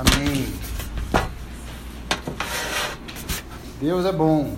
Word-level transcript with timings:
Amém. 0.00 0.46
Deus 3.78 4.06
é 4.06 4.12
bom. 4.12 4.56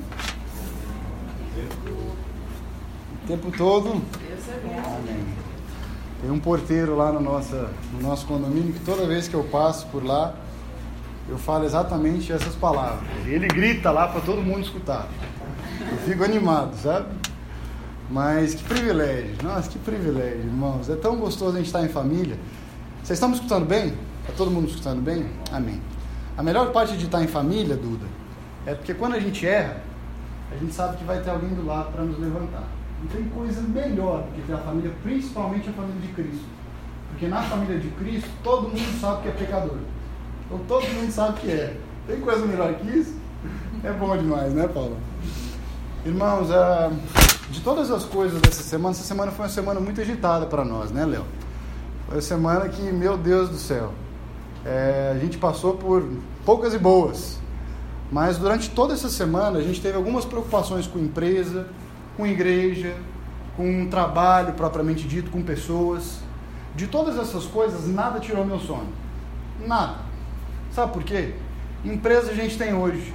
O 3.12 3.26
tempo 3.26 3.50
todo. 3.50 3.90
Amém. 3.90 5.24
Tem 6.20 6.30
um 6.30 6.38
porteiro 6.38 6.94
lá 6.94 7.10
no, 7.10 7.18
nossa, 7.18 7.72
no 7.92 8.00
nosso 8.00 8.24
condomínio 8.24 8.72
que 8.72 8.78
toda 8.84 9.04
vez 9.04 9.26
que 9.26 9.34
eu 9.34 9.42
passo 9.42 9.88
por 9.88 10.04
lá, 10.04 10.32
eu 11.28 11.36
falo 11.36 11.64
exatamente 11.64 12.32
essas 12.32 12.54
palavras. 12.54 13.02
Ele 13.26 13.48
grita 13.48 13.90
lá 13.90 14.06
para 14.06 14.20
todo 14.20 14.40
mundo 14.40 14.60
escutar. 14.60 15.08
Eu 15.90 15.98
fico 15.98 16.22
animado, 16.22 16.76
sabe? 16.76 17.08
Mas 18.08 18.54
que 18.54 18.62
privilégio, 18.62 19.34
nossa, 19.42 19.68
que 19.68 19.78
privilégio, 19.80 20.38
irmãos. 20.38 20.88
É 20.88 20.94
tão 20.94 21.16
gostoso 21.16 21.56
a 21.56 21.58
gente 21.58 21.66
estar 21.66 21.84
em 21.84 21.88
família. 21.88 22.38
Vocês 23.02 23.16
estão 23.16 23.28
me 23.28 23.34
escutando 23.34 23.66
bem? 23.66 23.92
Está 24.22 24.32
todo 24.36 24.50
mundo 24.50 24.68
escutando 24.68 25.02
bem? 25.02 25.26
Amém. 25.52 25.80
A 26.36 26.42
melhor 26.42 26.72
parte 26.72 26.96
de 26.96 27.04
estar 27.04 27.22
em 27.22 27.26
família, 27.26 27.76
Duda, 27.76 28.06
é 28.64 28.74
porque 28.74 28.94
quando 28.94 29.14
a 29.14 29.20
gente 29.20 29.46
erra, 29.46 29.82
a 30.50 30.56
gente 30.56 30.72
sabe 30.72 30.96
que 30.96 31.04
vai 31.04 31.20
ter 31.20 31.30
alguém 31.30 31.50
do 31.50 31.66
lado 31.66 31.92
para 31.92 32.04
nos 32.04 32.18
levantar. 32.18 32.64
Não 33.02 33.08
tem 33.08 33.24
coisa 33.24 33.60
melhor 33.62 34.22
do 34.22 34.32
que 34.32 34.42
ter 34.42 34.54
a 34.54 34.58
família, 34.58 34.92
principalmente 35.02 35.68
a 35.68 35.72
família 35.72 36.00
de 36.00 36.08
Cristo. 36.08 36.44
Porque 37.10 37.26
na 37.26 37.42
família 37.42 37.78
de 37.78 37.88
Cristo, 37.88 38.30
todo 38.44 38.68
mundo 38.68 39.00
sabe 39.00 39.22
que 39.22 39.28
é 39.28 39.32
pecador. 39.32 39.78
Então 40.46 40.58
todo 40.68 40.86
mundo 40.94 41.10
sabe 41.10 41.40
que 41.40 41.50
é. 41.50 41.76
Tem 42.06 42.20
coisa 42.20 42.46
melhor 42.46 42.74
que 42.74 42.86
isso? 42.86 43.16
É 43.82 43.92
bom 43.92 44.16
demais, 44.16 44.52
né, 44.54 44.68
Paulo? 44.68 44.96
Irmãos, 46.06 46.48
uh, 46.50 46.92
de 47.50 47.60
todas 47.60 47.90
as 47.90 48.04
coisas 48.04 48.40
dessa 48.40 48.62
semana, 48.62 48.94
essa 48.94 49.04
semana 49.04 49.32
foi 49.32 49.44
uma 49.44 49.50
semana 49.50 49.80
muito 49.80 50.00
agitada 50.00 50.46
para 50.46 50.64
nós, 50.64 50.90
né, 50.92 51.04
Léo? 51.04 51.24
Foi 52.06 52.16
uma 52.16 52.22
semana 52.22 52.68
que, 52.68 52.82
meu 52.82 53.16
Deus 53.16 53.48
do 53.48 53.56
céu, 53.56 53.92
é, 54.64 55.12
a 55.14 55.18
gente 55.18 55.38
passou 55.38 55.74
por 55.74 56.06
poucas 56.44 56.74
e 56.74 56.78
boas. 56.78 57.38
Mas 58.10 58.36
durante 58.36 58.70
toda 58.70 58.92
essa 58.92 59.08
semana 59.08 59.58
a 59.58 59.62
gente 59.62 59.80
teve 59.80 59.96
algumas 59.96 60.24
preocupações 60.24 60.86
com 60.86 60.98
empresa, 60.98 61.68
com 62.16 62.26
igreja, 62.26 62.94
com 63.56 63.88
trabalho 63.88 64.52
propriamente 64.54 65.08
dito, 65.08 65.30
com 65.30 65.42
pessoas. 65.42 66.18
De 66.74 66.86
todas 66.86 67.18
essas 67.18 67.44
coisas, 67.46 67.88
nada 67.88 68.20
tirou 68.20 68.44
meu 68.44 68.58
sono. 68.58 68.88
Nada. 69.66 69.96
Sabe 70.72 70.92
por 70.92 71.02
quê? 71.02 71.34
Empresa 71.84 72.30
a 72.30 72.34
gente 72.34 72.56
tem 72.56 72.74
hoje. 72.74 73.14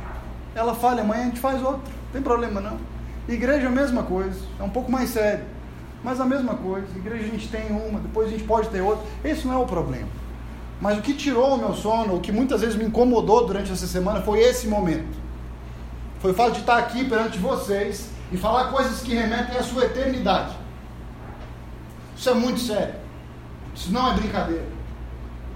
Ela 0.53 0.73
falha 0.73 1.01
amanhã, 1.01 1.23
a 1.23 1.25
gente 1.25 1.39
faz 1.39 1.61
outra. 1.61 1.79
Não 1.79 2.11
tem 2.13 2.21
problema 2.21 2.59
não. 2.59 2.77
Igreja 3.27 3.67
a 3.67 3.71
mesma 3.71 4.03
coisa. 4.03 4.39
É 4.59 4.63
um 4.63 4.69
pouco 4.69 4.91
mais 4.91 5.11
sério. 5.11 5.45
Mas 6.03 6.19
a 6.19 6.25
mesma 6.25 6.55
coisa. 6.55 6.87
Igreja 6.95 7.25
a 7.25 7.29
gente 7.29 7.47
tem 7.49 7.71
uma, 7.71 7.99
depois 7.99 8.27
a 8.27 8.31
gente 8.31 8.43
pode 8.43 8.69
ter 8.69 8.81
outra. 8.81 9.05
Esse 9.23 9.47
não 9.47 9.53
é 9.53 9.57
o 9.57 9.65
problema. 9.65 10.07
Mas 10.79 10.97
o 10.97 11.01
que 11.01 11.13
tirou 11.13 11.55
o 11.55 11.57
meu 11.57 11.73
sono, 11.73 12.15
o 12.15 12.19
que 12.19 12.31
muitas 12.31 12.61
vezes 12.61 12.75
me 12.75 12.85
incomodou 12.85 13.45
durante 13.45 13.71
essa 13.71 13.87
semana 13.87 14.21
foi 14.21 14.39
esse 14.39 14.67
momento. 14.67 15.17
Foi 16.19 16.31
o 16.31 16.33
fato 16.33 16.53
de 16.53 16.59
estar 16.59 16.77
aqui 16.77 17.05
perante 17.05 17.37
vocês 17.37 18.09
e 18.31 18.37
falar 18.37 18.71
coisas 18.71 19.01
que 19.01 19.13
remetem 19.13 19.57
à 19.57 19.63
sua 19.63 19.85
eternidade. 19.85 20.55
Isso 22.15 22.29
é 22.29 22.33
muito 22.33 22.59
sério. 22.59 22.95
Isso 23.75 23.91
não 23.91 24.11
é 24.11 24.15
brincadeira. 24.15 24.65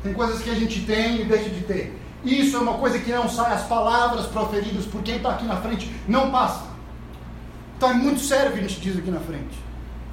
Tem 0.03 0.13
coisas 0.13 0.41
que 0.41 0.50
a 0.50 0.55
gente 0.55 0.81
tem 0.86 1.22
e 1.22 1.25
deixa 1.25 1.50
de 1.50 1.61
ter. 1.61 2.00
Isso 2.23 2.56
é 2.56 2.59
uma 2.59 2.75
coisa 2.75 3.00
que 3.00 3.11
não 3.11 3.28
sai, 3.28 3.53
as 3.53 3.63
palavras 3.63 4.28
proferidas 4.28 4.85
por 4.85 5.02
quem 5.02 5.17
está 5.17 5.31
aqui 5.31 5.45
na 5.45 5.58
frente 5.58 5.91
não 6.08 6.31
passam. 6.31 6.67
Então 7.78 7.89
é 7.89 7.94
muito 7.94 8.19
sério 8.19 8.52
o 8.52 8.53
que 8.53 8.59
a 8.59 8.61
gente 8.61 8.80
diz 8.80 8.97
aqui 8.97 9.09
na 9.09 9.19
frente. 9.19 9.59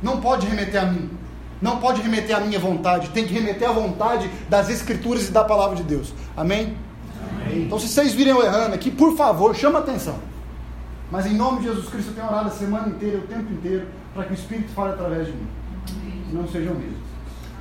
Não 0.02 0.20
pode 0.20 0.46
remeter 0.46 0.82
a 0.82 0.86
mim. 0.86 1.10
Não 1.60 1.78
pode 1.78 2.00
remeter 2.00 2.36
à 2.36 2.40
minha 2.40 2.58
vontade. 2.58 3.10
Tem 3.10 3.26
que 3.26 3.34
remeter 3.34 3.68
à 3.68 3.72
vontade 3.72 4.30
das 4.48 4.68
Escrituras 4.68 5.28
e 5.28 5.32
da 5.32 5.44
palavra 5.44 5.76
de 5.76 5.82
Deus. 5.82 6.14
Amém? 6.36 6.76
Amém. 7.42 7.64
Então, 7.64 7.78
se 7.78 7.88
vocês 7.88 8.12
virem 8.12 8.32
eu 8.32 8.44
errando 8.44 8.74
aqui, 8.74 8.90
por 8.90 9.16
favor, 9.16 9.54
chama 9.54 9.78
atenção. 9.80 10.18
Mas 11.10 11.26
em 11.26 11.34
nome 11.34 11.60
de 11.60 11.64
Jesus 11.64 11.88
Cristo, 11.88 12.10
eu 12.10 12.14
tenho 12.14 12.26
orado 12.26 12.48
a 12.48 12.52
semana 12.52 12.88
inteira, 12.88 13.18
o 13.18 13.22
tempo 13.22 13.52
inteiro, 13.52 13.86
para 14.14 14.24
que 14.24 14.32
o 14.32 14.34
Espírito 14.34 14.72
fale 14.72 14.92
através 14.92 15.26
de 15.26 15.32
mim. 15.32 15.48
Amém. 15.90 16.24
Não 16.32 16.48
sejam 16.48 16.74
mesmos. 16.74 17.08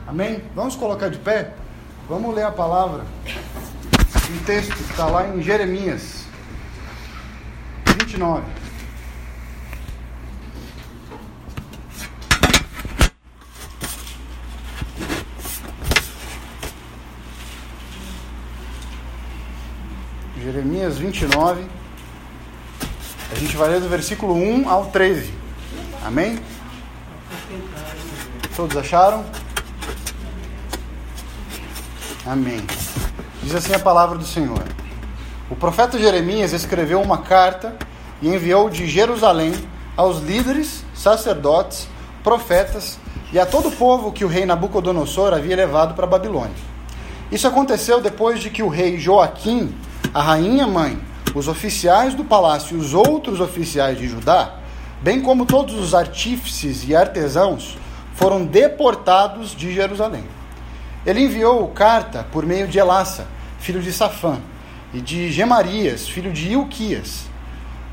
Amém? 0.05 0.41
Vamos 0.53 0.75
colocar 0.75 1.09
de 1.09 1.17
pé? 1.17 1.53
Vamos 2.09 2.35
ler 2.35 2.43
a 2.43 2.51
palavra. 2.51 3.03
Um 4.29 4.43
texto 4.45 4.75
que 4.75 4.83
está 4.83 5.05
lá 5.07 5.27
em 5.27 5.41
Jeremias 5.41 6.25
29. 7.99 8.43
Jeremias 20.47 20.97
29. 20.97 21.65
A 23.29 23.35
gente 23.35 23.57
vai 23.57 23.67
ler 23.67 23.81
do 23.81 23.89
versículo 23.89 24.33
1 24.33 24.69
ao 24.69 24.85
13. 24.85 25.29
Amém? 26.05 26.39
Todos 28.55 28.77
acharam? 28.77 29.25
Amém. 32.25 32.61
Diz 33.43 33.55
assim 33.55 33.73
a 33.73 33.79
palavra 33.79 34.17
do 34.17 34.23
Senhor. 34.23 34.63
O 35.49 35.55
profeta 35.57 35.99
Jeremias 35.99 36.53
escreveu 36.53 37.01
uma 37.01 37.17
carta 37.17 37.75
e 38.21 38.29
enviou 38.29 38.69
de 38.69 38.87
Jerusalém 38.87 39.53
aos 39.97 40.21
líderes, 40.21 40.85
sacerdotes, 40.95 41.89
profetas 42.23 42.97
e 43.33 43.39
a 43.39 43.45
todo 43.45 43.67
o 43.67 43.75
povo 43.75 44.13
que 44.13 44.23
o 44.23 44.29
rei 44.29 44.45
Nabucodonosor 44.45 45.33
havia 45.33 45.57
levado 45.57 45.93
para 45.93 46.05
a 46.05 46.09
Babilônia. 46.09 46.55
Isso 47.29 47.49
aconteceu 47.49 47.99
depois 47.99 48.39
de 48.39 48.49
que 48.49 48.63
o 48.63 48.69
rei 48.69 48.97
Joaquim, 48.97 49.75
a 50.13 50.21
rainha 50.21 50.65
mãe, 50.65 50.99
os 51.35 51.47
oficiais 51.47 52.13
do 52.13 52.23
palácio 52.23 52.77
e 52.77 52.79
os 52.79 52.93
outros 52.93 53.39
oficiais 53.39 53.97
de 53.97 54.07
Judá, 54.07 54.55
bem 55.01 55.21
como 55.21 55.45
todos 55.45 55.75
os 55.75 55.93
artífices 55.93 56.87
e 56.87 56.95
artesãos, 56.95 57.77
foram 58.15 58.45
deportados 58.45 59.55
de 59.55 59.73
Jerusalém. 59.73 60.23
Ele 61.05 61.21
enviou 61.21 61.67
carta 61.69 62.25
por 62.31 62.45
meio 62.45 62.67
de 62.67 62.79
Elassa, 62.79 63.27
filho 63.59 63.81
de 63.81 63.93
Safã, 63.93 64.39
e 64.93 65.01
de 65.01 65.31
Gemarias, 65.31 66.07
filho 66.07 66.31
de 66.31 66.51
Ilquias, 66.51 67.25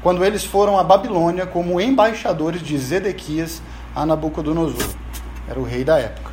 quando 0.03 0.25
eles 0.25 0.45
foram 0.45 0.79
a 0.79 0.85
Babilônia 0.85 1.47
como 1.47 1.81
embaixadores 1.81 2.63
de 2.63 2.77
Zedequias 2.79 3.61
a 3.95 4.07
Nabucodonosor. 4.07 4.89
Era 5.49 5.59
o 5.59 5.65
rei 5.65 5.85
da 5.85 5.99
época. 5.99 6.33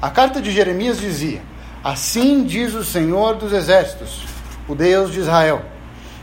A 0.00 0.10
carta 0.10 0.40
de 0.40 0.50
Jeremias 0.50 0.98
dizia: 0.98 1.42
Assim 1.82 2.44
diz 2.44 2.74
o 2.74 2.84
Senhor 2.84 3.36
dos 3.36 3.52
Exércitos, 3.52 4.24
o 4.68 4.74
Deus 4.74 5.12
de 5.12 5.20
Israel, 5.20 5.62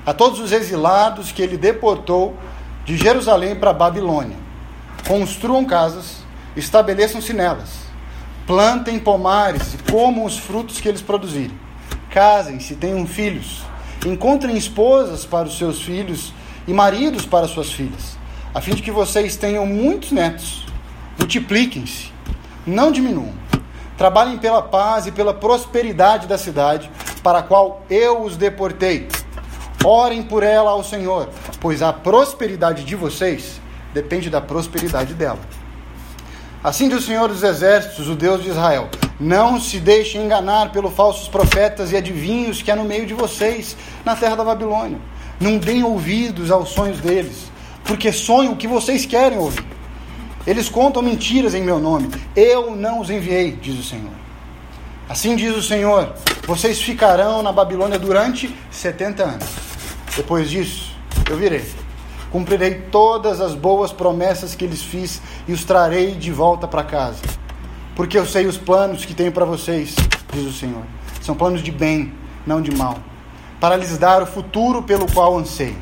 a 0.05 0.13
todos 0.13 0.39
os 0.39 0.51
exilados 0.51 1.31
que 1.31 1.41
ele 1.41 1.57
deportou 1.57 2.37
de 2.85 2.95
Jerusalém 2.95 3.55
para 3.55 3.73
Babilônia: 3.73 4.37
Construam 5.07 5.65
casas, 5.65 6.17
estabeleçam-se 6.55 7.33
nelas 7.33 7.85
Plantem 8.45 8.99
pomares 8.99 9.73
e 9.73 9.91
comam 9.91 10.23
os 10.23 10.37
frutos 10.37 10.79
que 10.79 10.87
eles 10.87 11.01
produzirem. 11.01 11.59
Casem-se, 12.11 12.75
tenham 12.75 13.07
filhos. 13.07 13.63
Encontrem 14.05 14.55
esposas 14.55 15.25
para 15.25 15.47
os 15.47 15.57
seus 15.57 15.81
filhos 15.81 16.31
e 16.67 16.73
maridos 16.73 17.25
para 17.25 17.47
suas 17.47 17.71
filhas, 17.71 18.17
a 18.53 18.61
fim 18.61 18.75
de 18.75 18.83
que 18.83 18.91
vocês 18.91 19.35
tenham 19.35 19.65
muitos 19.65 20.11
netos. 20.11 20.67
Multipliquem-se, 21.17 22.11
não 22.67 22.91
diminuam. 22.91 23.33
Trabalhem 23.97 24.37
pela 24.37 24.61
paz 24.61 25.07
e 25.07 25.11
pela 25.11 25.33
prosperidade 25.33 26.27
da 26.27 26.37
cidade 26.37 26.91
para 27.25 27.39
a 27.39 27.41
qual 27.41 27.81
eu 27.89 28.21
os 28.21 28.37
deportei. 28.37 29.07
Orem 29.83 30.21
por 30.21 30.43
ela 30.43 30.69
ao 30.69 30.83
Senhor, 30.83 31.27
pois 31.59 31.81
a 31.81 31.91
prosperidade 31.91 32.83
de 32.83 32.95
vocês 32.95 33.59
depende 33.95 34.29
da 34.29 34.39
prosperidade 34.39 35.15
dela. 35.15 35.39
Assim 36.63 36.87
diz 36.87 36.99
o 36.99 37.01
Senhor 37.01 37.27
dos 37.27 37.41
Exércitos, 37.41 38.07
o 38.07 38.15
Deus 38.15 38.43
de 38.43 38.49
Israel: 38.49 38.89
Não 39.19 39.59
se 39.59 39.79
deixem 39.79 40.23
enganar 40.23 40.71
pelos 40.71 40.93
falsos 40.93 41.27
profetas 41.27 41.91
e 41.91 41.97
adivinhos 41.97 42.61
que 42.61 42.69
há 42.69 42.75
no 42.75 42.83
meio 42.83 43.07
de 43.07 43.15
vocês, 43.15 43.75
na 44.05 44.15
terra 44.15 44.35
da 44.35 44.43
Babilônia. 44.43 44.99
Não 45.39 45.57
deem 45.57 45.83
ouvidos 45.83 46.51
aos 46.51 46.69
sonhos 46.69 46.99
deles, 46.99 47.51
porque 47.85 48.11
sonham 48.11 48.53
o 48.53 48.55
que 48.55 48.67
vocês 48.67 49.03
querem 49.03 49.39
ouvir. 49.39 49.65
Eles 50.45 50.69
contam 50.69 51.01
mentiras 51.01 51.55
em 51.55 51.63
meu 51.63 51.79
nome. 51.79 52.11
Eu 52.35 52.75
não 52.75 52.99
os 52.99 53.09
enviei, 53.09 53.51
diz 53.53 53.79
o 53.79 53.83
Senhor. 53.83 54.24
Assim 55.09 55.35
diz 55.35 55.55
o 55.55 55.61
Senhor: 55.61 56.13
Vocês 56.45 56.81
ficarão 56.81 57.43
na 57.43 57.51
Babilônia 57.51 57.99
durante 57.99 58.55
70 58.71 59.23
anos. 59.23 59.47
Depois 60.15 60.49
disso, 60.49 60.95
eu 61.29 61.37
virei 61.37 61.65
Cumprirei 62.35 62.81
todas 62.91 63.39
as 63.39 63.55
boas 63.55 63.93
promessas 63.93 64.55
que 64.55 64.67
lhes 64.67 64.81
fiz 64.83 65.21
e 65.47 65.53
os 65.53 65.63
trarei 65.63 66.11
de 66.11 66.33
volta 66.33 66.67
para 66.67 66.83
casa. 66.83 67.21
Porque 67.95 68.19
eu 68.19 68.25
sei 68.25 68.45
os 68.45 68.57
planos 68.57 69.05
que 69.05 69.13
tenho 69.13 69.31
para 69.31 69.45
vocês, 69.45 69.95
diz 70.33 70.45
o 70.45 70.51
Senhor. 70.51 70.83
São 71.21 71.33
planos 71.33 71.63
de 71.63 71.71
bem, 71.71 72.11
não 72.45 72.61
de 72.61 72.75
mal, 72.75 72.97
para 73.57 73.77
lhes 73.77 73.97
dar 73.97 74.21
o 74.21 74.25
futuro 74.25 74.83
pelo 74.83 75.09
qual 75.09 75.37
anseio. 75.37 75.77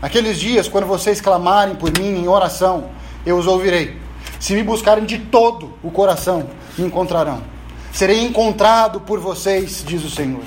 Naqueles 0.00 0.38
dias, 0.38 0.68
quando 0.68 0.86
vocês 0.86 1.20
clamarem 1.20 1.74
por 1.74 1.90
mim 1.98 2.20
em 2.20 2.28
oração, 2.28 2.90
eu 3.26 3.36
os 3.36 3.48
ouvirei. 3.48 3.96
Se 4.38 4.54
me 4.54 4.62
buscarem 4.62 5.04
de 5.04 5.18
todo 5.18 5.74
o 5.82 5.90
coração, 5.90 6.48
me 6.78 6.86
encontrarão. 6.86 7.42
Serei 7.98 8.24
encontrado 8.24 9.00
por 9.00 9.18
vocês, 9.18 9.82
diz 9.84 10.04
o 10.04 10.08
Senhor. 10.08 10.44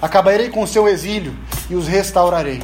Acabarei 0.00 0.48
com 0.48 0.66
seu 0.66 0.88
exílio 0.88 1.36
e 1.68 1.74
os 1.74 1.86
restaurarei. 1.86 2.62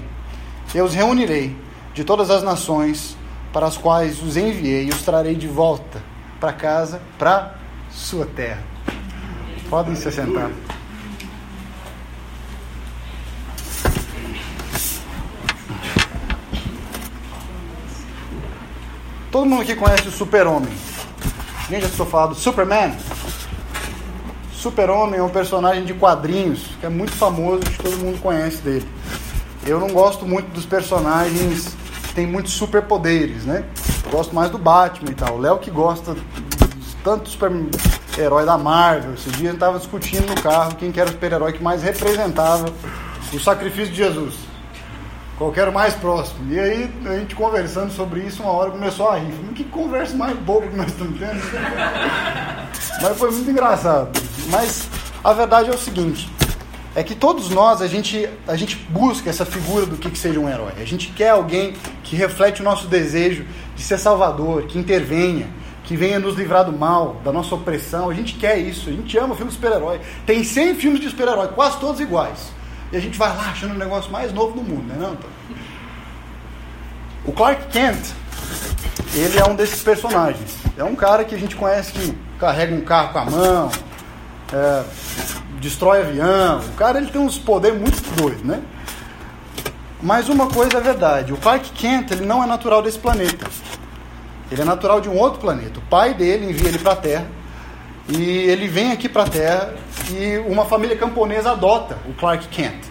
Eu 0.75 0.87
os 0.87 0.95
reunirei 0.95 1.55
de 1.93 2.05
todas 2.05 2.31
as 2.31 2.43
nações 2.43 3.15
para 3.53 3.67
as 3.67 3.77
quais 3.77 4.23
os 4.23 4.39
enviei 4.39 4.87
e 4.87 4.89
os 4.89 5.03
trarei 5.03 5.35
de 5.35 5.47
volta 5.47 6.03
para 6.41 6.55
casa, 6.55 7.03
para 7.19 7.55
sua 7.91 8.25
terra. 8.25 8.63
Podem 9.69 9.95
se 9.95 10.11
sentar. 10.11 10.51
Todo 19.31 19.45
mundo 19.45 19.61
aqui 19.61 19.77
conhece 19.77 20.09
o 20.09 20.11
Super-Homem. 20.11 20.73
Alguém 21.65 21.83
já 21.83 21.89
estou 21.89 22.07
falando 22.07 22.31
do 22.31 22.37
Superman? 22.37 22.97
Super-Homem 24.61 25.19
é 25.19 25.23
um 25.23 25.31
personagem 25.31 25.87
de 25.87 25.95
quadrinhos 25.95 26.67
que 26.79 26.85
é 26.85 26.89
muito 26.91 27.13
famoso, 27.13 27.61
que 27.61 27.83
todo 27.83 27.97
mundo 27.97 28.21
conhece 28.21 28.59
dele. 28.59 28.87
Eu 29.67 29.81
não 29.81 29.89
gosto 29.89 30.27
muito 30.27 30.51
dos 30.53 30.67
personagens 30.67 31.75
que 32.07 32.15
têm 32.15 32.27
muitos 32.27 32.53
superpoderes, 32.53 33.47
né? 33.47 33.65
Eu 34.05 34.11
gosto 34.11 34.35
mais 34.35 34.51
do 34.51 34.59
Batman 34.59 35.13
e 35.13 35.15
tal. 35.15 35.37
O 35.37 35.39
Léo 35.39 35.59
que 35.59 35.71
gosta 35.71 36.15
de 36.15 36.97
tanto 37.03 37.31
super-herói 37.31 38.45
da 38.45 38.59
Marvel. 38.59 39.15
Esse 39.15 39.31
dia 39.31 39.49
a 39.49 39.53
gente 39.53 39.55
estava 39.55 39.79
discutindo 39.79 40.27
no 40.27 40.43
carro 40.43 40.75
quem 40.75 40.93
que 40.93 41.01
era 41.01 41.09
o 41.09 41.13
super-herói 41.15 41.55
que 41.55 41.63
mais 41.63 41.83
representava 41.83 42.71
o 43.33 43.41
sacrifício 43.41 43.93
de 43.93 43.97
Jesus. 43.97 44.50
Qual 45.41 45.55
era 45.57 45.71
o 45.71 45.73
mais 45.73 45.95
próximo. 45.95 46.53
E 46.53 46.61
aí, 46.61 46.91
a 47.07 47.17
gente 47.17 47.35
conversando 47.35 47.91
sobre 47.91 48.21
isso, 48.21 48.43
uma 48.43 48.53
hora 48.53 48.71
começou 48.71 49.09
a 49.09 49.17
rir. 49.17 49.33
Falei, 49.33 49.55
que 49.55 49.65
conversa 49.65 50.15
mais 50.15 50.37
boba 50.37 50.67
que 50.67 50.77
nós 50.77 50.89
estamos 50.89 51.19
tendo. 51.19 51.41
Mas 53.01 53.17
foi 53.17 53.31
muito 53.31 53.51
engraçado. 53.51 54.11
Mas 54.51 54.87
a 55.25 55.33
verdade 55.33 55.71
é 55.71 55.75
o 55.75 55.79
seguinte: 55.79 56.31
é 56.95 57.03
que 57.03 57.15
todos 57.15 57.49
nós, 57.49 57.81
a 57.81 57.87
gente, 57.87 58.29
a 58.47 58.55
gente 58.55 58.77
busca 58.91 59.31
essa 59.31 59.47
figura 59.47 59.87
do 59.87 59.97
que, 59.97 60.11
que 60.11 60.19
seja 60.19 60.39
um 60.39 60.47
herói. 60.47 60.75
A 60.79 60.85
gente 60.85 61.09
quer 61.09 61.31
alguém 61.31 61.73
que 62.05 62.15
reflete 62.15 62.61
o 62.61 62.65
nosso 62.65 62.87
desejo 62.87 63.47
de 63.75 63.83
ser 63.83 63.97
salvador, 63.97 64.65
que 64.65 64.79
intervenha, 64.79 65.49
que 65.85 65.97
venha 65.97 66.19
nos 66.19 66.37
livrar 66.37 66.67
do 66.67 66.73
mal, 66.73 67.17
da 67.25 67.33
nossa 67.33 67.55
opressão. 67.55 68.11
A 68.11 68.15
gente 68.15 68.35
quer 68.35 68.59
isso, 68.59 68.91
a 68.91 68.93
gente 68.93 69.17
ama 69.17 69.35
filme 69.35 69.51
de 69.51 69.57
super-herói. 69.57 70.03
Tem 70.27 70.45
100 70.45 70.75
filmes 70.75 71.01
de 71.01 71.09
super-herói, 71.09 71.49
quase 71.49 71.81
todos 71.81 71.99
iguais. 71.99 72.60
E 72.93 72.97
a 72.97 73.01
gente 73.01 73.17
vai 73.17 73.35
lá 73.37 73.51
achando 73.51 73.75
o 73.75 73.79
negócio 73.79 74.11
mais 74.11 74.33
novo 74.33 74.55
do 74.55 74.63
mundo, 74.63 74.83
né, 74.89 74.97
não, 74.99 75.17
O 77.25 77.33
Clark 77.33 77.67
Kent, 77.69 77.99
ele 79.15 79.39
é 79.39 79.45
um 79.45 79.55
desses 79.55 79.83
personagens. 79.83 80.57
É 80.77 80.83
um 80.83 80.97
cara 80.97 81.25
que 81.25 81.35
a 81.35 81.39
gente 81.39 81.55
conhece 81.55 81.93
que 81.93 82.17
carrega 82.39 82.75
um 82.75 82.81
carro 82.81 83.13
com 83.13 83.19
a 83.19 83.25
mão, 83.27 83.71
é, 84.53 84.85
destrói 85.61 86.01
avião. 86.01 86.61
O 86.61 86.73
cara 86.73 86.99
ele 86.99 87.11
tem 87.11 87.21
uns 87.21 87.39
poderes 87.39 87.79
muito 87.79 88.01
doidos, 88.17 88.43
né? 88.43 88.61
Mas 90.03 90.29
uma 90.29 90.49
coisa 90.49 90.79
é 90.79 90.81
verdade: 90.81 91.33
o 91.33 91.37
Clark 91.37 91.71
Kent 91.73 92.11
ele 92.11 92.25
não 92.25 92.43
é 92.43 92.47
natural 92.47 92.83
desse 92.83 92.99
planeta. 92.99 93.47
Ele 94.51 94.63
é 94.63 94.65
natural 94.65 95.01
de 95.01 95.09
um 95.09 95.17
outro 95.17 95.39
planeta. 95.41 95.79
O 95.79 95.83
pai 95.83 96.15
dele 96.15 96.51
envia 96.51 96.69
ele 96.69 96.79
para 96.79 96.93
a 96.93 96.97
Terra 96.97 97.27
e 98.13 98.23
ele 98.23 98.67
vem 98.67 98.93
aqui 98.93 99.09
para 99.09 99.23
a 99.23 99.29
Terra 99.29 99.75
e 100.11 100.39
uma 100.39 100.65
família 100.65 100.97
camponesa 100.97 101.53
adota 101.53 101.99
o 102.09 102.13
Clark 102.15 102.49
Kent. 102.49 102.85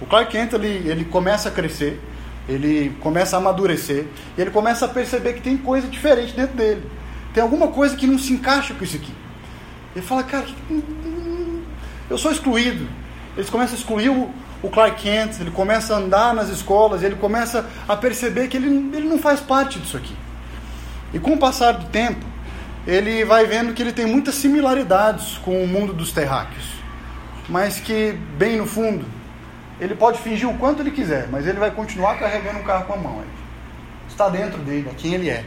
O 0.00 0.06
Clark 0.06 0.30
Kent 0.30 0.52
ele, 0.52 0.88
ele 0.88 1.04
começa 1.04 1.48
a 1.48 1.52
crescer, 1.52 2.00
ele 2.48 2.94
começa 3.00 3.36
a 3.36 3.38
amadurecer, 3.38 4.06
e 4.36 4.40
ele 4.40 4.50
começa 4.50 4.84
a 4.84 4.88
perceber 4.88 5.32
que 5.34 5.40
tem 5.40 5.56
coisa 5.56 5.88
diferente 5.88 6.34
dentro 6.34 6.56
dele. 6.56 6.82
Tem 7.32 7.42
alguma 7.42 7.68
coisa 7.68 7.96
que 7.96 8.06
não 8.06 8.18
se 8.18 8.32
encaixa 8.32 8.74
com 8.74 8.84
isso 8.84 8.96
aqui. 8.96 9.12
Ele 9.96 10.04
fala, 10.04 10.22
cara, 10.22 10.46
eu 12.08 12.18
sou 12.18 12.30
excluído. 12.30 12.86
Eles 13.36 13.48
começam 13.48 13.74
a 13.74 13.78
excluir 13.78 14.10
o, 14.10 14.30
o 14.62 14.68
Clark 14.68 15.00
Kent, 15.02 15.40
ele 15.40 15.50
começa 15.50 15.94
a 15.94 15.98
andar 15.98 16.34
nas 16.34 16.48
escolas, 16.48 17.02
ele 17.02 17.14
começa 17.14 17.66
a 17.86 17.96
perceber 17.96 18.48
que 18.48 18.56
ele, 18.56 18.68
ele 18.94 19.08
não 19.08 19.18
faz 19.18 19.40
parte 19.40 19.78
disso 19.78 19.96
aqui. 19.96 20.14
E 21.12 21.18
com 21.18 21.32
o 21.32 21.38
passar 21.38 21.72
do 21.72 21.86
tempo, 21.86 22.24
ele 22.88 23.22
vai 23.22 23.44
vendo 23.44 23.74
que 23.74 23.82
ele 23.82 23.92
tem 23.92 24.06
muitas 24.06 24.36
similaridades 24.36 25.36
com 25.44 25.62
o 25.62 25.68
mundo 25.68 25.92
dos 25.92 26.10
terráqueos, 26.10 26.64
mas 27.46 27.78
que, 27.78 28.12
bem 28.38 28.56
no 28.56 28.66
fundo, 28.66 29.04
ele 29.78 29.94
pode 29.94 30.18
fingir 30.20 30.48
o 30.48 30.56
quanto 30.56 30.80
ele 30.80 30.90
quiser, 30.90 31.28
mas 31.30 31.46
ele 31.46 31.58
vai 31.58 31.70
continuar 31.70 32.18
carregando 32.18 32.60
o 32.60 32.64
carro 32.64 32.86
com 32.86 32.94
a 32.94 32.96
mão. 32.96 33.22
Está 34.08 34.30
dentro 34.30 34.58
dele, 34.62 34.88
é 34.90 34.94
quem 34.94 35.12
ele 35.12 35.28
é. 35.28 35.44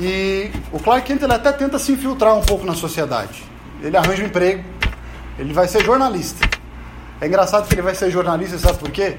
E 0.00 0.50
o 0.72 0.80
Clark 0.80 1.06
Kent 1.06 1.22
ele 1.22 1.32
até 1.32 1.52
tenta 1.52 1.78
se 1.78 1.92
infiltrar 1.92 2.34
um 2.34 2.42
pouco 2.42 2.66
na 2.66 2.74
sociedade. 2.74 3.44
Ele 3.80 3.96
arranja 3.96 4.24
um 4.24 4.26
emprego, 4.26 4.64
ele 5.38 5.52
vai 5.52 5.68
ser 5.68 5.84
jornalista. 5.84 6.48
É 7.20 7.28
engraçado 7.28 7.68
que 7.68 7.74
ele 7.74 7.82
vai 7.82 7.94
ser 7.94 8.10
jornalista, 8.10 8.58
sabe 8.58 8.78
por 8.78 8.90
quê? 8.90 9.18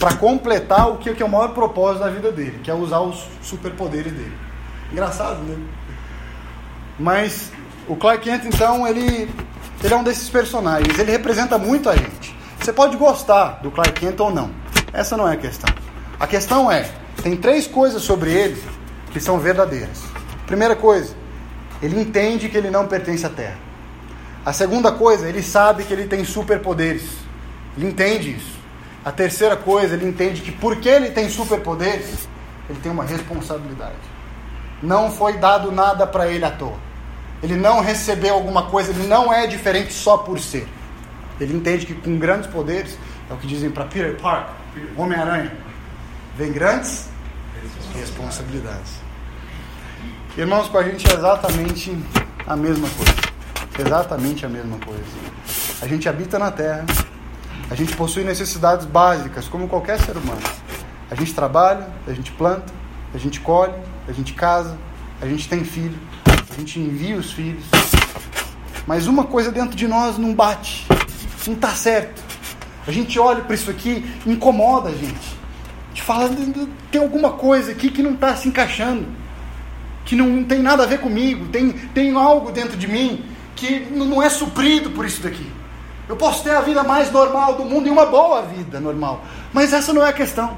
Para 0.00 0.16
completar 0.16 0.90
o 0.90 0.98
que 0.98 1.22
é 1.22 1.24
o 1.24 1.28
maior 1.28 1.50
propósito 1.50 2.02
da 2.02 2.10
vida 2.10 2.32
dele, 2.32 2.58
que 2.64 2.70
é 2.72 2.74
usar 2.74 3.00
os 3.02 3.24
superpoderes 3.40 4.12
dele. 4.12 4.36
Engraçado, 4.90 5.38
né? 5.44 5.56
Mas 6.98 7.52
o 7.86 7.96
Clark 7.96 8.24
Kent, 8.24 8.44
então, 8.44 8.86
ele, 8.86 9.30
ele 9.82 9.94
é 9.94 9.96
um 9.96 10.02
desses 10.02 10.28
personagens. 10.28 10.98
Ele 10.98 11.10
representa 11.10 11.56
muito 11.56 11.88
a 11.88 11.96
gente. 11.96 12.36
Você 12.60 12.72
pode 12.72 12.96
gostar 12.96 13.60
do 13.62 13.70
Clark 13.70 13.92
Kent 13.92 14.18
ou 14.20 14.30
não. 14.30 14.50
Essa 14.92 15.16
não 15.16 15.28
é 15.28 15.34
a 15.34 15.36
questão. 15.36 15.72
A 16.18 16.26
questão 16.26 16.70
é, 16.70 16.90
tem 17.22 17.36
três 17.36 17.66
coisas 17.66 18.02
sobre 18.02 18.32
ele 18.32 18.62
que 19.12 19.20
são 19.20 19.38
verdadeiras. 19.38 20.02
Primeira 20.46 20.74
coisa, 20.74 21.14
ele 21.80 22.00
entende 22.00 22.48
que 22.48 22.56
ele 22.56 22.70
não 22.70 22.86
pertence 22.86 23.24
à 23.24 23.28
Terra. 23.28 23.56
A 24.44 24.52
segunda 24.52 24.90
coisa, 24.90 25.28
ele 25.28 25.42
sabe 25.42 25.84
que 25.84 25.92
ele 25.92 26.06
tem 26.06 26.24
superpoderes. 26.24 27.04
Ele 27.76 27.86
entende 27.86 28.32
isso. 28.32 28.58
A 29.04 29.12
terceira 29.12 29.56
coisa, 29.56 29.94
ele 29.94 30.06
entende 30.06 30.40
que 30.40 30.50
porque 30.50 30.88
ele 30.88 31.10
tem 31.10 31.28
superpoderes, 31.28 32.28
ele 32.68 32.80
tem 32.80 32.90
uma 32.90 33.04
responsabilidade. 33.04 33.94
Não 34.82 35.10
foi 35.10 35.34
dado 35.34 35.70
nada 35.70 36.06
para 36.06 36.28
ele 36.28 36.44
à 36.44 36.50
toa. 36.50 36.87
Ele 37.42 37.56
não 37.56 37.80
recebeu 37.80 38.34
alguma 38.34 38.64
coisa, 38.64 38.90
ele 38.90 39.06
não 39.06 39.32
é 39.32 39.46
diferente 39.46 39.92
só 39.92 40.18
por 40.18 40.38
ser. 40.38 40.66
Ele 41.40 41.54
entende 41.54 41.86
que 41.86 41.94
com 41.94 42.18
grandes 42.18 42.48
poderes, 42.50 42.98
é 43.30 43.32
o 43.32 43.36
que 43.36 43.46
dizem 43.46 43.70
para 43.70 43.84
Peter 43.84 44.16
Parker, 44.20 44.54
Homem-Aranha, 44.96 45.52
vem 46.36 46.52
grandes 46.52 47.08
responsabilidades. 47.94 48.92
Irmãos, 50.36 50.68
com 50.68 50.78
a 50.78 50.82
gente 50.82 51.08
é 51.10 51.14
exatamente 51.14 51.96
a 52.46 52.56
mesma 52.56 52.88
coisa. 52.88 53.14
Exatamente 53.78 54.44
a 54.44 54.48
mesma 54.48 54.78
coisa. 54.78 55.02
A 55.80 55.86
gente 55.86 56.08
habita 56.08 56.38
na 56.38 56.50
terra, 56.50 56.84
a 57.70 57.74
gente 57.74 57.94
possui 57.96 58.24
necessidades 58.24 58.86
básicas, 58.86 59.46
como 59.46 59.68
qualquer 59.68 60.00
ser 60.00 60.16
humano. 60.16 60.40
A 61.10 61.14
gente 61.14 61.34
trabalha, 61.34 61.88
a 62.06 62.12
gente 62.12 62.32
planta, 62.32 62.72
a 63.14 63.18
gente 63.18 63.40
colhe, 63.40 63.74
a 64.08 64.12
gente 64.12 64.32
casa, 64.32 64.76
a 65.20 65.26
gente 65.26 65.48
tem 65.48 65.64
filho, 65.64 65.98
a 66.50 66.54
gente 66.54 66.78
envia 66.78 67.16
os 67.16 67.32
filhos. 67.32 67.64
Mas 68.86 69.06
uma 69.06 69.24
coisa 69.24 69.52
dentro 69.52 69.76
de 69.76 69.86
nós 69.86 70.16
não 70.16 70.34
bate, 70.34 70.86
não 71.46 71.54
está 71.54 71.70
certo. 71.74 72.22
A 72.86 72.90
gente 72.90 73.18
olha 73.18 73.42
para 73.42 73.54
isso 73.54 73.70
aqui, 73.70 74.04
incomoda 74.26 74.88
a 74.88 74.92
gente. 74.92 75.36
A 75.86 75.88
gente 75.90 76.02
fala, 76.02 76.30
tem 76.90 77.00
alguma 77.00 77.32
coisa 77.32 77.72
aqui 77.72 77.90
que 77.90 78.02
não 78.02 78.14
está 78.14 78.34
se 78.34 78.48
encaixando, 78.48 79.06
que 80.04 80.16
não 80.16 80.42
tem 80.42 80.60
nada 80.60 80.84
a 80.84 80.86
ver 80.86 81.00
comigo, 81.00 81.48
tem, 81.48 81.70
tem 81.70 82.14
algo 82.14 82.50
dentro 82.50 82.76
de 82.76 82.88
mim 82.88 83.24
que 83.54 83.80
não 83.90 84.22
é 84.22 84.30
suprido 84.30 84.90
por 84.90 85.04
isso 85.04 85.20
daqui. 85.22 85.46
Eu 86.08 86.16
posso 86.16 86.42
ter 86.42 86.52
a 86.52 86.62
vida 86.62 86.82
mais 86.82 87.12
normal 87.12 87.56
do 87.56 87.64
mundo 87.64 87.88
e 87.88 87.90
uma 87.90 88.06
boa 88.06 88.40
vida 88.40 88.80
normal, 88.80 89.22
mas 89.52 89.74
essa 89.74 89.92
não 89.92 90.02
é 90.02 90.08
a 90.08 90.12
questão. 90.12 90.56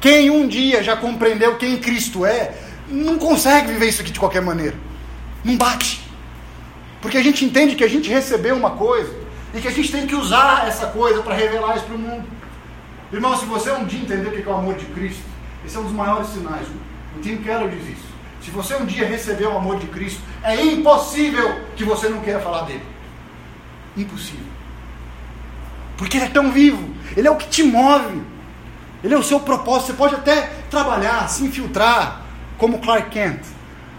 Quem 0.00 0.30
um 0.30 0.48
dia 0.48 0.82
já 0.82 0.96
compreendeu 0.96 1.56
quem 1.56 1.76
Cristo 1.76 2.26
é, 2.26 2.54
não 2.88 3.18
consegue 3.18 3.72
viver 3.72 3.88
isso 3.88 4.00
aqui 4.00 4.10
de 4.10 4.18
qualquer 4.18 4.42
maneira. 4.42 4.87
Não 5.44 5.56
bate. 5.56 6.02
Porque 7.00 7.16
a 7.16 7.22
gente 7.22 7.44
entende 7.44 7.76
que 7.76 7.84
a 7.84 7.88
gente 7.88 8.08
recebeu 8.10 8.56
uma 8.56 8.70
coisa 8.70 9.14
e 9.54 9.60
que 9.60 9.68
a 9.68 9.70
gente 9.70 9.90
tem 9.90 10.06
que 10.06 10.14
usar 10.14 10.66
essa 10.66 10.86
coisa 10.88 11.22
para 11.22 11.34
revelar 11.34 11.76
isso 11.76 11.86
para 11.86 11.94
o 11.94 11.98
mundo. 11.98 12.24
Irmão, 13.12 13.36
se 13.36 13.46
você 13.46 13.70
um 13.72 13.84
dia 13.84 14.00
entender 14.00 14.28
o 14.28 14.32
que 14.32 14.48
é 14.48 14.52
o 14.52 14.56
amor 14.56 14.74
de 14.74 14.84
Cristo, 14.86 15.22
esse 15.64 15.76
é 15.76 15.80
um 15.80 15.84
dos 15.84 15.92
maiores 15.92 16.28
sinais. 16.28 16.66
O 17.16 17.20
Tim 17.20 17.38
Keller 17.38 17.68
diz 17.70 17.88
isso. 17.88 18.08
Se 18.42 18.50
você 18.50 18.74
um 18.76 18.84
dia 18.84 19.06
recebeu 19.06 19.52
o 19.52 19.56
amor 19.56 19.78
de 19.78 19.86
Cristo, 19.86 20.20
é 20.42 20.60
impossível 20.62 21.60
que 21.76 21.84
você 21.84 22.08
não 22.08 22.20
queira 22.20 22.40
falar 22.40 22.62
dele. 22.62 22.84
Impossível. 23.96 24.46
Porque 25.96 26.16
ele 26.16 26.26
é 26.26 26.30
tão 26.30 26.52
vivo, 26.52 26.88
ele 27.16 27.26
é 27.26 27.30
o 27.30 27.36
que 27.36 27.48
te 27.48 27.62
move, 27.62 28.22
ele 29.02 29.14
é 29.14 29.18
o 29.18 29.22
seu 29.22 29.40
propósito. 29.40 29.88
Você 29.88 29.92
pode 29.94 30.14
até 30.14 30.42
trabalhar, 30.70 31.28
se 31.28 31.44
infiltrar, 31.44 32.22
como 32.56 32.78
Clark 32.78 33.10
Kent, 33.10 33.40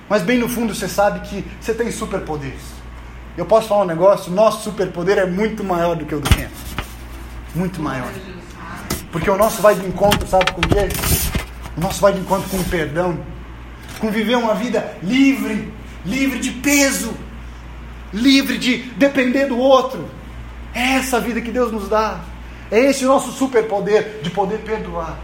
mas 0.10 0.24
bem 0.24 0.40
no 0.40 0.50
fundo 0.50 0.74
você 0.74 0.88
sabe 0.88 1.20
que 1.28 1.46
você 1.62 1.74
tem 1.74 1.92
superpoderes. 1.92 2.80
Eu 3.38 3.46
posso 3.46 3.68
falar 3.68 3.84
um 3.84 3.88
negócio: 3.88 4.32
nosso 4.32 4.64
superpoder 4.64 5.18
é 5.18 5.26
muito 5.26 5.64
maior 5.64 5.96
do 5.96 6.06
que 6.06 6.16
o 6.16 6.20
do 6.20 6.30
Kent. 6.30 6.52
Muito 7.54 7.82
maior. 7.82 8.12
Porque 9.12 9.30
o 9.30 9.38
nosso 9.38 9.62
vai 9.62 9.76
de 9.76 9.86
encontro, 9.86 10.28
sabe 10.28 10.52
com 10.52 10.62
o 10.62 10.68
quê? 10.68 10.90
O 11.78 11.82
nosso 11.82 12.02
vai 12.02 12.14
de 12.14 12.20
encontro 12.20 12.50
com 12.50 12.58
o 12.58 12.64
perdão, 12.66 13.20
com 14.00 14.12
viver 14.12 14.36
uma 14.36 14.54
vida 14.54 14.98
livre, 15.02 15.72
livre 16.06 16.40
de 16.40 16.52
peso, 16.52 17.14
livre 18.14 18.58
de 18.58 18.78
depender 18.98 19.46
do 19.46 19.58
outro, 19.58 20.10
É 20.74 20.96
essa 20.96 21.18
a 21.18 21.20
vida 21.20 21.42
que 21.42 21.52
Deus 21.52 21.72
nos 21.72 21.90
dá. 21.90 22.20
É 22.72 22.80
esse 22.80 23.04
o 23.04 23.08
nosso 23.08 23.32
superpoder 23.32 24.20
de 24.22 24.30
poder 24.30 24.60
perdoar. 24.60 25.18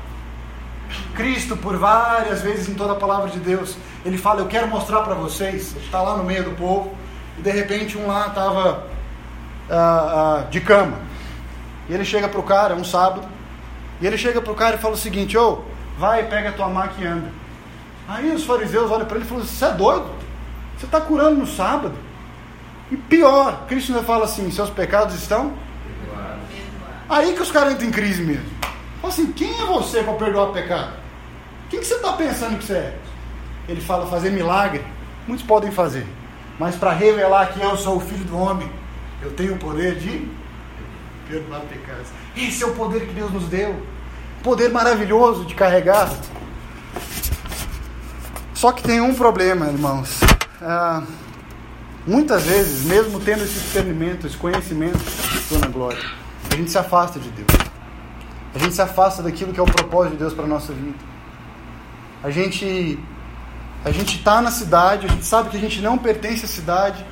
Cristo, 1.13 1.55
por 1.55 1.77
várias 1.77 2.41
vezes 2.41 2.67
em 2.67 2.73
toda 2.73 2.93
a 2.93 2.95
palavra 2.95 3.29
de 3.29 3.39
Deus, 3.39 3.77
ele 4.05 4.17
fala: 4.17 4.41
Eu 4.41 4.45
quero 4.45 4.67
mostrar 4.67 5.01
para 5.01 5.15
vocês. 5.15 5.75
Está 5.77 6.01
lá 6.01 6.15
no 6.15 6.23
meio 6.23 6.43
do 6.43 6.51
povo, 6.51 6.95
e 7.37 7.41
de 7.41 7.49
repente 7.49 7.97
um 7.97 8.07
lá 8.07 8.27
estava 8.27 8.87
ah, 9.69 10.37
ah, 10.39 10.49
de 10.49 10.61
cama. 10.61 10.99
E 11.89 11.93
ele 11.93 12.05
chega 12.05 12.29
para 12.29 12.39
o 12.39 12.43
cara, 12.43 12.75
um 12.75 12.83
sábado, 12.83 13.27
e 13.99 14.05
ele 14.05 14.17
chega 14.17 14.41
para 14.41 14.51
o 14.51 14.55
cara 14.55 14.75
e 14.75 14.79
fala 14.79 14.93
o 14.93 14.97
seguinte: 14.97 15.35
Ô, 15.35 15.53
oh, 15.59 15.99
vai, 15.99 16.23
pega 16.27 16.49
a 16.49 16.53
tua 16.53 16.69
maca 16.69 16.93
e 16.99 17.05
anda. 17.05 17.29
Aí 18.07 18.31
os 18.31 18.45
fariseus 18.45 18.91
olham 18.91 19.07
para 19.07 19.17
ele 19.17 19.25
e 19.25 19.27
falam: 19.27 19.43
Você 19.43 19.65
é 19.65 19.71
doido? 19.71 20.09
Você 20.77 20.85
está 20.85 21.01
curando 21.01 21.37
no 21.37 21.47
sábado? 21.47 21.95
E 22.91 22.95
pior, 22.95 23.65
Cristo 23.67 23.91
ainda 23.91 24.03
fala 24.03 24.25
assim: 24.25 24.51
Seus 24.51 24.69
pecados 24.69 25.15
estão? 25.15 25.53
Aí 27.09 27.33
que 27.33 27.41
os 27.41 27.51
caras 27.51 27.73
entram 27.73 27.87
em 27.87 27.91
crise 27.91 28.23
mesmo. 28.23 28.45
Fala 29.01 29.11
assim: 29.11 29.31
Quem 29.31 29.49
é 29.59 29.65
você 29.65 30.03
para 30.03 30.13
perdoar 30.13 30.51
pecado? 30.51 30.93
Quem 31.69 31.79
que 31.79 31.85
você 31.85 31.95
está 31.95 32.13
pensando 32.13 32.59
que 32.59 32.65
você 32.65 32.73
é? 32.73 32.97
Ele 33.67 33.81
fala: 33.81 34.07
Fazer 34.07 34.29
milagre. 34.29 34.83
Muitos 35.27 35.45
podem 35.45 35.71
fazer. 35.71 36.05
Mas 36.59 36.75
para 36.75 36.91
revelar 36.91 37.53
que 37.53 37.61
eu 37.61 37.75
sou 37.75 37.97
o 37.97 37.99
filho 37.99 38.23
do 38.25 38.37
homem, 38.37 38.69
eu 39.21 39.31
tenho 39.31 39.55
o 39.55 39.57
poder 39.57 39.95
de 39.95 40.27
perdoar 41.27 41.61
pecados. 41.61 42.07
Esse 42.35 42.63
é 42.63 42.67
o 42.67 42.73
poder 42.73 43.07
que 43.07 43.13
Deus 43.13 43.31
nos 43.31 43.47
deu. 43.47 43.75
Poder 44.43 44.69
maravilhoso 44.69 45.45
de 45.45 45.55
carregar. 45.55 46.09
Só 48.53 48.71
que 48.71 48.83
tem 48.83 49.01
um 49.01 49.13
problema, 49.13 49.67
irmãos. 49.67 50.21
Ah, 50.61 51.03
muitas 52.05 52.43
vezes, 52.43 52.85
mesmo 52.85 53.19
tendo 53.19 53.43
esse 53.43 53.59
discernimento, 53.59 54.27
esse 54.27 54.37
conhecimento, 54.37 54.99
Dona 55.49 55.67
Glória, 55.67 56.03
a 56.51 56.55
gente 56.55 56.71
se 56.71 56.77
afasta 56.77 57.19
de 57.19 57.29
Deus. 57.29 57.47
A 58.53 58.59
gente 58.59 58.73
se 58.73 58.81
afasta 58.81 59.21
daquilo 59.21 59.51
que 59.51 59.59
é 59.59 59.63
o 59.63 59.65
propósito 59.65 60.13
de 60.13 60.19
Deus 60.19 60.33
para 60.33 60.45
a 60.45 60.47
nossa 60.47 60.71
vida. 60.71 60.97
A 62.23 62.29
gente 62.29 62.97
a 63.85 63.91
gente 63.91 64.17
está 64.17 64.41
na 64.41 64.49
cidade, 64.49 65.05
a 65.05 65.09
gente 65.09 65.25
sabe 65.25 65.51
que 65.51 65.57
a 65.57 65.59
gente 65.59 65.79
não 65.79 65.95
pertence 65.95 66.43
à 66.43 66.47
cidade, 66.47 67.05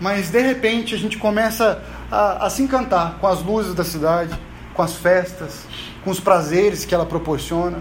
mas 0.00 0.30
de 0.30 0.42
repente 0.42 0.96
a 0.96 0.98
gente 0.98 1.16
começa 1.16 1.80
a, 2.10 2.46
a 2.46 2.50
se 2.50 2.60
encantar 2.60 3.18
com 3.20 3.28
as 3.28 3.40
luzes 3.40 3.72
da 3.72 3.84
cidade, 3.84 4.36
com 4.74 4.82
as 4.82 4.96
festas, 4.96 5.64
com 6.02 6.10
os 6.10 6.18
prazeres 6.18 6.84
que 6.84 6.92
ela 6.92 7.06
proporciona. 7.06 7.78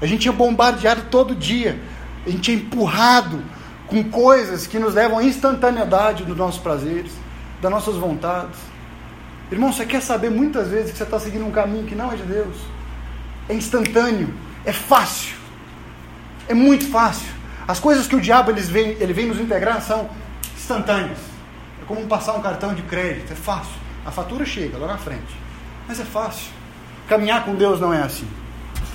A 0.00 0.06
gente 0.06 0.28
é 0.28 0.32
bombardeado 0.32 1.02
todo 1.10 1.34
dia, 1.34 1.80
a 2.24 2.30
gente 2.30 2.52
é 2.52 2.54
empurrado 2.54 3.42
com 3.88 4.04
coisas 4.04 4.68
que 4.68 4.78
nos 4.78 4.94
levam 4.94 5.18
à 5.18 5.24
instantaneidade 5.24 6.22
dos 6.22 6.36
nossos 6.36 6.60
prazeres, 6.60 7.10
das 7.60 7.72
nossas 7.72 7.96
vontades. 7.96 8.56
Irmão, 9.50 9.72
você 9.72 9.84
quer 9.84 10.00
saber 10.00 10.30
muitas 10.30 10.68
vezes 10.68 10.92
que 10.92 10.98
você 10.98 11.02
está 11.02 11.18
seguindo 11.18 11.44
um 11.44 11.50
caminho 11.50 11.84
que 11.84 11.96
não 11.96 12.12
é 12.12 12.14
de 12.14 12.22
Deus? 12.22 12.56
É 13.48 13.54
instantâneo, 13.54 14.32
é 14.64 14.72
fácil, 14.72 15.34
é 16.46 16.54
muito 16.54 16.88
fácil. 16.88 17.43
As 17.66 17.80
coisas 17.80 18.06
que 18.06 18.14
o 18.16 18.20
diabo 18.20 18.50
eles 18.50 18.68
vem, 18.68 18.90
ele 19.00 19.12
vem 19.12 19.26
nos 19.26 19.40
integrar 19.40 19.80
são 19.80 20.08
instantâneas. 20.56 21.18
É 21.82 21.84
como 21.86 22.06
passar 22.06 22.34
um 22.34 22.42
cartão 22.42 22.74
de 22.74 22.82
crédito, 22.82 23.32
é 23.32 23.36
fácil. 23.36 23.74
A 24.04 24.10
fatura 24.10 24.44
chega 24.44 24.76
lá 24.76 24.86
na 24.86 24.98
frente. 24.98 25.34
Mas 25.88 25.98
é 25.98 26.04
fácil. 26.04 26.50
Caminhar 27.08 27.44
com 27.44 27.54
Deus 27.54 27.80
não 27.80 27.92
é 27.92 28.02
assim. 28.02 28.28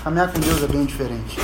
Caminhar 0.04 0.32
com 0.32 0.40
Deus 0.40 0.64
é 0.64 0.68
bem 0.68 0.86
diferente. 0.86 1.40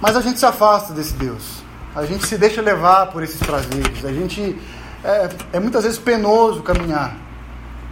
Mas 0.00 0.16
a 0.16 0.20
gente 0.20 0.38
se 0.38 0.46
afasta 0.46 0.94
desse 0.94 1.12
Deus. 1.14 1.62
A 1.94 2.06
gente 2.06 2.26
se 2.26 2.38
deixa 2.38 2.62
levar 2.62 3.06
por 3.06 3.22
esses 3.22 3.40
prazeres. 3.40 4.04
A 4.04 4.12
gente 4.12 4.58
é, 5.04 5.28
é 5.54 5.60
muitas 5.60 5.84
vezes 5.84 5.98
penoso 5.98 6.62
caminhar 6.62 7.16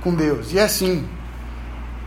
com 0.03 0.15
Deus. 0.15 0.53
E 0.53 0.59
é 0.59 0.63
assim. 0.63 1.07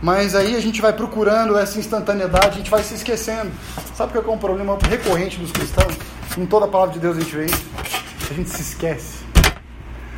Mas 0.02 0.34
aí 0.34 0.56
a 0.56 0.60
gente 0.60 0.82
vai 0.82 0.92
procurando 0.92 1.56
essa 1.56 1.78
instantaneidade, 1.78 2.48
a 2.48 2.58
gente 2.58 2.70
vai 2.70 2.82
se 2.82 2.94
esquecendo. 2.94 3.52
Sabe 3.94 4.18
o 4.18 4.22
que 4.22 4.28
é 4.28 4.32
um 4.32 4.36
problema 4.36 4.76
recorrente 4.90 5.38
dos 5.38 5.52
cristãos? 5.52 5.94
Em 6.36 6.44
toda 6.44 6.66
a 6.66 6.68
palavra 6.68 6.94
de 6.94 6.98
Deus 6.98 7.16
a 7.16 7.20
gente 7.20 7.36
vê 7.36 7.46
isso. 7.46 7.64
A 8.28 8.34
gente 8.34 8.50
se 8.50 8.62
esquece. 8.62 9.18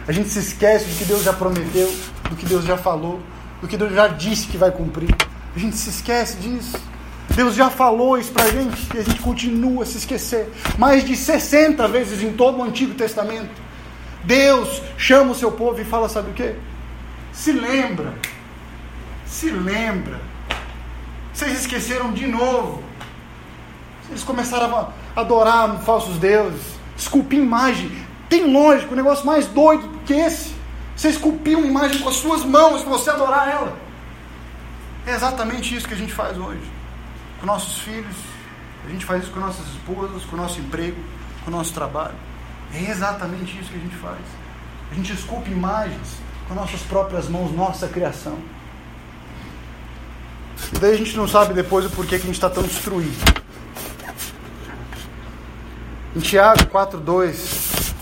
A 0.09 0.12
gente 0.12 0.31
se 0.31 0.38
esquece 0.38 0.87
do 0.87 0.97
que 0.97 1.05
Deus 1.05 1.23
já 1.23 1.35
prometeu, 1.35 1.95
do 2.31 2.37
que 2.37 2.47
Deus 2.47 2.64
já 2.64 2.79
falou, 2.79 3.21
do 3.61 3.69
que 3.69 3.76
Deus 3.76 3.93
já 3.93 4.09
disse 4.09 4.47
que 4.47 4.57
vai 4.57 4.71
cumprir. 4.71 5.14
A 5.55 5.59
gente 5.59 5.76
se 5.76 5.91
esquece 5.91 6.38
disso. 6.38 6.79
Deus 7.35 7.55
já 7.55 7.69
falou 7.69 8.17
isso 8.17 8.33
pra 8.33 8.49
gente 8.49 8.88
e 8.95 8.99
a 8.99 9.03
gente 9.03 9.21
continua 9.21 9.83
a 9.83 9.87
se 9.87 9.99
esquecer. 9.99 10.50
Mais 10.79 11.05
de 11.05 11.14
60 11.14 11.87
vezes 11.88 12.23
em 12.23 12.33
todo 12.33 12.59
o 12.59 12.62
Antigo 12.62 12.95
Testamento. 12.95 13.50
Deus 14.23 14.81
chama 14.97 15.33
o 15.33 15.35
seu 15.35 15.53
povo 15.53 15.79
e 15.79 15.85
fala: 15.85 16.09
sabe 16.09 16.31
o 16.31 16.35
que? 16.35 16.55
Se 17.33 17.53
lembra. 17.53 18.14
Se 19.35 19.50
lembra. 19.50 20.21
Vocês 21.33 21.59
esqueceram 21.59 22.12
de 22.12 22.25
novo. 22.25 22.85
Eles 24.09 24.23
começaram 24.23 24.73
a 24.76 25.21
adorar 25.21 25.81
falsos 25.81 26.19
deuses, 26.19 26.62
esculpir 26.97 27.41
imagem. 27.41 27.91
Tem 28.29 28.47
lógico, 28.53 28.93
um 28.93 28.97
negócio 28.97 29.26
mais 29.26 29.49
doido 29.49 29.91
que 30.07 30.12
esse. 30.12 30.55
Você 30.95 31.09
esculpir 31.09 31.59
uma 31.59 31.67
imagem 31.67 32.00
com 32.00 32.09
as 32.09 32.14
suas 32.14 32.45
mãos 32.45 32.83
para 32.83 32.91
você 32.91 33.11
adorar 33.11 33.49
ela. 33.49 33.76
É 35.05 35.11
exatamente 35.11 35.75
isso 35.75 35.88
que 35.88 35.95
a 35.95 35.97
gente 35.97 36.12
faz 36.12 36.38
hoje 36.38 36.62
com 37.41 37.45
nossos 37.45 37.81
filhos, 37.81 38.14
a 38.87 38.88
gente 38.88 39.05
faz 39.05 39.25
isso 39.25 39.33
com 39.33 39.41
nossas 39.41 39.67
esposas, 39.67 40.25
com 40.26 40.37
nosso 40.37 40.61
emprego, 40.61 41.03
com 41.45 41.50
nosso 41.50 41.75
trabalho. 41.75 42.14
É 42.73 42.88
exatamente 42.88 43.59
isso 43.59 43.69
que 43.69 43.79
a 43.79 43.81
gente 43.81 43.97
faz. 43.97 44.21
A 44.93 44.95
gente 44.95 45.12
esculpe 45.12 45.50
imagens 45.50 46.19
com 46.47 46.55
nossas 46.55 46.83
próprias 46.83 47.29
mãos, 47.29 47.50
nossa 47.50 47.88
criação. 47.88 48.38
E 50.75 50.78
daí 50.78 50.94
a 50.94 50.96
gente 50.96 51.16
não 51.16 51.28
sabe 51.28 51.54
depois 51.54 51.87
o 51.87 51.90
porquê 51.90 52.16
que 52.18 52.25
a 52.25 52.26
gente 52.26 52.34
está 52.34 52.50
tão 52.50 52.62
destruído. 52.62 53.44
Em 56.16 56.20
Tiago 56.20 56.66
4,2, 56.66 57.92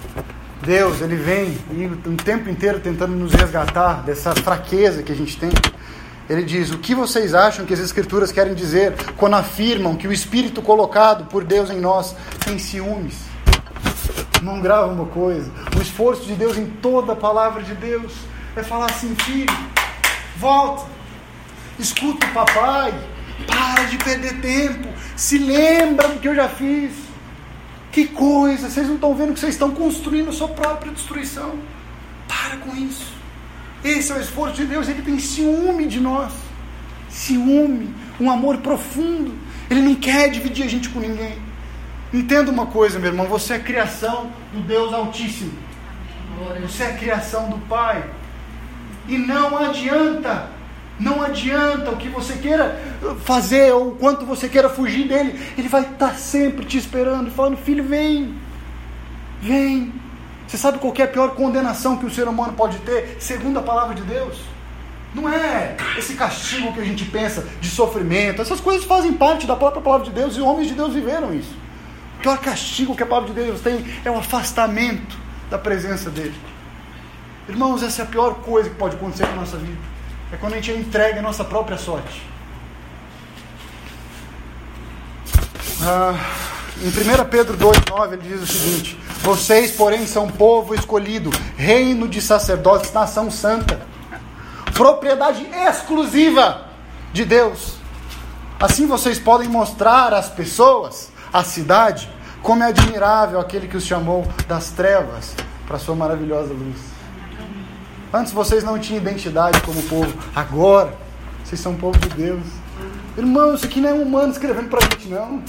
Deus, 0.63 1.01
Ele 1.01 1.17
vem 1.17 1.59
e 1.73 1.87
o 1.87 2.17
tempo 2.17 2.49
inteiro 2.49 2.79
tentando 2.79 3.15
nos 3.15 3.33
resgatar 3.33 4.03
dessa 4.03 4.35
fraqueza 4.35 5.03
que 5.03 5.11
a 5.11 5.15
gente 5.15 5.37
tem. 5.39 5.51
Ele 6.29 6.43
diz: 6.43 6.71
O 6.71 6.79
que 6.79 6.95
vocês 6.95 7.35
acham 7.35 7.67
que 7.67 7.75
as 7.75 7.81
Escrituras 7.81 8.31
querem 8.31 8.55
dizer 8.55 8.95
quando 9.17 9.35
afirmam 9.35 9.97
que 9.97 10.07
o 10.07 10.13
Espírito 10.13 10.63
colocado 10.63 11.25
por 11.25 11.45
Deus 11.45 11.71
em 11.71 11.81
nós 11.81 12.15
tem 12.45 12.59
ciúmes? 12.59 13.15
Não 14.41 14.61
grava 14.61 14.93
uma 14.93 15.07
coisa. 15.07 15.51
O 15.77 15.83
esforço 15.83 16.25
de 16.25 16.35
Deus 16.35 16.57
em 16.57 16.67
toda 16.67 17.13
a 17.13 17.17
palavra 17.17 17.63
de 17.63 17.75
Deus 17.75 18.13
é 18.55 18.63
falar 18.63 18.87
assim: 18.87 19.15
filho, 19.17 19.53
volta, 20.37 20.87
escuta 21.79 22.27
o 22.27 22.33
papai, 22.33 22.95
para 23.47 23.85
de 23.85 23.97
perder 23.99 24.41
tempo, 24.41 24.89
se 25.17 25.39
lembra 25.39 26.09
do 26.09 26.21
que 26.21 26.29
eu 26.29 26.35
já 26.35 26.49
fiz. 26.49 26.93
Que 27.91 28.07
coisa, 28.07 28.71
vocês 28.71 28.87
não 28.87 28.95
estão 28.95 29.15
vendo 29.15 29.35
que 29.35 29.41
vocês 29.41 29.55
estão 29.55 29.71
construindo 29.71 30.31
a 30.31 30.33
sua 30.33 30.49
própria 30.49 30.93
destruição. 30.93 31.59
Para 32.27 32.57
com 32.57 32.75
isso. 32.75 33.13
Esse 33.85 34.13
é 34.13 34.15
o 34.15 34.21
esforço 34.21 34.55
de 34.55 34.65
Deus, 34.65 34.89
ele 34.89 35.03
tem 35.03 35.19
ciúme 35.19 35.87
de 35.87 36.01
nós. 36.01 36.33
Ciúme, 37.11 37.95
um 38.19 38.31
amor 38.31 38.59
profundo. 38.59 39.35
Ele 39.69 39.83
não 39.83 39.95
quer 39.95 40.31
dividir 40.31 40.65
a 40.65 40.69
gente 40.69 40.89
com 40.89 41.01
ninguém. 41.01 41.37
Entenda 42.13 42.51
uma 42.51 42.67
coisa, 42.67 42.99
meu 42.99 43.11
irmão, 43.11 43.27
você 43.27 43.55
é 43.55 43.59
criação 43.59 44.31
do 44.53 44.61
Deus 44.61 44.93
Altíssimo. 44.93 45.53
Você 46.63 46.85
é 46.85 46.93
criação 46.93 47.49
do 47.49 47.59
Pai. 47.67 48.05
E 49.09 49.19
não 49.19 49.57
adianta, 49.57 50.51
não 51.03 51.21
adianta 51.21 51.91
o 51.91 51.97
que 51.97 52.09
você 52.09 52.35
queira 52.35 52.81
fazer 53.25 53.73
ou 53.73 53.89
o 53.89 53.95
quanto 53.97 54.25
você 54.25 54.49
queira 54.49 54.69
fugir 54.69 55.09
dele. 55.09 55.39
Ele 55.59 55.69
vai 55.69 55.83
estar 55.83 56.15
sempre 56.15 56.65
te 56.65 56.79
esperando, 56.79 57.31
falando: 57.31 57.57
Filho, 57.57 57.83
vem, 57.83 58.35
vem, 59.41 59.93
você 60.47 60.57
sabe 60.57 60.79
qual 60.79 60.95
é 60.97 61.03
a 61.03 61.09
pior 61.09 61.35
condenação 61.35 61.97
que 61.97 62.07
o 62.07 62.11
ser 62.11 62.29
humano 62.29 62.53
pode 62.53 62.79
ter, 62.79 63.17
segundo 63.19 63.59
a 63.59 63.63
palavra 63.63 63.95
de 63.95 64.03
Deus? 64.03 64.39
Não 65.15 65.29
é 65.29 65.77
esse 65.99 66.15
castigo 66.15 66.73
que 66.73 66.81
a 66.81 66.85
gente 66.85 67.05
pensa 67.05 67.47
de 67.61 67.69
sofrimento. 67.69 68.41
Essas 68.41 68.61
coisas 68.61 68.85
fazem 68.85 69.13
parte 69.13 69.47
da 69.47 69.57
própria 69.57 69.83
palavra 69.83 70.07
de 70.07 70.13
Deus 70.13 70.37
e 70.37 70.41
homens 70.41 70.69
de 70.69 70.75
Deus 70.75 70.95
viveram 70.95 71.35
isso. 71.35 71.55
O 72.19 72.23
pior 72.23 72.39
castigo 72.39 72.95
que 72.97 73.03
a 73.03 73.07
palavra 73.07 73.35
de 73.35 73.41
Deus 73.43 73.61
tem 73.61 73.85
é 74.05 74.11
o 74.11 74.17
afastamento 74.17 75.19
da 75.51 75.59
presença 75.59 76.09
dele. 76.09 76.35
Irmãos, 77.49 77.83
essa 77.83 78.03
é 78.03 78.05
a 78.05 78.09
pior 78.09 78.37
coisa 78.37 78.71
que 78.71 78.77
pode 78.77 78.95
acontecer 78.95 79.27
na 79.27 79.35
nossa 79.35 79.57
vida. 79.57 79.92
É 80.33 80.37
quando 80.37 80.55
a 80.55 80.57
gente 80.57 80.73
entrega 80.73 81.19
a 81.19 81.23
nossa 81.23 81.45
própria 81.45 81.77
sorte. 81.77 82.23
Ah, 85.83 86.15
em 86.81 86.89
1 86.89 87.29
Pedro 87.29 87.57
2,9 87.59 88.13
ele 88.15 88.23
diz 88.23 88.43
o 88.43 88.47
seguinte: 88.47 88.99
vocês, 89.21 89.73
porém, 89.73 90.07
são 90.07 90.29
povo 90.29 90.75
escolhido, 90.75 91.31
reino 91.57 92.09
de 92.09 92.23
sacerdotes, 92.23 92.93
nação 92.93 93.31
santa, 93.31 93.81
propriedade 94.73 95.47
exclusiva 95.69 96.67
de 97.13 97.25
Deus. 97.25 97.75
Assim 98.59 98.87
vocês 98.87 99.19
podem 99.19 99.49
mostrar 99.49 100.15
às 100.15 100.29
pessoas, 100.29 101.11
à 101.33 101.45
cidade, 101.45 102.09
como 102.43 102.63
é 102.63 102.69
admirável 102.69 103.39
aquele 103.39 103.69
que 103.69 103.77
os 103.77 103.85
chamou 103.85 104.27
das 104.49 104.71
trevas 104.71 105.35
para 105.67 105.79
sua 105.79 105.95
maravilhosa 105.95 106.55
luz. 106.55 106.92
Antes 108.13 108.33
vocês 108.33 108.63
não 108.63 108.79
tinham 108.79 109.01
identidade 109.01 109.61
como 109.63 109.83
povo. 109.85 110.13
Agora, 110.35 110.93
vocês 111.45 111.61
são 111.61 111.75
povo 111.75 111.99
de 111.99 112.09
Deus. 112.11 112.43
Irmão, 113.17 113.55
isso 113.55 113.67
aqui 113.67 113.81
não 113.81 113.89
é 113.89 113.93
um 113.95 114.03
humano 114.03 114.33
escrevendo 114.33 114.69
pra 114.69 114.81
gente, 114.81 115.09
não. 115.09 115.43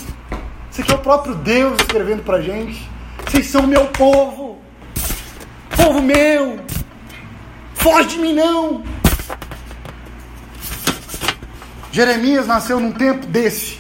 Isso 0.72 0.82
aqui 0.82 0.92
é 0.92 0.96
o 0.96 1.00
próprio 1.00 1.36
Deus 1.36 1.80
escrevendo 1.82 2.24
pra 2.24 2.42
gente. 2.42 2.90
Vocês 3.28 3.48
são 3.48 3.68
meu 3.68 3.86
povo. 3.88 4.58
Povo 5.76 6.02
meu. 6.02 6.60
Foge 7.74 8.10
de 8.10 8.20
mim, 8.20 8.34
não. 8.34 8.84
Jeremias 11.92 12.48
nasceu 12.48 12.80
num 12.80 12.92
tempo 12.92 13.26
desse. 13.28 13.78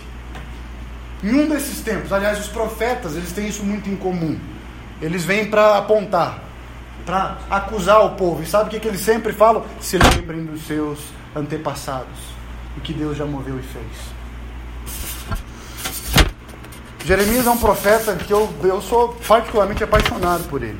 Em 1.23 1.33
um 1.33 1.47
desses 1.47 1.79
tempos, 1.79 2.11
aliás, 2.11 2.37
os 2.37 2.47
profetas, 2.47 3.15
eles 3.15 3.31
têm 3.31 3.47
isso 3.47 3.63
muito 3.63 3.89
em 3.89 3.95
comum. 3.95 4.37
Eles 5.01 5.23
vêm 5.23 5.49
para 5.49 5.77
apontar, 5.77 6.43
para 7.05 7.37
acusar 7.49 8.05
o 8.05 8.11
povo. 8.11 8.43
E 8.43 8.45
sabe 8.45 8.67
o 8.67 8.69
que, 8.69 8.79
que 8.79 8.87
eles 8.87 9.01
sempre 9.01 9.33
falam? 9.33 9.65
Se 9.79 9.97
lembrem 9.97 10.45
dos 10.45 10.65
seus 10.65 10.99
antepassados, 11.35 12.19
o 12.77 12.81
que 12.81 12.93
Deus 12.93 13.17
já 13.17 13.25
moveu 13.25 13.59
e 13.59 13.63
fez. 13.63 14.13
Jeremias 17.05 17.45
é 17.45 17.49
um 17.49 17.57
profeta 17.57 18.15
que 18.15 18.31
eu, 18.31 18.49
eu 18.63 18.81
sou 18.81 19.09
particularmente 19.27 19.83
apaixonado 19.83 20.45
por 20.45 20.63
ele. 20.63 20.79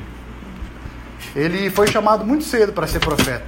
Ele 1.36 1.68
foi 1.68 1.86
chamado 1.88 2.24
muito 2.24 2.44
cedo 2.44 2.72
para 2.72 2.86
ser 2.86 3.00
profeta, 3.00 3.44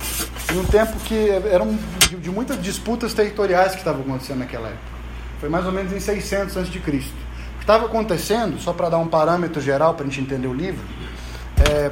em 0.52 0.58
um 0.58 0.64
tempo 0.64 0.98
que 1.00 1.30
eram 1.50 1.78
de, 2.00 2.16
de 2.16 2.30
muitas 2.30 2.60
disputas 2.60 3.14
territoriais 3.14 3.72
que 3.72 3.78
estavam 3.78 4.02
acontecendo 4.02 4.40
naquela 4.40 4.68
época. 4.68 4.96
Foi 5.40 5.48
mais 5.48 5.64
ou 5.64 5.72
menos 5.72 5.92
em 5.92 6.00
600 6.00 6.56
a.C. 6.56 6.78
O 6.78 6.82
que 6.82 7.12
estava 7.60 7.86
acontecendo, 7.86 8.58
só 8.58 8.72
para 8.72 8.88
dar 8.88 8.98
um 8.98 9.06
parâmetro 9.06 9.60
geral 9.60 9.94
para 9.94 10.04
a 10.04 10.08
gente 10.08 10.20
entender 10.20 10.48
o 10.48 10.54
livro, 10.54 10.82
é, 11.70 11.90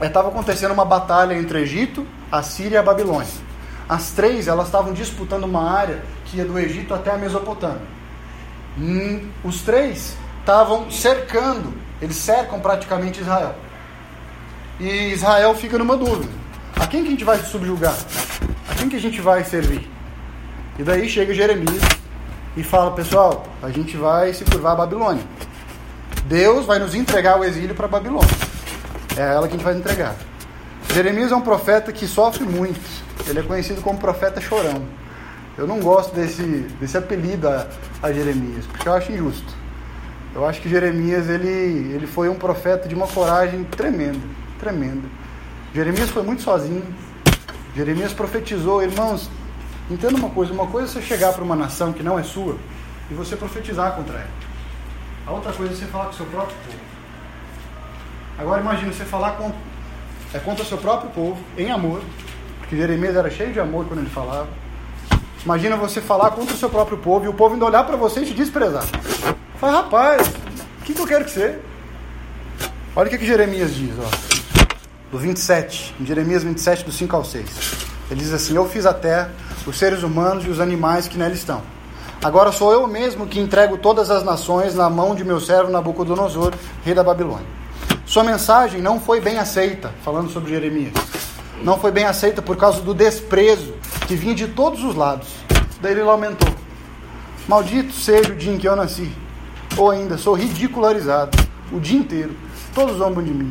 é 0.00 0.06
acontecendo 0.06 0.72
uma 0.72 0.84
batalha 0.84 1.34
entre 1.34 1.60
Egito, 1.60 2.06
a 2.30 2.42
Síria 2.42 2.76
e 2.76 2.78
a 2.78 2.82
Babilônia. 2.82 3.28
As 3.88 4.10
três 4.10 4.46
elas 4.46 4.66
estavam 4.66 4.92
disputando 4.92 5.44
uma 5.44 5.70
área 5.70 6.02
que 6.24 6.36
ia 6.36 6.44
do 6.44 6.58
Egito 6.58 6.94
até 6.94 7.10
a 7.10 7.16
Mesopotâmia. 7.16 7.80
Hum, 8.78 9.28
os 9.42 9.62
três 9.62 10.16
estavam 10.40 10.90
cercando, 10.90 11.74
eles 12.00 12.16
cercam 12.16 12.60
praticamente 12.60 13.20
Israel. 13.20 13.54
E 14.78 15.12
Israel 15.12 15.54
fica 15.54 15.78
numa 15.78 15.96
dúvida: 15.96 16.30
a 16.76 16.86
quem 16.86 17.02
que 17.02 17.08
a 17.08 17.10
gente 17.10 17.24
vai 17.24 17.38
subjugar? 17.38 17.96
A 18.68 18.74
quem 18.74 18.88
que 18.88 18.96
a 18.96 19.00
gente 19.00 19.20
vai 19.20 19.42
servir? 19.42 19.90
E 20.78 20.82
daí 20.84 21.08
chega 21.08 21.34
Jeremias 21.34 21.82
e 22.56 22.62
fala: 22.62 22.92
Pessoal, 22.92 23.46
a 23.60 23.70
gente 23.70 23.96
vai 23.96 24.32
se 24.32 24.44
curvar 24.44 24.72
a 24.72 24.76
Babilônia. 24.76 25.24
Deus 26.26 26.66
vai 26.66 26.78
nos 26.78 26.94
entregar 26.94 27.40
o 27.40 27.44
exílio 27.44 27.74
para 27.74 27.86
a 27.86 27.88
Babilônia. 27.88 28.47
É 29.16 29.34
ela 29.34 29.46
que 29.48 29.54
a 29.54 29.56
gente 29.56 29.64
vai 29.64 29.74
entregar. 29.74 30.14
Jeremias 30.92 31.32
é 31.32 31.36
um 31.36 31.40
profeta 31.40 31.92
que 31.92 32.06
sofre 32.06 32.44
muito. 32.44 32.80
Ele 33.26 33.40
é 33.40 33.42
conhecido 33.42 33.82
como 33.82 33.98
profeta 33.98 34.40
chorão. 34.40 34.82
Eu 35.56 35.66
não 35.66 35.80
gosto 35.80 36.14
desse, 36.14 36.42
desse 36.80 36.96
apelido 36.96 37.48
a, 37.48 37.66
a 38.02 38.12
Jeremias, 38.12 38.64
porque 38.66 38.88
eu 38.88 38.92
acho 38.92 39.10
injusto. 39.12 39.54
Eu 40.34 40.46
acho 40.46 40.60
que 40.60 40.68
Jeremias 40.68 41.28
ele, 41.28 41.92
ele 41.92 42.06
foi 42.06 42.28
um 42.28 42.36
profeta 42.36 42.88
de 42.88 42.94
uma 42.94 43.06
coragem 43.08 43.64
tremenda, 43.64 44.20
tremenda. 44.58 45.08
Jeremias 45.74 46.10
foi 46.10 46.22
muito 46.22 46.42
sozinho. 46.42 46.84
Jeremias 47.74 48.12
profetizou, 48.12 48.82
irmãos, 48.82 49.28
Entenda 49.90 50.16
uma 50.16 50.30
coisa: 50.30 50.52
uma 50.52 50.66
coisa 50.66 50.88
é 50.88 50.92
você 50.92 51.02
chegar 51.02 51.32
para 51.32 51.42
uma 51.42 51.56
nação 51.56 51.92
que 51.92 52.02
não 52.02 52.18
é 52.18 52.22
sua 52.22 52.56
e 53.10 53.14
você 53.14 53.36
profetizar 53.36 53.94
contra 53.94 54.18
ela. 54.18 54.30
A 55.26 55.32
outra 55.32 55.52
coisa 55.52 55.72
é 55.72 55.76
você 55.76 55.86
falar 55.86 56.06
com 56.06 56.10
o 56.10 56.14
seu 56.14 56.26
próprio 56.26 56.56
povo. 56.66 56.97
Agora 58.38 58.60
imagine 58.60 58.92
você 58.92 59.04
falar 59.04 59.32
com, 59.32 59.52
é 60.32 60.38
contra 60.38 60.62
o 60.62 60.66
seu 60.66 60.78
próprio 60.78 61.10
povo, 61.10 61.38
em 61.56 61.70
amor, 61.70 62.00
porque 62.60 62.76
Jeremias 62.76 63.16
era 63.16 63.30
cheio 63.30 63.52
de 63.52 63.58
amor 63.58 63.86
quando 63.86 64.00
ele 64.00 64.10
falava. 64.10 64.48
Imagina 65.44 65.76
você 65.76 66.00
falar 66.00 66.30
contra 66.30 66.54
o 66.54 66.58
seu 66.58 66.70
próprio 66.70 66.98
povo 66.98 67.24
e 67.24 67.28
o 67.28 67.34
povo 67.34 67.54
ainda 67.54 67.66
olhar 67.66 67.84
para 67.84 67.96
você 67.96 68.20
e 68.20 68.26
te 68.26 68.34
desprezar. 68.34 68.84
Fala, 69.58 69.82
rapaz, 69.82 70.28
o 70.80 70.84
que, 70.84 70.94
que 70.94 71.00
eu 71.00 71.06
quero 71.06 71.24
que 71.24 71.30
você? 71.30 71.58
Olha 72.94 73.06
o 73.06 73.10
que, 73.10 73.18
que 73.18 73.26
Jeremias 73.26 73.74
diz, 73.74 73.94
ó. 73.98 74.38
Do 75.10 75.18
27, 75.18 75.94
em 76.00 76.06
Jeremias 76.06 76.42
27, 76.42 76.84
do 76.84 76.92
5 76.92 77.16
ao 77.16 77.24
6. 77.24 77.46
Ele 78.10 78.20
diz 78.20 78.32
assim: 78.32 78.56
Eu 78.56 78.68
fiz 78.68 78.84
a 78.86 78.92
terra 78.92 79.32
os 79.66 79.78
seres 79.78 80.02
humanos 80.02 80.44
e 80.44 80.48
os 80.48 80.60
animais 80.60 81.08
que 81.08 81.18
nela 81.18 81.34
estão. 81.34 81.62
Agora 82.22 82.50
sou 82.50 82.72
eu 82.72 82.86
mesmo 82.86 83.26
que 83.26 83.38
entrego 83.38 83.78
todas 83.78 84.10
as 84.10 84.24
nações 84.24 84.74
na 84.74 84.90
mão 84.90 85.14
de 85.14 85.24
meu 85.24 85.40
servo 85.40 85.70
Nabucodonosor, 85.70 86.52
rei 86.84 86.94
da 86.94 87.04
Babilônia. 87.04 87.46
Sua 88.08 88.24
mensagem 88.24 88.80
não 88.80 88.98
foi 88.98 89.20
bem 89.20 89.38
aceita, 89.38 89.92
falando 90.02 90.30
sobre 90.30 90.50
Jeremias. 90.50 90.94
Não 91.62 91.78
foi 91.78 91.92
bem 91.92 92.04
aceita 92.04 92.40
por 92.40 92.56
causa 92.56 92.80
do 92.80 92.94
desprezo 92.94 93.74
que 94.06 94.16
vinha 94.16 94.34
de 94.34 94.48
todos 94.48 94.82
os 94.82 94.94
lados. 94.94 95.28
Daí 95.82 95.92
ele 95.92 96.02
lamentou: 96.02 96.48
Maldito 97.46 97.92
seja 97.92 98.32
o 98.32 98.34
dia 98.34 98.50
em 98.50 98.56
que 98.56 98.66
eu 98.66 98.74
nasci. 98.74 99.12
Ou 99.76 99.90
ainda, 99.90 100.16
sou 100.16 100.32
ridicularizado 100.32 101.36
o 101.70 101.78
dia 101.78 101.98
inteiro. 101.98 102.34
Todos 102.74 102.96
zombam 102.96 103.22
de 103.22 103.30
mim. 103.30 103.50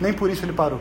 Nem 0.00 0.14
por 0.14 0.30
isso 0.30 0.46
ele 0.46 0.54
parou. 0.54 0.80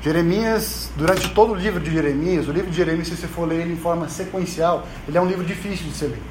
Jeremias, 0.00 0.92
durante 0.94 1.28
todo 1.30 1.54
o 1.54 1.56
livro 1.56 1.80
de 1.80 1.90
Jeremias, 1.90 2.46
o 2.46 2.52
livro 2.52 2.70
de 2.70 2.76
Jeremias, 2.76 3.08
se 3.08 3.16
você 3.16 3.26
for 3.26 3.48
ler 3.48 3.62
ele 3.62 3.72
em 3.72 3.76
forma 3.76 4.08
sequencial, 4.08 4.86
ele 5.08 5.18
é 5.18 5.20
um 5.20 5.26
livro 5.26 5.44
difícil 5.44 5.88
de 5.88 5.92
se 5.94 6.04
ler, 6.04 6.22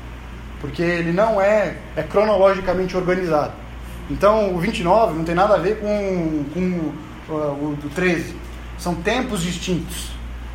porque 0.62 0.81
ele 0.81 1.12
não 1.12 1.41
é, 1.41 1.75
é 1.97 2.01
cronologicamente 2.01 2.95
organizado. 2.95 3.66
Então, 4.10 4.56
o 4.56 4.60
29 4.60 5.17
não 5.17 5.24
tem 5.24 5.36
nada 5.36 5.56
a 5.56 5.58
ver 5.58 5.80
com, 5.80 6.46
com 6.54 7.34
uh, 7.34 7.78
o 7.86 7.89
13. 7.93 8.36
São 8.78 8.96
tempos 8.96 9.41
distintos. 9.41 10.12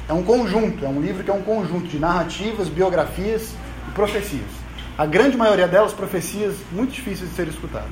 É 0.09 0.13
um 0.13 0.23
conjunto, 0.23 0.85
é 0.85 0.89
um 0.89 1.01
livro 1.01 1.23
que 1.23 1.31
é 1.31 1.35
um 1.35 1.43
conjunto 1.43 1.87
de 1.87 1.99
narrativas, 1.99 2.69
biografias 2.69 3.55
e 3.89 3.91
profecias. 3.93 4.63
A 4.97 5.07
grande 5.07 5.37
maioria 5.37 5.69
delas, 5.69 5.93
profecias 5.93 6.55
muito 6.71 6.93
difíceis 6.93 7.31
de 7.31 7.37
serem 7.37 7.53
escutadas. 7.53 7.89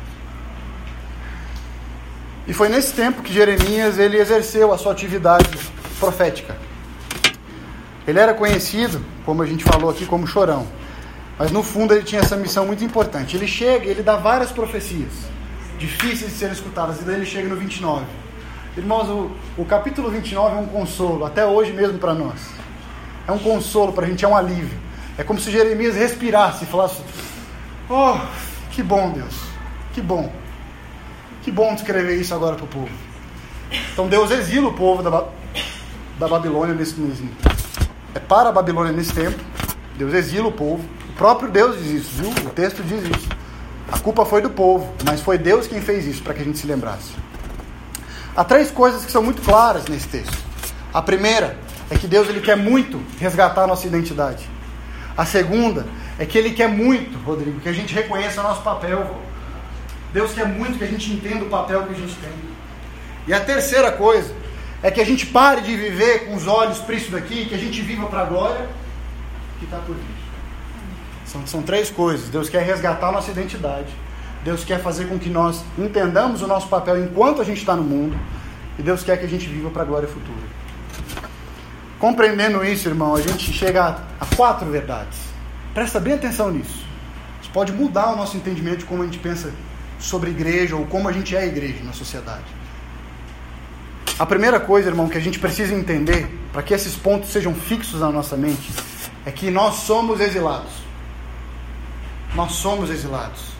E 2.46 2.53
foi 2.53 2.68
nesse 2.68 2.92
tempo 2.92 3.23
que 3.23 3.33
Jeremias 3.33 3.99
ele 3.99 4.18
exerceu 4.18 4.73
a 4.73 4.79
sua 4.79 4.92
atividade 4.92 5.49
profética. 5.99 6.57
Ele 8.07 8.18
era 8.18 8.35
conhecido, 8.35 9.05
como 9.25 9.42
a 9.42 9.46
gente 9.46 9.62
falou 9.62 9.90
aqui, 9.90 10.05
como 10.05 10.27
chorão. 10.27 10.66
Mas 11.38 11.51
no 11.53 11.62
fundo 11.62 11.94
ele 11.94 12.03
tinha 12.03 12.20
essa 12.20 12.37
missão 12.37 12.66
muito 12.66 12.83
importante. 12.83 13.37
Ele 13.37 13.46
chega, 13.46 13.87
ele 13.87 14.03
dá 14.03 14.16
várias 14.16 14.51
profecias, 14.51 15.12
difíceis 15.81 16.31
de 16.31 16.37
serem 16.37 16.53
escutadas, 16.53 17.01
e 17.01 17.05
daí 17.05 17.16
ele 17.16 17.27
chega 17.27 17.49
no 17.49 17.57
29. 17.57 18.05
Irmãos, 18.77 19.09
o, 19.09 19.31
o 19.57 19.64
capítulo 19.64 20.11
29 20.11 20.57
é 20.57 20.59
um 20.61 20.66
consolo, 20.66 21.25
até 21.25 21.45
hoje 21.45 21.73
mesmo 21.73 21.99
para 21.99 22.14
nós. 22.14 22.51
É 23.27 23.33
um 23.33 23.38
consolo 23.38 23.93
para 23.93 24.07
a 24.07 24.09
gente, 24.09 24.25
é 24.25 24.29
um 24.29 24.37
alívio. 24.37 24.79
É 25.16 25.25
como 25.25 25.40
se 25.40 25.51
Jeremias 25.51 25.97
respirasse 25.97 26.64
e 26.64 26.66
falasse: 26.66 27.03
Oh, 27.88 28.19
que 28.71 28.83
bom, 28.83 29.11
Deus, 29.11 29.35
que 29.93 30.01
bom. 30.01 30.31
Que 31.43 31.51
bom 31.51 31.73
escrever 31.75 32.21
isso 32.21 32.35
agora 32.35 32.55
para 32.55 32.64
o 32.64 32.69
povo. 32.69 32.90
Então 33.93 34.07
Deus 34.07 34.31
exila 34.31 34.69
o 34.69 34.75
povo 34.75 35.03
da, 35.03 35.25
da 36.19 36.29
Babilônia 36.29 36.75
nesse, 36.75 37.01
nesse, 37.01 37.25
é 38.14 38.19
para 38.19 38.51
a 38.51 38.53
Babilônia 38.53 38.93
nesse 38.93 39.14
tempo. 39.14 39.38
Deus 39.97 40.12
exila 40.12 40.49
o 40.49 40.53
povo. 40.53 40.85
O 41.09 41.12
próprio 41.14 41.51
Deus 41.51 41.79
diz 41.79 42.03
isso, 42.03 42.23
viu? 42.23 42.31
O 42.47 42.51
texto 42.51 42.83
diz 42.83 43.03
isso. 43.03 43.39
A 43.90 43.98
culpa 43.98 44.24
foi 44.24 44.40
do 44.40 44.50
povo, 44.50 44.92
mas 45.05 45.20
foi 45.20 45.37
Deus 45.38 45.66
quem 45.66 45.81
fez 45.81 46.07
isso 46.07 46.22
para 46.22 46.35
que 46.35 46.42
a 46.42 46.44
gente 46.44 46.59
se 46.59 46.66
lembrasse. 46.66 47.12
Há 48.37 48.44
três 48.44 48.70
coisas 48.70 49.05
que 49.05 49.11
são 49.11 49.22
muito 49.22 49.42
claras 49.42 49.87
nesse 49.87 50.09
texto. 50.09 50.38
A 50.92 51.03
primeira 51.03 51.59
é 51.90 51.96
que 51.96 52.07
Deus 52.07 52.29
ele 52.29 52.40
quer 52.40 52.57
muito 52.57 53.03
resgatar 53.18 53.64
a 53.64 53.66
nossa 53.66 53.87
identidade. 53.87 54.48
A 55.16 55.26
segunda 55.26 55.87
é 56.18 56.24
que 56.24 56.38
ele 56.38 56.50
quer 56.50 56.68
muito, 56.68 57.18
Rodrigo, 57.18 57.61
que 57.61 57.68
a 57.68 57.72
gente 57.72 57.92
reconheça 57.92 58.40
o 58.40 58.44
nosso 58.44 58.62
papel 58.62 59.20
Deus 60.12 60.33
quer 60.33 60.46
muito 60.46 60.79
que 60.79 60.85
a 60.85 60.88
gente 60.88 61.12
entenda 61.12 61.44
o 61.44 61.48
papel 61.48 61.85
que 61.85 61.92
a 61.92 61.96
gente 61.96 62.14
tem. 62.16 62.33
E 63.26 63.33
a 63.33 63.40
terceira 63.40 63.92
coisa 63.92 64.35
é 64.83 64.90
que 64.90 65.00
a 65.00 65.05
gente 65.05 65.26
pare 65.26 65.61
de 65.61 65.76
viver 65.76 66.26
com 66.26 66.35
os 66.35 66.46
olhos 66.46 66.79
para 66.79 66.94
isso 66.94 67.11
daqui, 67.11 67.46
que 67.46 67.55
a 67.55 67.59
gente 67.59 67.81
viva 67.83 68.07
para 68.07 68.22
a 68.22 68.24
glória 68.24 68.68
que 69.59 69.66
está 69.66 69.79
por 69.79 69.94
vir. 69.94 70.19
São, 71.31 71.47
são 71.47 71.62
três 71.62 71.90
coisas. 71.90 72.29
Deus 72.29 72.49
quer 72.49 72.62
resgatar 72.62 73.12
nossa 73.12 73.31
identidade. 73.31 73.88
Deus 74.43 74.64
quer 74.64 74.83
fazer 74.83 75.07
com 75.07 75.19
que 75.19 75.29
nós 75.29 75.62
entendamos 75.79 76.43
o 76.43 76.47
nosso 76.47 76.66
papel 76.66 77.05
enquanto 77.05 77.40
a 77.40 77.45
gente 77.45 77.59
está 77.59 77.77
no 77.77 77.85
mundo. 77.85 78.19
E 78.77 78.83
Deus 78.83 79.05
quer 79.05 79.16
que 79.16 79.27
a 79.27 79.29
gente 79.29 79.47
viva 79.47 79.71
para 79.71 79.83
a 79.83 79.85
glória 79.85 80.09
futura. 80.09 80.51
Compreendendo 82.01 82.64
isso, 82.64 82.88
irmão, 82.88 83.14
a 83.14 83.21
gente 83.21 83.53
chega 83.53 83.85
a, 83.85 84.25
a 84.25 84.27
quatro 84.35 84.69
verdades. 84.71 85.19
Presta 85.73 86.01
bem 86.01 86.14
atenção 86.14 86.51
nisso. 86.51 86.85
Isso 87.40 87.51
pode 87.53 87.73
mudar 87.73 88.12
o 88.12 88.16
nosso 88.16 88.37
entendimento 88.37 88.79
de 88.79 88.85
como 88.87 89.03
a 89.03 89.05
gente 89.05 89.19
pensa 89.19 89.53
sobre 90.01 90.31
igreja 90.31 90.75
ou 90.75 90.87
como 90.87 91.09
a 91.09 91.12
gente 91.12 91.37
é 91.37 91.40
a 91.40 91.47
igreja 91.47 91.85
na 91.85 91.93
sociedade. 91.93 92.45
A 94.19 94.27
primeira 94.27 94.59
coisa, 94.59 94.88
irmão, 94.88 95.09
que 95.09 95.16
a 95.16 95.21
gente 95.21 95.38
precisa 95.38 95.75
entender, 95.75 96.29
para 96.53 96.62
que 96.62 96.75
esses 96.75 96.97
pontos 96.97 97.31
sejam 97.31 97.55
fixos 97.55 98.01
na 98.01 98.11
nossa 98.11 98.37
mente, 98.37 98.71
é 99.25 99.31
que 99.31 99.51
nós 99.51 99.77
somos 99.77 100.21
exilados. 100.21 100.89
Nós 102.40 102.53
somos 102.53 102.88
exilados. 102.88 103.53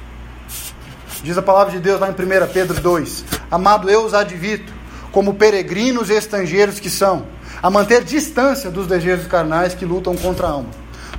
Diz 1.23 1.37
a 1.37 1.43
palavra 1.43 1.71
de 1.71 1.81
Deus 1.81 2.01
lá 2.01 2.09
em 2.09 2.13
1 2.13 2.51
Pedro 2.51 2.81
2: 2.81 3.27
Amado, 3.51 3.91
eu 3.91 4.07
os 4.07 4.15
advito, 4.15 4.73
como 5.13 5.35
peregrinos 5.35 6.09
e 6.09 6.15
estrangeiros 6.15 6.81
que 6.81 6.89
são, 6.89 7.27
a 7.63 7.69
manter 7.69 8.03
distância 8.03 8.71
dos 8.71 8.87
desejos 8.87 9.27
carnais 9.27 9.75
que 9.75 9.85
lutam 9.85 10.17
contra 10.17 10.47
a 10.47 10.53
alma. 10.53 10.71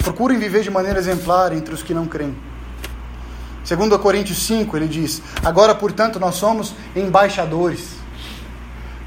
Procurem 0.03 0.39
viver 0.39 0.63
de 0.63 0.71
maneira 0.71 0.97
exemplar 0.97 1.53
entre 1.53 1.71
os 1.71 1.83
que 1.83 1.93
não 1.93 2.07
creem. 2.07 2.35
Segundo 3.63 3.99
Coríntios 3.99 4.41
5, 4.47 4.75
ele 4.75 4.87
diz: 4.87 5.21
Agora, 5.45 5.75
portanto, 5.75 6.19
nós 6.19 6.33
somos 6.33 6.73
embaixadores. 6.95 7.89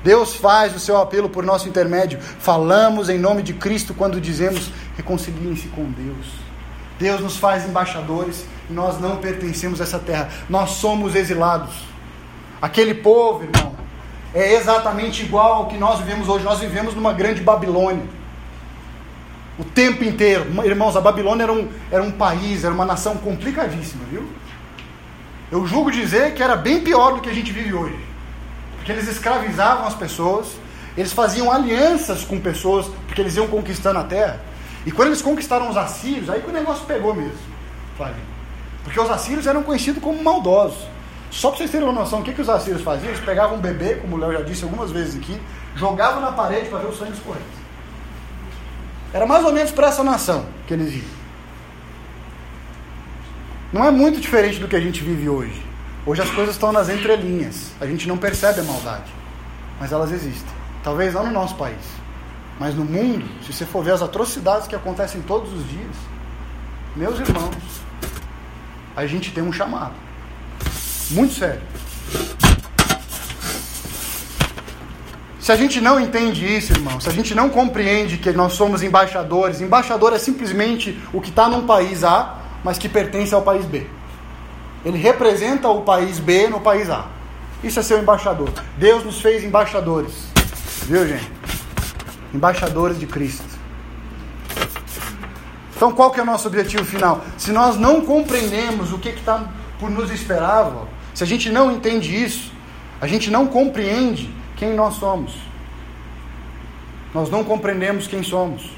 Deus 0.04 0.36
faz 0.36 0.76
o 0.76 0.78
seu 0.78 0.96
apelo 0.98 1.28
por 1.28 1.42
nosso 1.42 1.68
intermédio. 1.68 2.20
Falamos 2.20 3.08
em 3.08 3.18
nome 3.18 3.42
de 3.42 3.52
Cristo 3.52 3.92
quando 3.94 4.20
dizemos: 4.20 4.70
reconciliem-se 4.96 5.66
com 5.70 5.90
Deus. 5.90 6.43
Deus 6.98 7.20
nos 7.20 7.36
faz 7.36 7.68
embaixadores 7.68 8.44
e 8.68 8.72
nós 8.72 9.00
não 9.00 9.16
pertencemos 9.16 9.80
a 9.80 9.84
essa 9.84 9.98
terra. 9.98 10.28
Nós 10.48 10.70
somos 10.70 11.14
exilados. 11.14 11.74
Aquele 12.62 12.94
povo, 12.94 13.44
irmão, 13.44 13.74
é 14.32 14.54
exatamente 14.54 15.22
igual 15.22 15.54
ao 15.54 15.66
que 15.66 15.76
nós 15.76 16.00
vivemos 16.00 16.28
hoje. 16.28 16.44
Nós 16.44 16.60
vivemos 16.60 16.94
numa 16.94 17.12
grande 17.12 17.40
Babilônia. 17.40 18.04
O 19.58 19.64
tempo 19.64 20.02
inteiro. 20.02 20.46
Irmãos, 20.64 20.96
a 20.96 21.00
Babilônia 21.00 21.44
era 21.44 21.52
um, 21.52 21.68
era 21.90 22.02
um 22.02 22.10
país, 22.10 22.64
era 22.64 22.74
uma 22.74 22.84
nação 22.84 23.16
complicadíssima, 23.16 24.04
viu? 24.10 24.28
Eu 25.52 25.66
julgo 25.66 25.90
dizer 25.90 26.34
que 26.34 26.42
era 26.42 26.56
bem 26.56 26.80
pior 26.80 27.14
do 27.14 27.20
que 27.20 27.28
a 27.28 27.34
gente 27.34 27.52
vive 27.52 27.72
hoje. 27.72 27.98
Porque 28.76 28.90
eles 28.90 29.08
escravizavam 29.08 29.86
as 29.86 29.94
pessoas, 29.94 30.48
eles 30.96 31.12
faziam 31.12 31.50
alianças 31.50 32.24
com 32.24 32.40
pessoas, 32.40 32.86
porque 33.06 33.20
eles 33.20 33.36
iam 33.36 33.46
conquistando 33.46 33.98
a 33.98 34.04
terra. 34.04 34.40
E 34.86 34.92
quando 34.92 35.08
eles 35.08 35.22
conquistaram 35.22 35.70
os 35.70 35.76
assírios, 35.76 36.28
aí 36.28 36.40
que 36.40 36.50
o 36.50 36.52
negócio 36.52 36.84
pegou 36.86 37.14
mesmo. 37.14 37.38
Porque 38.82 39.00
os 39.00 39.10
assírios 39.10 39.46
eram 39.46 39.62
conhecidos 39.62 40.02
como 40.02 40.22
maldosos. 40.22 40.86
Só 41.30 41.48
para 41.48 41.58
vocês 41.58 41.70
terem 41.70 41.88
uma 41.88 42.00
noção, 42.00 42.20
o 42.20 42.22
que, 42.22 42.32
que 42.32 42.40
os 42.40 42.48
assírios 42.48 42.82
faziam? 42.82 43.08
Eles 43.08 43.24
pegavam 43.24 43.56
um 43.56 43.60
bebê, 43.60 43.96
como 43.96 44.16
o 44.16 44.18
Léo 44.18 44.32
já 44.32 44.42
disse 44.42 44.62
algumas 44.62 44.92
vezes 44.92 45.16
aqui, 45.16 45.40
jogavam 45.74 46.20
na 46.20 46.30
parede 46.30 46.68
para 46.68 46.78
ver 46.78 46.86
o 46.86 46.94
sangue 46.94 47.12
escorrer. 47.12 47.42
Era 49.12 49.26
mais 49.26 49.44
ou 49.44 49.52
menos 49.52 49.72
para 49.72 49.88
essa 49.88 50.04
nação 50.04 50.46
que 50.66 50.74
eles 50.74 50.92
iam. 50.92 51.24
Não 53.72 53.84
é 53.84 53.90
muito 53.90 54.20
diferente 54.20 54.60
do 54.60 54.68
que 54.68 54.76
a 54.76 54.80
gente 54.80 55.02
vive 55.02 55.28
hoje. 55.28 55.60
Hoje 56.06 56.22
as 56.22 56.30
coisas 56.30 56.54
estão 56.54 56.70
nas 56.70 56.88
entrelinhas. 56.88 57.72
A 57.80 57.86
gente 57.86 58.06
não 58.06 58.16
percebe 58.16 58.60
a 58.60 58.64
maldade. 58.64 59.10
Mas 59.80 59.90
elas 59.90 60.12
existem. 60.12 60.52
Talvez 60.84 61.14
não 61.14 61.26
no 61.26 61.32
nosso 61.32 61.56
país. 61.56 62.03
Mas 62.58 62.74
no 62.74 62.84
mundo, 62.84 63.24
se 63.44 63.52
você 63.52 63.64
for 63.64 63.82
ver 63.82 63.92
as 63.92 64.02
atrocidades 64.02 64.68
que 64.68 64.76
acontecem 64.76 65.20
todos 65.22 65.52
os 65.52 65.68
dias, 65.68 65.96
meus 66.94 67.18
irmãos, 67.18 67.54
a 68.96 69.06
gente 69.06 69.32
tem 69.32 69.42
um 69.42 69.52
chamado. 69.52 69.94
Muito 71.10 71.34
sério. 71.34 71.60
Se 75.40 75.52
a 75.52 75.56
gente 75.56 75.78
não 75.78 76.00
entende 76.00 76.46
isso, 76.46 76.72
irmão, 76.72 76.98
se 76.98 77.08
a 77.08 77.12
gente 77.12 77.34
não 77.34 77.50
compreende 77.50 78.16
que 78.16 78.30
nós 78.30 78.54
somos 78.54 78.82
embaixadores, 78.82 79.60
embaixador 79.60 80.14
é 80.14 80.18
simplesmente 80.18 80.98
o 81.12 81.20
que 81.20 81.28
está 81.28 81.48
num 81.48 81.66
país 81.66 82.02
A, 82.02 82.38
mas 82.64 82.78
que 82.78 82.88
pertence 82.88 83.34
ao 83.34 83.42
país 83.42 83.66
B. 83.66 83.86
Ele 84.84 84.96
representa 84.96 85.68
o 85.68 85.82
país 85.82 86.18
B 86.18 86.48
no 86.48 86.60
país 86.60 86.88
A. 86.88 87.06
Isso 87.62 87.78
é 87.78 87.82
ser 87.82 88.00
embaixador. 88.00 88.50
Deus 88.78 89.04
nos 89.04 89.20
fez 89.20 89.44
embaixadores. 89.44 90.12
Viu, 90.86 91.06
gente? 91.06 91.30
Embaixadores 92.34 92.98
de 92.98 93.06
Cristo. 93.06 93.44
Então, 95.76 95.92
qual 95.92 96.10
que 96.10 96.18
é 96.18 96.22
o 96.22 96.26
nosso 96.26 96.48
objetivo 96.48 96.84
final? 96.84 97.24
Se 97.38 97.52
nós 97.52 97.76
não 97.76 98.00
compreendemos 98.00 98.92
o 98.92 98.98
que 98.98 99.10
está 99.10 99.44
por 99.78 99.90
nos 99.90 100.10
esperar, 100.10 100.72
se 101.14 101.22
a 101.22 101.26
gente 101.26 101.50
não 101.50 101.70
entende 101.70 102.14
isso, 102.14 102.52
a 103.00 103.06
gente 103.06 103.30
não 103.30 103.46
compreende 103.46 104.34
quem 104.56 104.74
nós 104.74 104.94
somos. 104.94 105.34
Nós 107.12 107.30
não 107.30 107.44
compreendemos 107.44 108.06
quem 108.06 108.22
somos. 108.22 108.70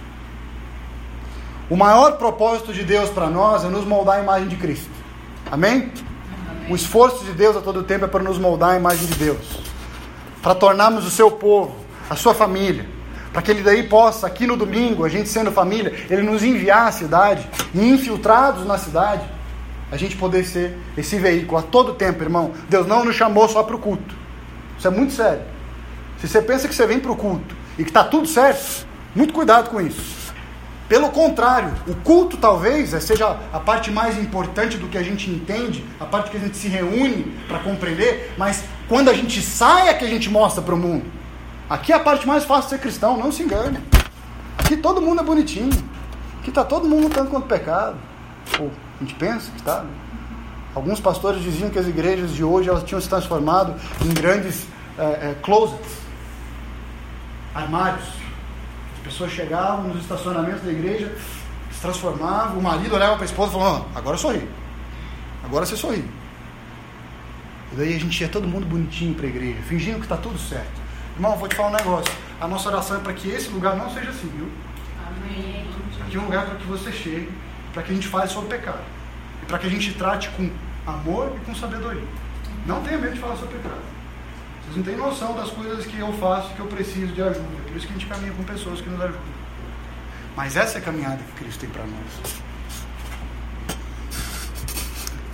O 1.70 1.76
maior 1.76 2.18
propósito 2.18 2.72
de 2.72 2.84
Deus 2.84 3.08
para 3.10 3.28
nós 3.28 3.64
é 3.64 3.68
nos 3.68 3.84
moldar 3.84 4.18
a 4.18 4.22
imagem 4.22 4.48
de 4.48 4.56
Cristo. 4.56 4.90
Amém? 5.50 5.92
Amém? 6.50 6.72
O 6.72 6.76
esforço 6.76 7.24
de 7.24 7.32
Deus 7.32 7.56
a 7.56 7.60
todo 7.60 7.82
tempo 7.82 8.04
é 8.04 8.08
para 8.08 8.22
nos 8.22 8.38
moldar 8.38 8.70
a 8.70 8.76
imagem 8.76 9.06
de 9.06 9.14
Deus. 9.14 9.60
Para 10.42 10.54
tornarmos 10.54 11.06
o 11.06 11.10
seu 11.10 11.30
povo, 11.30 11.74
a 12.10 12.16
sua 12.16 12.34
família. 12.34 12.95
Para 13.36 13.42
que 13.42 13.50
ele 13.50 13.62
daí 13.62 13.82
possa, 13.82 14.26
aqui 14.26 14.46
no 14.46 14.56
domingo, 14.56 15.04
a 15.04 15.10
gente 15.10 15.28
sendo 15.28 15.52
família, 15.52 15.92
ele 16.08 16.22
nos 16.22 16.42
enviar 16.42 16.88
à 16.88 16.90
cidade 16.90 17.46
e 17.74 17.86
infiltrados 17.86 18.64
na 18.64 18.78
cidade, 18.78 19.26
a 19.92 19.96
gente 19.98 20.16
poder 20.16 20.42
ser 20.42 20.74
esse 20.96 21.18
veículo 21.18 21.58
a 21.58 21.62
todo 21.62 21.92
tempo, 21.92 22.22
irmão. 22.22 22.52
Deus 22.66 22.86
não 22.86 23.04
nos 23.04 23.14
chamou 23.14 23.46
só 23.46 23.62
para 23.62 23.76
o 23.76 23.78
culto. 23.78 24.14
Isso 24.78 24.88
é 24.88 24.90
muito 24.90 25.12
sério. 25.12 25.42
Se 26.18 26.26
você 26.26 26.40
pensa 26.40 26.66
que 26.66 26.74
você 26.74 26.86
vem 26.86 26.98
para 26.98 27.12
o 27.12 27.14
culto 27.14 27.54
e 27.78 27.84
que 27.84 27.90
está 27.90 28.02
tudo 28.02 28.26
certo, 28.26 28.86
muito 29.14 29.34
cuidado 29.34 29.68
com 29.68 29.82
isso. 29.82 30.32
Pelo 30.88 31.10
contrário, 31.10 31.74
o 31.86 31.94
culto 31.96 32.38
talvez 32.38 32.88
seja 33.04 33.36
a 33.52 33.60
parte 33.60 33.90
mais 33.90 34.16
importante 34.16 34.78
do 34.78 34.88
que 34.88 34.96
a 34.96 35.02
gente 35.02 35.28
entende, 35.28 35.84
a 36.00 36.06
parte 36.06 36.30
que 36.30 36.38
a 36.38 36.40
gente 36.40 36.56
se 36.56 36.68
reúne 36.68 37.36
para 37.46 37.58
compreender, 37.58 38.32
mas 38.38 38.64
quando 38.88 39.10
a 39.10 39.12
gente 39.12 39.42
sai 39.42 39.90
é 39.90 39.92
que 39.92 40.06
a 40.06 40.08
gente 40.08 40.30
mostra 40.30 40.62
para 40.62 40.74
o 40.74 40.78
mundo. 40.78 41.15
Aqui 41.68 41.92
é 41.92 41.96
a 41.96 42.00
parte 42.00 42.26
mais 42.26 42.44
fácil 42.44 42.64
de 42.64 42.76
ser 42.76 42.78
cristão, 42.78 43.16
não 43.16 43.32
se 43.32 43.42
engane. 43.42 43.78
Aqui 44.58 44.76
todo 44.76 45.00
mundo 45.00 45.20
é 45.20 45.24
bonitinho. 45.24 45.70
Aqui 46.40 46.50
está 46.50 46.64
todo 46.64 46.88
mundo 46.88 47.04
lutando 47.04 47.28
contra 47.28 47.44
o 47.44 47.58
pecado. 47.58 47.96
Ou 48.60 48.70
a 49.00 49.04
gente 49.04 49.14
pensa 49.14 49.50
que 49.50 49.58
está. 49.58 49.84
Alguns 50.74 51.00
pastores 51.00 51.42
diziam 51.42 51.68
que 51.68 51.78
as 51.78 51.88
igrejas 51.88 52.32
de 52.32 52.44
hoje 52.44 52.68
elas 52.68 52.84
tinham 52.84 53.00
se 53.00 53.08
transformado 53.08 53.74
em 54.04 54.14
grandes 54.14 54.66
é, 54.96 55.02
é, 55.02 55.36
closets, 55.42 55.98
armários. 57.52 58.06
As 58.98 59.02
pessoas 59.04 59.32
chegavam 59.32 59.88
nos 59.88 60.02
estacionamentos 60.02 60.62
da 60.62 60.70
igreja, 60.70 61.16
se 61.72 61.80
transformavam, 61.80 62.58
o 62.58 62.62
marido 62.62 62.94
olhava 62.94 63.14
para 63.14 63.24
a 63.24 63.26
esposa 63.26 63.50
e 63.50 63.52
falava, 63.54 63.86
oh, 63.92 63.98
agora 63.98 64.16
sorri. 64.16 64.48
Agora 65.42 65.66
você 65.66 65.76
sorri. 65.76 66.04
E 67.72 67.76
daí 67.76 67.96
a 67.96 67.98
gente 67.98 68.20
ia 68.20 68.28
todo 68.28 68.46
mundo 68.46 68.66
bonitinho 68.66 69.14
para 69.14 69.26
a 69.26 69.28
igreja, 69.28 69.58
fingindo 69.62 69.98
que 69.98 70.04
está 70.04 70.16
tudo 70.16 70.38
certo. 70.38 70.85
Irmão, 71.16 71.36
vou 71.36 71.48
te 71.48 71.54
falar 71.54 71.70
um 71.70 71.72
negócio. 71.72 72.14
A 72.40 72.46
nossa 72.46 72.68
oração 72.68 72.98
é 72.98 73.00
para 73.00 73.12
que 73.14 73.28
esse 73.28 73.48
lugar 73.48 73.74
não 73.74 73.90
seja 73.90 74.10
assim, 74.10 74.28
viu? 74.28 74.48
Amém. 75.06 75.66
Aqui 76.06 76.16
é 76.16 76.20
um 76.20 76.24
lugar 76.24 76.46
para 76.46 76.56
que 76.56 76.66
você 76.66 76.92
chegue 76.92 77.32
para 77.76 77.82
que 77.82 77.92
a 77.92 77.94
gente 77.94 78.08
fale 78.08 78.26
sobre 78.26 78.56
pecado. 78.56 78.80
E 79.42 79.46
para 79.46 79.58
que 79.58 79.66
a 79.66 79.70
gente 79.70 79.92
trate 79.92 80.30
com 80.30 80.50
amor 80.86 81.36
e 81.36 81.44
com 81.44 81.54
sabedoria. 81.54 82.04
Não 82.64 82.82
tenha 82.82 82.96
medo 82.96 83.12
de 83.12 83.20
falar 83.20 83.36
sobre 83.36 83.58
pecado. 83.58 83.82
Vocês 84.62 84.76
não 84.78 84.82
têm 84.82 84.96
noção 84.96 85.34
das 85.34 85.50
coisas 85.50 85.84
que 85.84 85.98
eu 85.98 86.10
faço 86.14 86.54
que 86.54 86.60
eu 86.60 86.66
preciso 86.68 87.12
de 87.12 87.20
ajuda. 87.20 87.44
É 87.44 87.68
por 87.68 87.76
isso 87.76 87.86
que 87.86 87.92
a 87.92 87.98
gente 87.98 88.06
caminha 88.06 88.32
com 88.32 88.42
pessoas 88.44 88.80
que 88.80 88.88
nos 88.88 88.98
ajudam. 88.98 89.20
Mas 90.34 90.56
essa 90.56 90.78
é 90.78 90.80
a 90.80 90.84
caminhada 90.84 91.18
que 91.18 91.44
Cristo 91.44 91.60
tem 91.60 91.68
para 91.68 91.84
nós. 91.84 92.42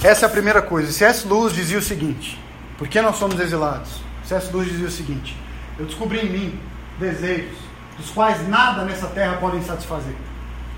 Essa 0.02 0.26
é 0.26 0.28
a 0.28 0.30
primeira 0.30 0.60
coisa. 0.60 0.90
C.S. 0.90 1.26
Luz 1.28 1.54
dizia 1.54 1.78
o 1.78 1.82
seguinte: 1.82 2.40
Por 2.76 2.88
que 2.88 3.00
nós 3.00 3.16
somos 3.18 3.38
exilados? 3.38 4.00
C.S. 4.24 4.52
Luz 4.52 4.68
dizia 4.68 4.88
o 4.88 4.90
seguinte: 4.90 5.36
Eu 5.82 5.86
descobri 5.86 6.20
em 6.20 6.30
mim 6.30 6.60
desejos 7.00 7.58
dos 7.98 8.08
quais 8.10 8.48
nada 8.48 8.84
nessa 8.84 9.08
terra 9.08 9.38
podem 9.38 9.60
satisfazer. 9.64 10.14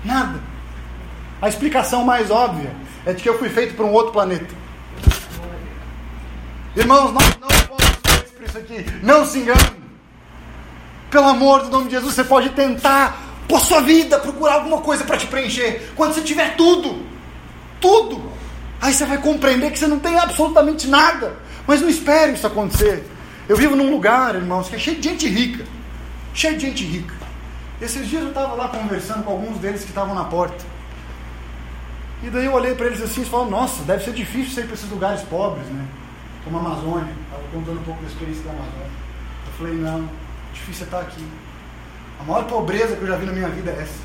Nada. 0.03 0.39
A 1.39 1.47
explicação 1.47 2.03
mais 2.03 2.31
óbvia 2.31 2.71
é 3.05 3.13
de 3.13 3.21
que 3.21 3.29
eu 3.29 3.37
fui 3.37 3.49
feito 3.49 3.75
para 3.75 3.85
um 3.85 3.91
outro 3.91 4.11
planeta. 4.11 4.51
Irmãos, 6.75 7.13
nós 7.13 7.37
não 7.39 7.49
fomos 7.67 7.85
feitos 8.03 8.31
para 8.31 8.45
isso 8.47 8.57
aqui. 8.57 8.85
Não 9.03 9.23
se 9.27 9.37
engane. 9.37 9.75
Pelo 11.11 11.27
amor 11.27 11.61
do 11.65 11.69
nome 11.69 11.85
de 11.85 11.91
Jesus, 11.91 12.15
você 12.15 12.23
pode 12.23 12.49
tentar, 12.49 13.15
por 13.47 13.59
sua 13.59 13.81
vida, 13.81 14.17
procurar 14.17 14.55
alguma 14.55 14.81
coisa 14.81 15.03
para 15.03 15.17
te 15.17 15.27
preencher. 15.27 15.93
Quando 15.95 16.15
você 16.15 16.21
tiver 16.21 16.55
tudo, 16.55 17.05
tudo, 17.79 18.23
aí 18.81 18.91
você 18.91 19.05
vai 19.05 19.19
compreender 19.19 19.71
que 19.71 19.77
você 19.77 19.85
não 19.85 19.99
tem 19.99 20.17
absolutamente 20.17 20.87
nada. 20.87 21.37
Mas 21.67 21.79
não 21.79 21.89
espere 21.89 22.33
isso 22.33 22.47
acontecer. 22.47 23.14
Eu 23.47 23.55
vivo 23.55 23.75
num 23.75 23.91
lugar, 23.91 24.35
irmãos, 24.35 24.69
que 24.69 24.75
é 24.75 24.79
cheio 24.79 24.99
de 24.99 25.07
gente 25.09 25.27
rica. 25.27 25.63
Cheio 26.33 26.57
de 26.57 26.67
gente 26.67 26.83
rica. 26.83 27.13
Esses 27.79 28.07
dias 28.07 28.23
eu 28.23 28.29
estava 28.29 28.55
lá 28.55 28.69
conversando 28.69 29.23
com 29.23 29.31
alguns 29.31 29.59
deles 29.59 29.81
que 29.81 29.89
estavam 29.89 30.15
na 30.15 30.23
porta. 30.23 30.63
E 32.23 32.29
daí 32.29 32.45
eu 32.45 32.53
olhei 32.53 32.73
para 32.73 32.87
eles 32.87 33.01
assim 33.01 33.21
e 33.21 33.25
falei, 33.25 33.51
nossa, 33.51 33.83
deve 33.83 34.03
ser 34.03 34.13
difícil 34.13 34.53
sair 34.53 34.65
para 34.65 34.73
esses 34.73 34.89
lugares 34.89 35.21
pobres, 35.23 35.67
né? 35.67 35.85
Como 36.43 36.57
a 36.57 36.61
Amazônia. 36.61 37.13
Estava 37.25 37.43
contando 37.51 37.79
um 37.79 37.83
pouco 37.83 38.01
da 38.01 38.07
experiência 38.07 38.43
da 38.43 38.51
Amazônia. 38.51 38.89
Eu 39.45 39.53
falei, 39.57 39.73
não, 39.75 40.09
difícil 40.53 40.83
é 40.83 40.85
estar 40.85 41.01
aqui. 41.01 41.23
A 42.19 42.23
maior 42.23 42.45
pobreza 42.45 42.95
que 42.95 43.03
eu 43.03 43.07
já 43.07 43.17
vi 43.17 43.25
na 43.25 43.33
minha 43.33 43.49
vida 43.49 43.71
é 43.71 43.81
essa. 43.81 43.99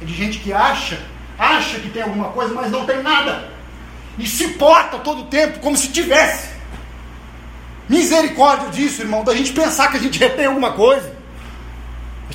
É 0.00 0.04
de 0.04 0.14
gente 0.14 0.40
que 0.40 0.52
acha, 0.52 1.00
acha 1.38 1.78
que 1.78 1.90
tem 1.90 2.02
alguma 2.02 2.30
coisa, 2.30 2.52
mas 2.54 2.72
não 2.72 2.84
tem 2.86 3.02
nada. 3.02 3.50
E 4.18 4.26
se 4.26 4.54
porta 4.54 4.98
todo 4.98 5.22
o 5.22 5.26
tempo 5.26 5.60
como 5.60 5.76
se 5.76 5.92
tivesse. 5.92 6.51
Misericórdia 7.88 8.68
disso, 8.70 9.02
irmão, 9.02 9.24
da 9.24 9.34
gente 9.34 9.52
pensar 9.52 9.90
que 9.90 9.96
a 9.96 10.00
gente 10.00 10.18
retém 10.20 10.46
alguma 10.46 10.72
coisa. 10.72 11.12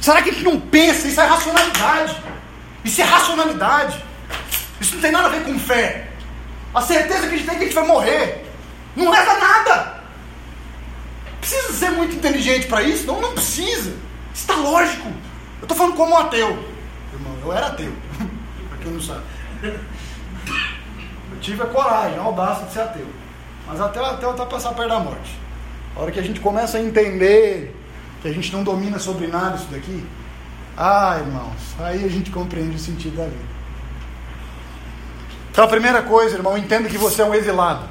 Será 0.01 0.21
que 0.21 0.29
a 0.29 0.33
gente 0.33 0.45
não 0.45 0.59
pensa? 0.59 1.07
Isso 1.07 1.19
é 1.19 1.25
racionalidade. 1.25 2.17
Isso 2.83 3.01
é 3.01 3.03
racionalidade. 3.03 4.03
Isso 4.79 4.95
não 4.95 5.01
tem 5.01 5.11
nada 5.11 5.27
a 5.27 5.31
ver 5.31 5.43
com 5.43 5.57
fé. 5.59 6.09
A 6.73 6.81
certeza 6.81 7.27
que 7.27 7.35
a 7.35 7.37
gente 7.37 7.45
tem 7.45 7.55
é 7.55 7.57
que 7.57 7.63
a 7.63 7.67
gente 7.67 7.75
vai 7.75 7.87
morrer. 7.87 8.45
Não 8.95 9.09
leva 9.09 9.33
nada. 9.39 10.03
Precisa 11.39 11.73
ser 11.73 11.91
muito 11.91 12.15
inteligente 12.15 12.67
para 12.67 12.83
isso? 12.83 13.07
Não, 13.07 13.19
não 13.21 13.33
precisa. 13.33 13.93
Está 14.33 14.55
lógico. 14.55 15.07
Eu 15.07 15.63
estou 15.63 15.77
falando 15.77 15.95
como 15.95 16.13
um 16.13 16.17
ateu. 16.17 16.49
Irmão, 17.13 17.37
eu 17.43 17.53
era 17.53 17.67
ateu. 17.67 17.91
para 18.69 18.77
quem 18.79 18.91
não 18.91 19.01
sabe. 19.01 19.23
Eu 21.29 21.41
tive 21.41 21.61
a 21.61 21.65
coragem, 21.67 22.17
a 22.17 22.21
audácia 22.21 22.65
de 22.65 22.73
ser 22.73 22.79
ateu. 22.79 23.07
Mas 23.67 23.81
até 23.81 23.99
ateu 23.99 24.31
está 24.31 24.45
passar 24.45 24.73
perto 24.73 24.89
da 24.89 24.99
morte. 24.99 25.37
A 25.95 26.01
hora 26.01 26.11
que 26.11 26.19
a 26.19 26.23
gente 26.23 26.39
começa 26.39 26.77
a 26.77 26.81
entender 26.81 27.75
que 28.21 28.27
a 28.27 28.33
gente 28.33 28.51
não 28.53 28.63
domina 28.63 28.97
sobre 28.97 29.27
nada 29.27 29.57
isso 29.57 29.67
daqui, 29.69 30.05
ah, 30.77 31.17
irmãos, 31.19 31.75
aí 31.79 32.05
a 32.05 32.07
gente 32.07 32.31
compreende 32.31 32.75
o 32.75 32.79
sentido 32.79 33.17
da 33.17 33.25
vida. 33.25 33.57
Então 35.51 35.65
a 35.65 35.67
primeira 35.67 36.03
coisa, 36.03 36.35
irmão, 36.35 36.57
entenda 36.57 36.87
que 36.87 36.97
você 36.97 37.21
é 37.21 37.25
um 37.25 37.33
exilado. 37.33 37.83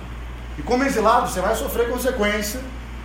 E 0.59 0.63
como 0.63 0.85
exilado, 0.85 1.29
você 1.29 1.41
vai 1.41 1.55
sofrer 1.55 1.91
consequência. 1.91 2.61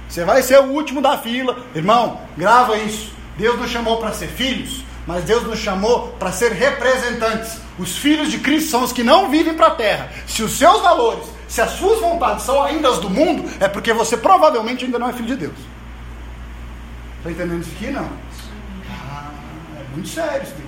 Você 0.08 0.24
vai 0.24 0.42
ser 0.42 0.60
o 0.60 0.66
último 0.66 1.02
da 1.02 1.18
fila. 1.18 1.58
Irmão, 1.74 2.22
grava 2.38 2.78
isso. 2.78 3.12
Deus 3.38 3.60
nos 3.60 3.72
chamou 3.72 3.98
para 3.98 4.14
ser 4.14 4.28
filhos, 4.28 4.84
mas 5.08 5.24
Deus 5.24 5.44
nos 5.44 5.60
chamou 5.60 6.10
para 6.20 6.32
ser 6.32 6.52
representantes. 6.52 7.58
Os 7.80 7.98
filhos 7.98 8.30
de 8.30 8.40
Cristo 8.40 8.70
são 8.70 8.84
os 8.84 8.92
que 8.92 9.04
não 9.04 9.30
vivem 9.30 9.54
para 9.54 9.68
a 9.68 9.72
terra. 9.72 10.10
Se 10.28 10.44
os 10.44 10.58
seus 10.58 10.82
valores, 10.82 11.28
se 11.48 11.62
as 11.62 11.72
suas 11.72 12.00
vontades 12.00 12.46
são 12.46 12.62
ainda 12.64 12.90
as 12.90 13.00
do 13.00 13.10
mundo, 13.10 13.50
é 13.60 13.68
porque 13.68 13.94
você 13.94 14.16
provavelmente 14.16 14.86
ainda 14.86 15.00
não 15.00 15.10
é 15.10 15.14
filho 15.14 15.28
de 15.28 15.36
Deus. 15.36 15.58
Está 17.18 17.32
entendendo 17.32 17.62
isso 17.62 17.72
aqui? 17.76 17.92
Não. 17.92 18.10
Ah, 18.90 19.32
é 19.80 19.94
muito 19.94 20.10
sério 20.10 20.44
isso 20.44 20.54
aqui. 20.54 20.64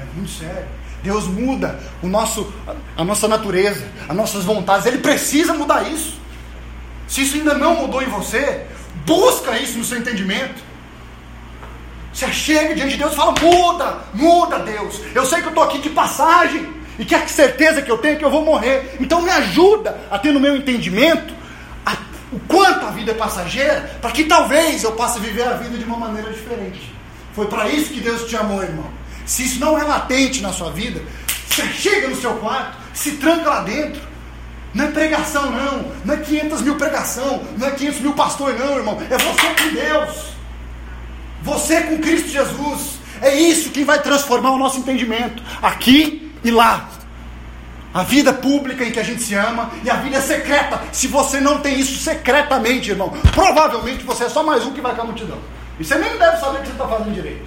É 0.00 0.04
muito 0.16 0.30
sério. 0.30 0.66
Deus 1.02 1.26
muda 1.26 1.80
o 2.02 2.08
nosso, 2.08 2.52
a 2.96 3.04
nossa 3.04 3.26
natureza, 3.26 3.86
as 4.08 4.16
nossas 4.16 4.44
vontades. 4.44 4.86
Ele 4.86 4.98
precisa 4.98 5.54
mudar 5.54 5.88
isso. 5.90 6.18
Se 7.08 7.22
isso 7.22 7.36
ainda 7.36 7.54
não 7.54 7.74
mudou 7.76 8.02
em 8.02 8.08
você, 8.08 8.66
busca 9.04 9.58
isso 9.58 9.78
no 9.78 9.84
seu 9.84 9.98
entendimento. 9.98 10.69
Você 12.20 12.30
chega 12.34 12.74
diante 12.74 12.90
de 12.90 12.96
Deus 12.98 13.14
e 13.14 13.16
fala: 13.16 13.34
muda, 13.40 13.98
muda, 14.12 14.58
Deus. 14.58 15.00
Eu 15.14 15.24
sei 15.24 15.40
que 15.40 15.46
eu 15.46 15.50
estou 15.50 15.64
aqui 15.64 15.78
de 15.78 15.88
passagem 15.88 16.68
e 16.98 17.04
que 17.06 17.14
a 17.14 17.26
certeza 17.26 17.80
que 17.80 17.90
eu 17.90 17.96
tenho 17.96 18.16
é 18.16 18.18
que 18.18 18.24
eu 18.24 18.30
vou 18.30 18.44
morrer. 18.44 18.98
Então 19.00 19.22
me 19.22 19.30
ajuda 19.30 19.98
a 20.10 20.18
ter 20.18 20.30
no 20.30 20.38
meu 20.38 20.54
entendimento 20.54 21.32
a, 21.86 21.96
o 22.30 22.38
quanto 22.40 22.84
a 22.84 22.90
vida 22.90 23.12
é 23.12 23.14
passageira, 23.14 23.98
para 24.02 24.10
que 24.10 24.24
talvez 24.24 24.84
eu 24.84 24.92
possa 24.92 25.18
viver 25.18 25.44
a 25.44 25.54
vida 25.54 25.78
de 25.78 25.84
uma 25.84 25.96
maneira 25.96 26.30
diferente. 26.30 26.94
Foi 27.32 27.46
para 27.46 27.70
isso 27.70 27.90
que 27.90 28.00
Deus 28.00 28.28
te 28.28 28.36
amou, 28.36 28.62
irmão. 28.62 28.90
Se 29.24 29.44
isso 29.44 29.58
não 29.58 29.78
é 29.78 29.82
latente 29.82 30.42
na 30.42 30.52
sua 30.52 30.70
vida, 30.70 31.00
você 31.48 31.64
chega 31.68 32.08
no 32.08 32.16
seu 32.16 32.34
quarto, 32.34 32.76
se 32.92 33.12
tranca 33.12 33.48
lá 33.48 33.62
dentro. 33.62 34.02
Não 34.74 34.84
é 34.84 34.88
pregação, 34.88 35.50
não. 35.50 35.90
Não 36.04 36.14
é 36.14 36.18
500 36.18 36.60
mil 36.60 36.76
pregação. 36.76 37.42
Não 37.56 37.66
é 37.66 37.70
500 37.70 38.00
mil 38.00 38.12
pastor, 38.12 38.52
não, 38.58 38.76
irmão. 38.76 38.98
É 39.08 39.16
você 39.16 39.46
com 39.54 39.74
Deus. 39.74 40.39
Você 41.42 41.80
com 41.82 41.98
Cristo 41.98 42.28
Jesus. 42.28 43.00
É 43.20 43.34
isso 43.34 43.70
que 43.70 43.84
vai 43.84 44.00
transformar 44.00 44.50
o 44.50 44.58
nosso 44.58 44.78
entendimento. 44.78 45.42
Aqui 45.62 46.32
e 46.42 46.50
lá. 46.50 46.88
A 47.92 48.02
vida 48.04 48.32
pública 48.32 48.84
em 48.84 48.92
que 48.92 49.00
a 49.00 49.02
gente 49.02 49.22
se 49.22 49.34
ama 49.34 49.70
e 49.82 49.90
a 49.90 49.96
vida 49.96 50.20
secreta. 50.20 50.80
Se 50.92 51.08
você 51.08 51.40
não 51.40 51.58
tem 51.58 51.78
isso 51.78 51.98
secretamente, 51.98 52.90
irmão, 52.90 53.12
provavelmente 53.32 54.04
você 54.04 54.24
é 54.24 54.28
só 54.28 54.42
mais 54.42 54.64
um 54.64 54.72
que 54.72 54.80
vai 54.80 54.94
com 54.94 55.02
a 55.02 55.04
multidão. 55.06 55.38
E 55.78 55.84
você 55.84 55.96
nem 55.96 56.16
deve 56.16 56.36
saber 56.38 56.58
o 56.58 56.60
que 56.60 56.66
você 56.68 56.72
está 56.72 56.86
fazendo 56.86 57.12
direito. 57.12 57.44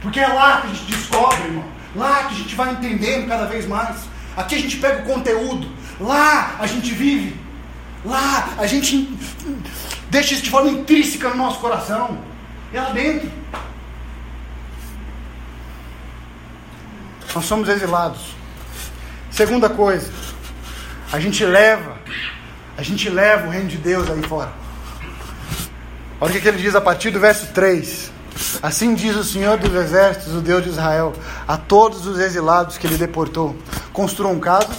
Porque 0.00 0.20
é 0.20 0.28
lá 0.28 0.60
que 0.60 0.68
a 0.68 0.70
gente 0.70 0.84
descobre, 0.84 1.44
irmão. 1.44 1.64
Lá 1.96 2.24
que 2.24 2.34
a 2.34 2.38
gente 2.38 2.54
vai 2.54 2.70
entendendo 2.70 3.26
cada 3.26 3.46
vez 3.46 3.66
mais. 3.66 3.96
Aqui 4.36 4.54
a 4.54 4.58
gente 4.58 4.76
pega 4.76 5.02
o 5.02 5.12
conteúdo. 5.12 5.68
Lá 6.00 6.56
a 6.60 6.66
gente 6.66 6.94
vive. 6.94 7.34
Lá 8.04 8.50
a 8.58 8.66
gente 8.66 9.12
deixa 10.08 10.34
isso 10.34 10.44
de 10.44 10.50
forma 10.50 10.70
intrínseca 10.70 11.30
no 11.30 11.36
nosso 11.36 11.58
coração. 11.58 12.18
É 12.72 12.80
lá 12.80 12.90
dentro. 12.90 13.30
Nós 17.34 17.44
somos 17.44 17.68
exilados. 17.68 18.34
Segunda 19.30 19.68
coisa, 19.68 20.10
a 21.12 21.20
gente 21.20 21.44
leva, 21.44 21.96
a 22.76 22.82
gente 22.82 23.08
leva 23.08 23.46
o 23.46 23.50
reino 23.50 23.68
de 23.68 23.76
Deus 23.76 24.10
aí 24.10 24.22
fora. 24.22 24.52
Olha 26.20 26.36
o 26.36 26.40
que 26.40 26.48
ele 26.48 26.58
diz 26.58 26.74
a 26.74 26.80
partir 26.80 27.10
do 27.10 27.20
verso 27.20 27.46
3. 27.52 28.10
Assim 28.62 28.94
diz 28.94 29.16
o 29.16 29.24
Senhor 29.24 29.56
dos 29.56 29.74
Exércitos, 29.74 30.34
o 30.34 30.40
Deus 30.40 30.64
de 30.64 30.70
Israel, 30.70 31.12
a 31.46 31.56
todos 31.56 32.06
os 32.06 32.18
exilados 32.18 32.76
que 32.76 32.86
ele 32.86 32.96
deportou: 32.96 33.56
construam 33.92 34.38
casas, 34.38 34.76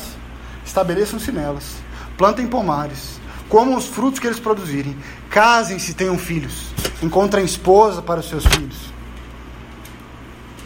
estabeleçam-se 0.65 1.31
nelas, 1.31 1.75
plantem 2.17 2.47
pomares, 2.47 3.19
comam 3.47 3.77
os 3.77 3.85
frutos 3.85 4.19
que 4.19 4.27
eles 4.27 4.39
produzirem, 4.39 4.97
casem-se, 5.29 5.93
tenham 5.93 6.17
filhos, 6.17 6.68
encontrem 7.01 7.45
esposa 7.45 8.01
para 8.01 8.19
os 8.19 8.29
seus 8.29 8.45
filhos. 8.45 8.77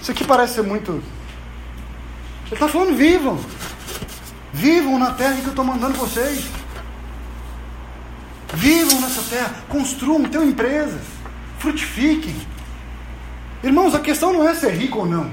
Isso 0.01 0.11
aqui 0.11 0.23
parece 0.23 0.55
ser 0.55 0.63
muito. 0.63 0.91
Ele 0.91 2.53
está 2.53 2.67
falando: 2.67 2.95
vivam, 2.95 3.39
vivam 4.51 4.99
na 4.99 5.11
terra 5.11 5.35
que 5.35 5.45
eu 5.45 5.49
estou 5.49 5.65
mandando 5.65 5.97
vocês. 5.97 6.45
Vivam 8.53 9.01
nessa 9.01 9.21
terra, 9.23 9.55
construam, 9.67 10.23
tenham 10.25 10.47
empresas, 10.47 11.01
frutifiquem, 11.57 12.35
Irmãos, 13.63 13.95
a 13.95 13.99
questão 13.99 14.33
não 14.33 14.47
é 14.47 14.53
ser 14.53 14.71
rico 14.71 14.99
ou 14.99 15.05
não. 15.05 15.31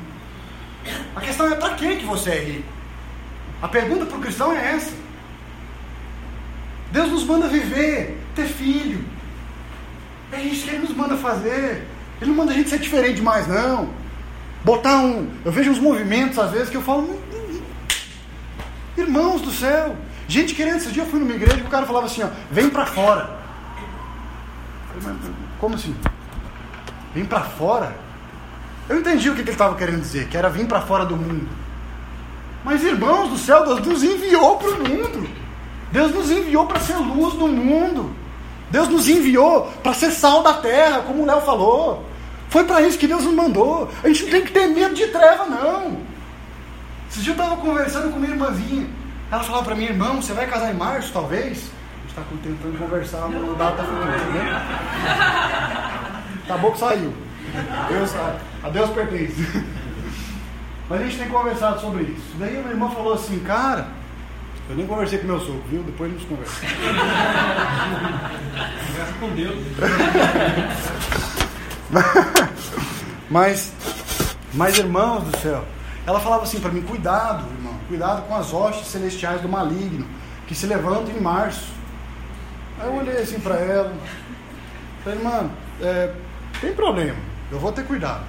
A 1.16 1.20
questão 1.20 1.52
é 1.52 1.56
para 1.56 1.74
que 1.74 2.04
você 2.04 2.30
é 2.30 2.44
rico. 2.44 2.68
A 3.60 3.66
pergunta 3.66 4.06
para 4.06 4.16
o 4.16 4.20
cristão 4.20 4.52
é 4.52 4.76
essa. 4.76 4.92
Deus 6.92 7.10
nos 7.10 7.24
manda 7.24 7.48
viver, 7.48 8.16
ter 8.36 8.46
filho. 8.46 9.04
É 10.32 10.40
isso 10.42 10.64
que 10.64 10.70
Ele 10.70 10.86
nos 10.86 10.96
manda 10.96 11.16
fazer. 11.16 11.86
Ele 12.20 12.30
não 12.30 12.36
manda 12.36 12.52
a 12.52 12.54
gente 12.54 12.70
ser 12.70 12.78
diferente 12.78 13.16
demais, 13.16 13.46
não. 13.46 13.90
Botar 14.64 14.98
um. 14.98 15.30
Eu 15.44 15.50
vejo 15.50 15.70
uns 15.70 15.78
movimentos 15.78 16.38
às 16.38 16.50
vezes 16.50 16.68
que 16.68 16.76
eu 16.76 16.82
falo. 16.82 17.02
Hum, 17.02 17.18
hum, 17.32 17.46
hum. 17.54 17.62
Irmãos 18.96 19.40
do 19.40 19.50
céu. 19.50 19.96
Gente 20.28 20.54
querendo. 20.54 20.76
Esse 20.76 20.92
dia 20.92 21.02
eu 21.02 21.06
fui 21.06 21.18
numa 21.18 21.34
igreja 21.34 21.58
e 21.58 21.62
o 21.62 21.68
cara 21.68 21.86
falava 21.86 22.06
assim: 22.06 22.22
ó, 22.22 22.28
vem 22.50 22.68
para 22.68 22.86
fora. 22.86 23.38
Como 25.58 25.74
assim? 25.74 25.94
Vem 27.14 27.24
para 27.24 27.40
fora? 27.40 27.96
Eu 28.88 28.98
entendi 28.98 29.30
o 29.30 29.34
que 29.34 29.40
ele 29.40 29.50
estava 29.50 29.76
querendo 29.76 30.00
dizer, 30.00 30.28
que 30.28 30.36
era 30.36 30.48
vir 30.48 30.66
para 30.66 30.80
fora 30.80 31.04
do 31.04 31.16
mundo. 31.16 31.48
Mas 32.64 32.82
irmãos 32.82 33.30
do 33.30 33.38
céu, 33.38 33.64
Deus 33.64 33.80
nos 33.86 34.02
enviou 34.02 34.56
para 34.56 34.70
o 34.70 34.88
mundo. 34.88 35.28
Deus 35.92 36.12
nos 36.12 36.30
enviou 36.30 36.66
para 36.66 36.80
ser 36.80 36.96
luz 36.96 37.34
do 37.34 37.48
mundo. 37.48 38.14
Deus 38.70 38.88
nos 38.88 39.08
enviou 39.08 39.70
para 39.82 39.94
ser 39.94 40.10
sal 40.10 40.42
da 40.42 40.54
terra, 40.54 41.02
como 41.02 41.22
o 41.22 41.26
Léo 41.26 41.40
falou. 41.40 42.04
Foi 42.48 42.64
para 42.64 42.82
isso 42.82 42.98
que 42.98 43.06
Deus 43.06 43.24
nos 43.24 43.34
mandou. 43.34 43.88
A 44.02 44.08
gente 44.08 44.24
não 44.24 44.30
tem 44.30 44.42
que 44.42 44.52
ter 44.52 44.66
medo 44.68 44.94
de 44.94 45.06
treva, 45.08 45.46
não. 45.46 45.98
Esse 47.10 47.20
dia 47.20 47.32
eu 47.32 47.36
estava 47.36 47.56
conversando 47.56 48.12
com 48.12 48.18
minha 48.18 48.32
irmãzinha. 48.32 48.88
Ela 49.30 49.42
falava 49.42 49.64
para 49.64 49.74
mim, 49.74 49.84
irmão, 49.84 50.20
você 50.20 50.32
vai 50.32 50.46
casar 50.46 50.72
em 50.72 50.76
março, 50.76 51.12
talvez? 51.12 51.42
A 51.42 52.00
gente 52.00 52.10
está 52.10 52.22
tentando 52.42 52.78
conversar 52.78 53.28
no 53.28 53.54
data 53.54 53.82
futura, 53.82 54.06
né? 54.06 54.62
Tá 56.46 56.58
bom 56.58 56.72
que 56.72 56.78
saiu. 56.78 57.12
Deus, 57.88 58.14
a 58.62 58.68
Deus 58.68 58.90
pertence. 58.90 59.46
Mas 60.88 61.00
a 61.00 61.04
gente 61.04 61.18
tem 61.18 61.28
conversado 61.28 61.80
sobre 61.80 62.02
isso. 62.02 62.34
Daí 62.38 62.56
a 62.56 62.60
minha 62.60 62.72
irmã 62.72 62.90
falou 62.90 63.14
assim, 63.14 63.38
cara, 63.40 63.86
eu 64.70 64.76
nem 64.76 64.86
conversei 64.86 65.18
com 65.18 65.26
meu 65.26 65.40
sogro, 65.40 65.64
viu? 65.68 65.82
Depois 65.82 66.12
nos 66.12 66.22
conversa. 66.22 66.60
Conversa 68.86 69.12
com 69.18 69.30
Deus. 69.34 69.56
mas, 73.28 73.72
mas 74.54 74.78
irmãos 74.78 75.24
do 75.24 75.36
céu, 75.38 75.64
ela 76.06 76.20
falava 76.20 76.44
assim 76.44 76.60
para 76.60 76.70
mim, 76.70 76.82
cuidado, 76.82 77.44
irmão, 77.52 77.74
cuidado 77.88 78.22
com 78.28 78.36
as 78.36 78.52
hostes 78.52 78.86
celestiais 78.86 79.40
do 79.40 79.48
maligno, 79.48 80.06
que 80.46 80.54
se 80.54 80.66
levantam 80.66 81.16
em 81.16 81.20
março. 81.20 81.72
Aí 82.78 82.86
eu 82.86 82.94
olhei 82.94 83.16
assim 83.16 83.40
para 83.40 83.56
ela, 83.56 83.92
falei, 85.02 85.18
irmã, 85.18 85.50
é, 85.82 86.14
tem 86.60 86.72
problema, 86.72 87.18
eu 87.50 87.58
vou 87.58 87.72
ter 87.72 87.84
cuidado. 87.84 88.22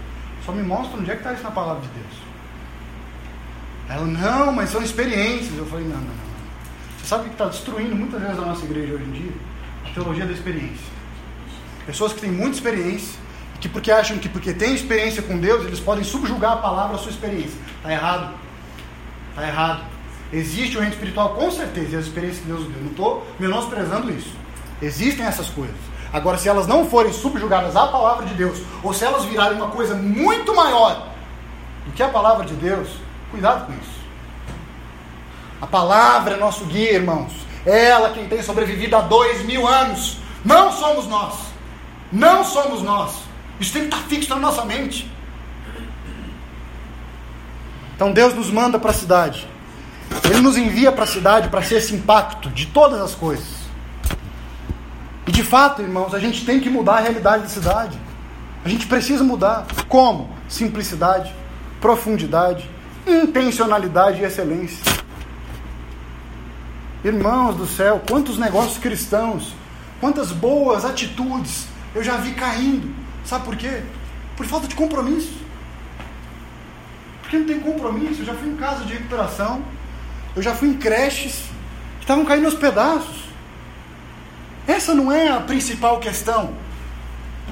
Só 0.43 0.51
me 0.51 0.63
mostra 0.63 0.99
onde 0.99 1.11
é 1.11 1.13
que 1.13 1.19
está 1.19 1.33
isso 1.33 1.43
na 1.43 1.51
palavra 1.51 1.83
de 1.83 1.87
Deus. 1.89 2.31
Ela, 3.87 4.07
não, 4.07 4.51
mas 4.51 4.71
são 4.71 4.81
experiências. 4.81 5.55
Eu 5.55 5.67
falei, 5.67 5.85
não, 5.85 5.97
não, 5.97 6.05
não. 6.05 6.30
Sabe 7.03 7.23
o 7.23 7.27
que 7.27 7.33
está 7.33 7.45
destruindo 7.45 7.95
muitas 7.95 8.21
vezes 8.21 8.37
a 8.37 8.45
nossa 8.45 8.63
igreja 8.63 8.93
hoje 8.93 9.03
em 9.03 9.11
dia? 9.11 9.31
A 9.85 9.89
teologia 9.93 10.25
da 10.25 10.31
experiência. 10.31 10.91
Pessoas 11.85 12.13
que 12.13 12.21
têm 12.21 12.31
muita 12.31 12.55
experiência, 12.55 13.19
que 13.59 13.67
porque 13.67 13.91
acham 13.91 14.17
que 14.17 14.29
porque 14.29 14.53
têm 14.53 14.73
experiência 14.73 15.21
com 15.21 15.37
Deus, 15.37 15.65
eles 15.65 15.79
podem 15.79 16.03
subjugar 16.03 16.53
a 16.53 16.57
palavra 16.57 16.95
à 16.95 16.99
sua 16.99 17.11
experiência. 17.11 17.59
Está 17.77 17.91
errado. 17.91 18.33
Está 19.29 19.47
errado. 19.47 19.83
Existe 20.31 20.77
o 20.77 20.79
reino 20.79 20.93
espiritual 20.93 21.35
com 21.35 21.51
certeza, 21.51 21.89
e 21.89 21.95
as 21.97 22.05
experiências 22.05 22.41
que 22.41 22.47
Deus 22.47 22.63
deu. 22.63 22.81
Não 22.81 22.91
estou 22.91 23.27
menosprezando 23.39 24.09
isso. 24.11 24.33
Existem 24.81 25.25
essas 25.25 25.49
coisas. 25.49 25.75
Agora, 26.13 26.37
se 26.37 26.49
elas 26.49 26.67
não 26.67 26.89
forem 26.89 27.13
subjugadas 27.13 27.75
à 27.75 27.87
palavra 27.87 28.25
de 28.25 28.33
Deus, 28.33 28.61
ou 28.83 28.93
se 28.93 29.03
elas 29.03 29.25
virarem 29.25 29.57
uma 29.57 29.69
coisa 29.69 29.95
muito 29.95 30.55
maior 30.55 31.09
do 31.85 31.91
que 31.93 32.03
a 32.03 32.09
palavra 32.09 32.45
de 32.45 32.53
Deus, 32.55 32.89
cuidado 33.29 33.65
com 33.65 33.73
isso. 33.73 34.00
A 35.61 35.67
palavra 35.67 36.33
é 36.33 36.37
nosso 36.37 36.65
guia, 36.65 36.93
irmãos. 36.93 37.31
Ela 37.65 38.09
quem 38.09 38.27
tem 38.27 38.41
sobrevivido 38.41 38.95
há 38.95 39.01
dois 39.01 39.45
mil 39.45 39.67
anos. 39.67 40.17
Não 40.43 40.71
somos 40.71 41.07
nós. 41.07 41.35
Não 42.11 42.43
somos 42.43 42.81
nós. 42.81 43.13
Isso 43.59 43.73
tem 43.73 43.83
que 43.83 43.95
estar 43.95 44.07
fixo 44.07 44.29
na 44.31 44.37
nossa 44.37 44.65
mente. 44.65 45.09
Então 47.95 48.11
Deus 48.11 48.33
nos 48.33 48.49
manda 48.49 48.79
para 48.79 48.89
a 48.89 48.93
cidade. 48.93 49.47
Ele 50.25 50.41
nos 50.41 50.57
envia 50.57 50.91
para 50.91 51.03
a 51.03 51.07
cidade 51.07 51.49
para 51.49 51.61
ser 51.61 51.75
esse 51.75 51.93
impacto 51.93 52.49
de 52.49 52.65
todas 52.65 52.99
as 52.99 53.13
coisas. 53.13 53.61
E 55.27 55.31
de 55.31 55.43
fato, 55.43 55.83
irmãos, 55.83 56.13
a 56.13 56.19
gente 56.19 56.43
tem 56.43 56.59
que 56.59 56.69
mudar 56.69 56.95
a 56.95 56.99
realidade 57.01 57.43
da 57.43 57.49
cidade. 57.49 57.99
A 58.65 58.69
gente 58.69 58.87
precisa 58.87 59.23
mudar. 59.23 59.67
Como? 59.87 60.29
Simplicidade, 60.49 61.31
profundidade, 61.79 62.67
intencionalidade 63.05 64.21
e 64.21 64.25
excelência. 64.25 65.00
Irmãos 67.03 67.55
do 67.55 67.65
céu, 67.65 68.01
quantos 68.07 68.37
negócios 68.37 68.77
cristãos, 68.77 69.55
quantas 69.99 70.31
boas 70.31 70.85
atitudes 70.85 71.65
eu 71.95 72.03
já 72.03 72.17
vi 72.17 72.31
caindo. 72.33 72.93
Sabe 73.25 73.43
por 73.43 73.55
quê? 73.55 73.81
Por 74.37 74.45
falta 74.45 74.67
de 74.67 74.75
compromisso. 74.75 75.33
Porque 77.21 77.37
não 77.39 77.45
tem 77.45 77.59
compromisso. 77.59 78.21
Eu 78.21 78.25
já 78.25 78.35
fui 78.35 78.49
em 78.49 78.55
casa 78.55 78.85
de 78.85 78.93
recuperação, 78.93 79.63
eu 80.35 80.43
já 80.43 80.53
fui 80.53 80.69
em 80.69 80.75
creches 80.75 81.43
que 81.97 82.03
estavam 82.03 82.23
caindo 82.23 82.45
aos 82.45 82.55
pedaços. 82.55 83.25
Essa 84.67 84.93
não 84.93 85.11
é 85.11 85.29
a 85.29 85.39
principal 85.39 85.99
questão. 85.99 86.53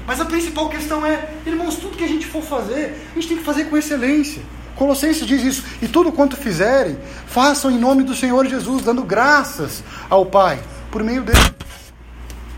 Mas 0.06 0.20
a 0.20 0.24
principal 0.24 0.68
questão 0.68 1.04
é, 1.04 1.28
irmãos, 1.44 1.76
tudo 1.76 1.96
que 1.96 2.04
a 2.04 2.08
gente 2.08 2.26
for 2.26 2.42
fazer, 2.42 3.04
a 3.10 3.14
gente 3.14 3.28
tem 3.28 3.36
que 3.36 3.44
fazer 3.44 3.64
com 3.64 3.76
excelência. 3.76 4.42
Colossenses 4.80 5.26
diz 5.26 5.44
isso, 5.44 5.64
e 5.82 5.86
tudo 5.86 6.10
quanto 6.10 6.38
fizerem, 6.38 6.96
façam 7.26 7.70
em 7.70 7.78
nome 7.78 8.02
do 8.02 8.14
Senhor 8.14 8.46
Jesus, 8.46 8.82
dando 8.82 9.02
graças 9.02 9.84
ao 10.08 10.24
Pai, 10.24 10.58
por 10.90 11.04
meio 11.04 11.20
dele. 11.22 11.38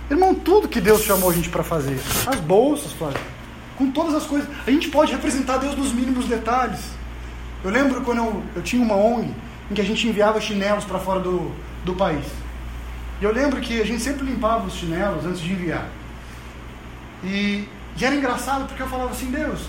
Irmão, 0.08 0.32
tudo 0.32 0.68
que 0.68 0.80
Deus 0.80 1.02
chamou 1.02 1.30
a 1.30 1.32
gente 1.32 1.48
para 1.48 1.64
fazer, 1.64 1.98
as 2.24 2.36
bolsas, 2.36 2.92
Flávio, 2.92 3.20
com 3.76 3.90
todas 3.90 4.14
as 4.14 4.24
coisas, 4.24 4.48
a 4.64 4.70
gente 4.70 4.88
pode 4.88 5.10
representar 5.10 5.56
Deus 5.56 5.74
nos 5.74 5.92
mínimos 5.92 6.26
detalhes. 6.26 6.78
Eu 7.64 7.72
lembro 7.72 8.02
quando 8.02 8.18
eu, 8.18 8.42
eu 8.54 8.62
tinha 8.62 8.80
uma 8.80 8.94
ONG 8.94 9.34
em 9.68 9.74
que 9.74 9.80
a 9.80 9.84
gente 9.84 10.06
enviava 10.06 10.40
chinelos 10.40 10.84
para 10.84 11.00
fora 11.00 11.18
do, 11.18 11.50
do 11.84 11.94
país. 11.94 12.26
E 13.20 13.24
eu 13.24 13.32
lembro 13.32 13.60
que 13.60 13.80
a 13.80 13.84
gente 13.84 14.00
sempre 14.00 14.24
limpava 14.24 14.64
os 14.68 14.74
chinelos 14.74 15.26
antes 15.26 15.40
de 15.40 15.50
enviar. 15.50 15.88
E, 17.24 17.68
e 18.00 18.04
era 18.04 18.14
engraçado 18.14 18.68
porque 18.68 18.80
eu 18.80 18.88
falava 18.88 19.10
assim, 19.10 19.28
Deus, 19.28 19.62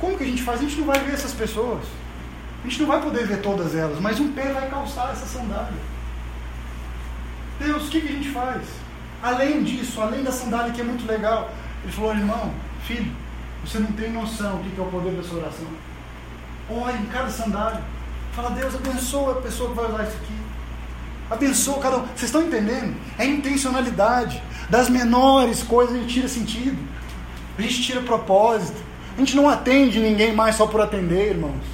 como 0.00 0.16
que 0.16 0.24
a 0.24 0.26
gente 0.26 0.42
faz? 0.42 0.60
A 0.60 0.62
gente 0.62 0.76
não 0.76 0.86
vai 0.86 0.98
ver 1.00 1.14
essas 1.14 1.32
pessoas. 1.32 1.84
A 2.64 2.68
gente 2.68 2.80
não 2.80 2.88
vai 2.88 3.00
poder 3.00 3.26
ver 3.26 3.40
todas 3.40 3.74
elas, 3.74 4.00
mas 4.00 4.18
um 4.18 4.32
pé 4.32 4.52
vai 4.52 4.68
calçar 4.68 5.10
essa 5.12 5.26
sandália. 5.26 5.78
Deus, 7.58 7.86
o 7.86 7.90
que, 7.90 8.00
que 8.00 8.08
a 8.08 8.12
gente 8.12 8.30
faz? 8.30 8.62
Além 9.22 9.62
disso, 9.64 10.00
além 10.00 10.22
da 10.22 10.30
sandália 10.30 10.72
que 10.72 10.80
é 10.80 10.84
muito 10.84 11.06
legal, 11.06 11.50
ele 11.82 11.92
falou, 11.92 12.12
irmão, 12.12 12.52
filho, 12.84 13.12
você 13.64 13.78
não 13.78 13.92
tem 13.92 14.12
noção 14.12 14.58
do 14.58 14.70
que 14.70 14.80
é 14.80 14.82
o 14.82 14.86
poder 14.86 15.12
dessa 15.12 15.34
oração. 15.34 15.66
Olha 16.70 16.96
em 16.96 17.06
cada 17.06 17.30
sandália. 17.30 17.82
Fala, 18.32 18.50
Deus, 18.50 18.74
abençoa 18.74 19.32
a 19.32 19.42
pessoa 19.42 19.70
que 19.70 19.76
vai 19.76 19.86
usar 19.86 20.04
isso 20.04 20.16
aqui. 20.16 20.38
Abençoa 21.30 21.80
cada 21.80 21.96
um. 21.98 22.02
Vocês 22.06 22.24
estão 22.24 22.42
entendendo? 22.42 22.96
É 23.18 23.26
intencionalidade. 23.26 24.42
Das 24.70 24.88
menores 24.88 25.62
coisas 25.62 25.94
a 25.94 25.98
gente 25.98 26.14
tira 26.14 26.28
sentido. 26.28 26.78
A 27.58 27.62
gente 27.62 27.82
tira 27.82 28.00
propósito. 28.02 28.80
A 29.18 29.20
gente 29.20 29.34
não 29.34 29.48
atende 29.48 29.98
ninguém 29.98 30.32
mais 30.32 30.54
só 30.54 30.64
por 30.68 30.80
atender, 30.80 31.30
irmãos. 31.30 31.64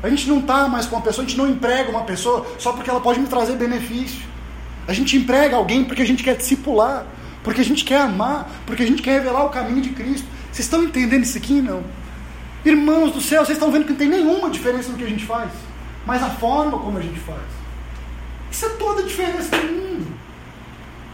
A 0.00 0.08
gente 0.08 0.28
não 0.28 0.38
está 0.38 0.68
mais 0.68 0.86
com 0.86 0.94
uma 0.94 1.02
pessoa, 1.02 1.24
a 1.24 1.28
gente 1.28 1.36
não 1.36 1.48
emprega 1.48 1.90
uma 1.90 2.04
pessoa 2.04 2.46
só 2.56 2.72
porque 2.72 2.88
ela 2.88 3.00
pode 3.00 3.18
me 3.18 3.26
trazer 3.26 3.56
benefício. 3.56 4.22
A 4.86 4.92
gente 4.92 5.16
emprega 5.16 5.56
alguém 5.56 5.82
porque 5.82 6.02
a 6.02 6.04
gente 6.04 6.22
quer 6.22 6.36
discipular, 6.36 7.04
porque 7.42 7.60
a 7.60 7.64
gente 7.64 7.84
quer 7.84 8.02
amar, 8.02 8.48
porque 8.64 8.84
a 8.84 8.86
gente 8.86 9.02
quer 9.02 9.14
revelar 9.14 9.44
o 9.44 9.48
caminho 9.48 9.82
de 9.82 9.88
Cristo. 9.88 10.24
Vocês 10.52 10.66
estão 10.66 10.84
entendendo 10.84 11.24
isso 11.24 11.36
aqui? 11.36 11.60
Não. 11.60 11.82
Irmãos 12.64 13.10
do 13.10 13.20
céu, 13.20 13.44
vocês 13.44 13.58
estão 13.58 13.72
vendo 13.72 13.84
que 13.84 13.90
não 13.90 13.98
tem 13.98 14.08
nenhuma 14.08 14.48
diferença 14.48 14.88
no 14.92 14.96
que 14.96 15.02
a 15.02 15.08
gente 15.08 15.26
faz, 15.26 15.50
mas 16.06 16.22
a 16.22 16.30
forma 16.30 16.78
como 16.78 16.96
a 16.96 17.02
gente 17.02 17.18
faz. 17.18 17.40
Isso 18.52 18.66
é 18.66 18.68
toda 18.68 19.02
a 19.02 19.04
diferença 19.04 19.56
do 19.56 19.66
mundo. 19.66 20.06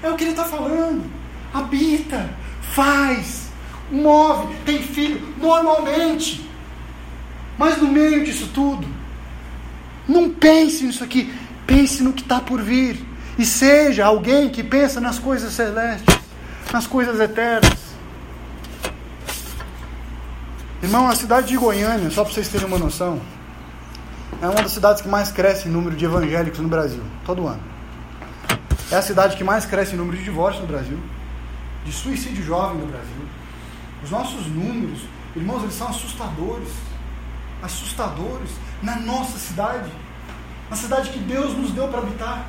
É 0.03 0.11
o 0.11 0.15
que 0.15 0.25
ele 0.25 0.33
está 0.33 0.45
falando. 0.45 1.11
Habita, 1.55 2.29
faz, 2.61 3.48
move, 3.91 4.55
tem 4.65 4.83
filho, 4.83 5.21
normalmente. 5.39 6.49
Mas 7.57 7.79
no 7.79 7.89
meio 7.89 8.25
disso 8.25 8.51
tudo, 8.55 8.87
não 10.09 10.31
pense 10.31 10.85
nisso 10.85 11.03
aqui, 11.03 11.33
pense 11.67 12.03
no 12.03 12.13
que 12.13 12.23
está 12.23 12.41
por 12.41 12.63
vir. 12.63 13.05
E 13.39 13.45
seja 13.45 14.05
alguém 14.05 14.49
que 14.49 14.65
pensa 14.65 15.01
nas 15.01 15.19
coisas 15.19 15.53
celestes, 15.53 16.19
nas 16.73 16.87
coisas 16.87 17.21
eternas. 17.21 17.79
Irmão, 20.83 21.09
a 21.09 21.15
cidade 21.15 21.49
de 21.49 21.57
Goiânia, 21.57 22.11
só 22.11 22.25
para 22.25 22.33
vocês 22.33 22.49
terem 22.49 22.67
uma 22.67 22.79
noção, 22.79 23.21
é 24.41 24.47
uma 24.49 24.63
das 24.63 24.73
cidades 24.73 25.03
que 25.03 25.09
mais 25.09 25.31
cresce 25.31 25.69
em 25.69 25.71
número 25.71 25.97
de 25.97 26.05
evangélicos 26.05 26.61
no 26.61 26.69
Brasil, 26.69 27.03
todo 27.25 27.47
ano. 27.47 27.63
É 28.91 28.97
a 28.97 29.03
cidade 29.03 29.37
que 29.37 29.45
mais 29.45 29.67
cresce 29.67 29.95
em 29.95 29.99
número 29.99 30.17
de 30.17 30.25
divórcios 30.25 30.63
no 30.63 30.69
Brasil, 30.69 30.99
de 31.85 31.93
suicídio 31.93 32.45
jovem 32.45 32.79
no 32.79 32.87
Brasil. 32.87 33.38
Os 34.03 34.11
nossos 34.11 34.47
números, 34.47 35.01
irmãos, 35.35 35.63
eles 35.63 35.75
são 35.75 35.89
assustadores. 35.89 36.69
Assustadores 37.63 38.51
na 38.83 38.97
nossa 38.97 39.39
cidade, 39.39 39.91
na 40.71 40.77
cidade 40.77 41.11
que 41.11 41.19
Deus 41.19 41.57
nos 41.57 41.73
deu 41.73 41.89
para 41.89 41.99
habitar. 41.99 42.47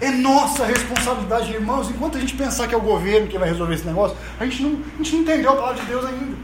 É 0.00 0.10
nossa 0.10 0.66
responsabilidade, 0.66 1.52
irmãos. 1.52 1.88
Enquanto 1.88 2.16
a 2.16 2.20
gente 2.20 2.34
pensar 2.34 2.66
que 2.66 2.74
é 2.74 2.78
o 2.78 2.80
governo 2.80 3.28
que 3.28 3.38
vai 3.38 3.48
resolver 3.48 3.74
esse 3.74 3.86
negócio, 3.86 4.16
a 4.40 4.44
gente 4.44 4.62
não, 4.62 4.82
a 4.94 4.96
gente 5.02 5.14
não 5.14 5.22
entendeu 5.22 5.52
a 5.52 5.56
palavra 5.56 5.80
de 5.80 5.86
Deus 5.86 6.04
ainda. 6.04 6.36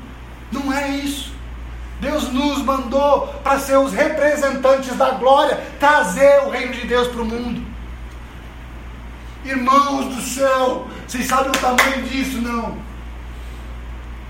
Não 0.53 0.73
é 0.73 0.91
isso. 0.91 1.33
Deus 2.01 2.33
nos 2.33 2.63
mandou 2.63 3.27
para 3.43 3.59
ser 3.59 3.77
os 3.77 3.93
representantes 3.93 4.97
da 4.97 5.11
glória, 5.11 5.61
trazer 5.81 6.45
o 6.47 6.51
reino 6.51 6.73
de 6.73 6.87
Deus 6.87 7.09
para 7.09 7.23
o 7.23 7.25
mundo. 7.25 7.68
Irmãos 9.49 10.15
do 10.15 10.21
céu, 10.21 10.87
vocês 11.07 11.27
sabem 11.27 11.49
o 11.49 11.53
tamanho 11.53 12.03
disso, 12.03 12.39
não? 12.43 12.77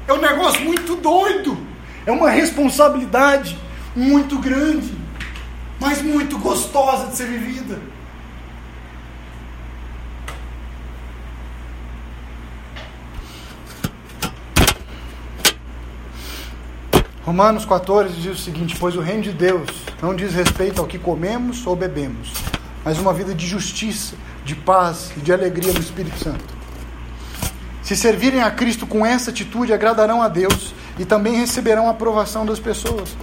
É 0.06 0.12
um 0.12 0.20
negócio 0.20 0.60
muito 0.60 0.94
doido. 0.94 1.58
É 2.06 2.12
uma 2.12 2.30
responsabilidade 2.30 3.58
muito 3.96 4.38
grande, 4.38 4.94
mas 5.80 6.00
muito 6.02 6.38
gostosa 6.38 7.08
de 7.08 7.16
ser 7.16 7.26
vivida. 7.26 7.80
Romanos 17.24 17.64
14 17.64 18.14
diz 18.14 18.38
o 18.38 18.40
seguinte: 18.40 18.76
Pois 18.78 18.94
o 18.94 19.00
reino 19.00 19.22
de 19.22 19.32
Deus 19.32 19.68
não 20.00 20.14
diz 20.14 20.32
respeito 20.32 20.80
ao 20.80 20.86
que 20.86 20.96
comemos 20.96 21.66
ou 21.66 21.74
bebemos, 21.74 22.32
mas 22.84 22.98
uma 22.98 23.12
vida 23.12 23.34
de 23.34 23.46
justiça, 23.46 24.14
de 24.44 24.54
paz 24.54 25.10
e 25.16 25.20
de 25.20 25.32
alegria 25.32 25.72
no 25.72 25.80
Espírito 25.80 26.18
Santo. 26.18 26.58
Se 27.82 27.96
servirem 27.96 28.42
a 28.42 28.50
Cristo 28.50 28.86
com 28.86 29.04
essa 29.04 29.30
atitude, 29.30 29.72
agradarão 29.72 30.22
a 30.22 30.28
Deus 30.28 30.74
e 30.98 31.04
também 31.04 31.36
receberão 31.36 31.88
a 31.88 31.92
aprovação 31.92 32.44
das 32.44 32.60
pessoas. 32.60 33.16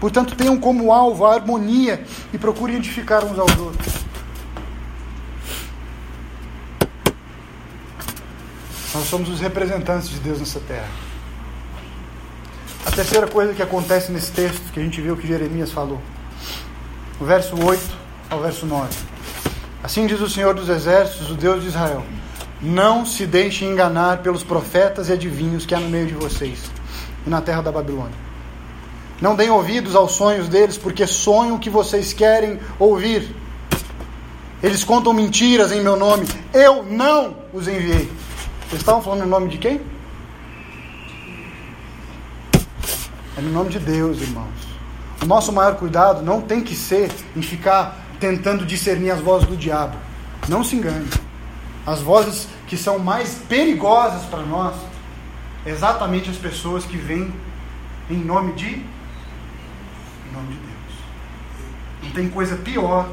Portanto, 0.00 0.34
tenham 0.34 0.58
como 0.58 0.92
alvo 0.92 1.26
a 1.26 1.34
harmonia 1.34 2.02
e 2.32 2.38
procurem 2.38 2.76
edificar 2.76 3.24
uns 3.24 3.38
aos 3.38 3.56
outros. 3.56 3.94
Nós 8.94 9.06
somos 9.06 9.28
os 9.28 9.40
representantes 9.40 10.08
de 10.08 10.18
Deus 10.18 10.40
nessa 10.40 10.58
terra. 10.60 10.88
A 12.84 12.90
terceira 12.90 13.26
coisa 13.26 13.54
que 13.54 13.62
acontece 13.62 14.10
nesse 14.10 14.32
texto, 14.32 14.72
que 14.72 14.80
a 14.80 14.82
gente 14.82 15.00
viu 15.00 15.16
que 15.16 15.28
Jeremias 15.28 15.70
falou, 15.70 16.00
o 17.20 17.24
verso 17.24 17.54
8 17.56 17.99
ao 18.30 18.40
verso 18.40 18.64
9. 18.64 18.88
Assim 19.82 20.06
diz 20.06 20.20
o 20.20 20.30
Senhor 20.30 20.54
dos 20.54 20.68
Exércitos, 20.68 21.30
o 21.30 21.34
Deus 21.34 21.62
de 21.62 21.68
Israel: 21.68 22.04
Não 22.62 23.04
se 23.04 23.26
deixem 23.26 23.70
enganar 23.70 24.18
pelos 24.18 24.44
profetas 24.44 25.08
e 25.08 25.12
adivinhos 25.12 25.66
que 25.66 25.74
há 25.74 25.80
no 25.80 25.88
meio 25.88 26.06
de 26.06 26.14
vocês 26.14 26.70
e 27.26 27.30
na 27.30 27.40
terra 27.40 27.60
da 27.60 27.72
Babilônia. 27.72 28.30
Não 29.20 29.34
deem 29.34 29.50
ouvidos 29.50 29.94
aos 29.94 30.12
sonhos 30.12 30.48
deles, 30.48 30.78
porque 30.78 31.06
sonham 31.06 31.56
o 31.56 31.58
que 31.58 31.68
vocês 31.68 32.12
querem 32.12 32.58
ouvir. 32.78 33.34
Eles 34.62 34.84
contam 34.84 35.12
mentiras 35.12 35.72
em 35.72 35.82
meu 35.82 35.96
nome. 35.96 36.26
Eu 36.54 36.82
não 36.84 37.36
os 37.52 37.68
enviei. 37.68 38.10
Vocês 38.68 38.80
estavam 38.80 39.02
falando 39.02 39.24
em 39.24 39.28
nome 39.28 39.48
de 39.48 39.58
quem? 39.58 39.80
É 43.36 43.40
no 43.42 43.50
nome 43.50 43.70
de 43.70 43.78
Deus, 43.78 44.20
irmãos. 44.20 44.70
O 45.22 45.26
nosso 45.26 45.52
maior 45.52 45.76
cuidado 45.76 46.22
não 46.22 46.40
tem 46.40 46.62
que 46.62 46.74
ser 46.74 47.10
em 47.36 47.42
ficar 47.42 48.09
tentando 48.20 48.66
discernir 48.66 49.10
as 49.10 49.20
vozes 49.20 49.48
do 49.48 49.56
diabo. 49.56 49.96
Não 50.46 50.62
se 50.62 50.76
engane. 50.76 51.08
As 51.86 52.00
vozes 52.00 52.46
que 52.68 52.76
são 52.76 52.98
mais 52.98 53.36
perigosas 53.48 54.22
para 54.26 54.42
nós, 54.42 54.76
exatamente 55.64 56.30
as 56.30 56.36
pessoas 56.36 56.84
que 56.84 56.96
vêm 56.96 57.32
em 58.08 58.18
nome 58.18 58.52
de 58.52 58.66
em 58.66 60.32
nome 60.32 60.48
de 60.48 60.58
Deus. 60.58 60.70
Não 62.02 62.10
tem 62.10 62.28
coisa 62.28 62.56
pior 62.56 63.08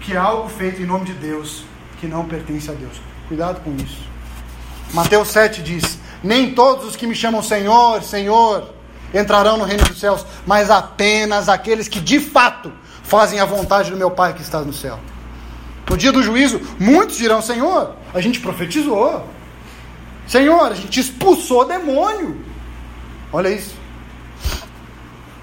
que 0.00 0.16
algo 0.16 0.48
feito 0.48 0.82
em 0.82 0.86
nome 0.86 1.04
de 1.04 1.12
Deus 1.14 1.64
que 2.00 2.06
não 2.06 2.26
pertence 2.26 2.70
a 2.70 2.74
Deus. 2.74 3.00
Cuidado 3.28 3.60
com 3.60 3.74
isso. 3.76 4.02
Mateus 4.92 5.28
7 5.28 5.62
diz: 5.62 5.98
Nem 6.22 6.54
todos 6.54 6.84
os 6.86 6.96
que 6.96 7.06
me 7.06 7.14
chamam 7.14 7.42
Senhor, 7.42 8.02
Senhor, 8.02 8.74
entrarão 9.12 9.56
no 9.56 9.64
reino 9.64 9.84
dos 9.84 9.98
céus, 9.98 10.24
mas 10.46 10.70
apenas 10.70 11.48
aqueles 11.48 11.88
que 11.88 12.00
de 12.00 12.20
fato 12.20 12.72
fazem 13.14 13.38
a 13.38 13.44
vontade 13.44 13.92
do 13.92 13.96
meu 13.96 14.10
Pai 14.10 14.34
que 14.34 14.42
está 14.42 14.60
no 14.60 14.72
céu. 14.72 14.98
No 15.88 15.96
dia 15.96 16.10
do 16.10 16.20
juízo, 16.20 16.60
muitos 16.80 17.16
dirão: 17.16 17.40
Senhor, 17.40 17.94
a 18.12 18.20
gente 18.20 18.40
profetizou. 18.40 19.24
Senhor, 20.26 20.72
a 20.72 20.74
gente 20.74 20.98
expulsou 20.98 21.64
demônio. 21.64 22.44
Olha 23.32 23.50
isso. 23.50 23.76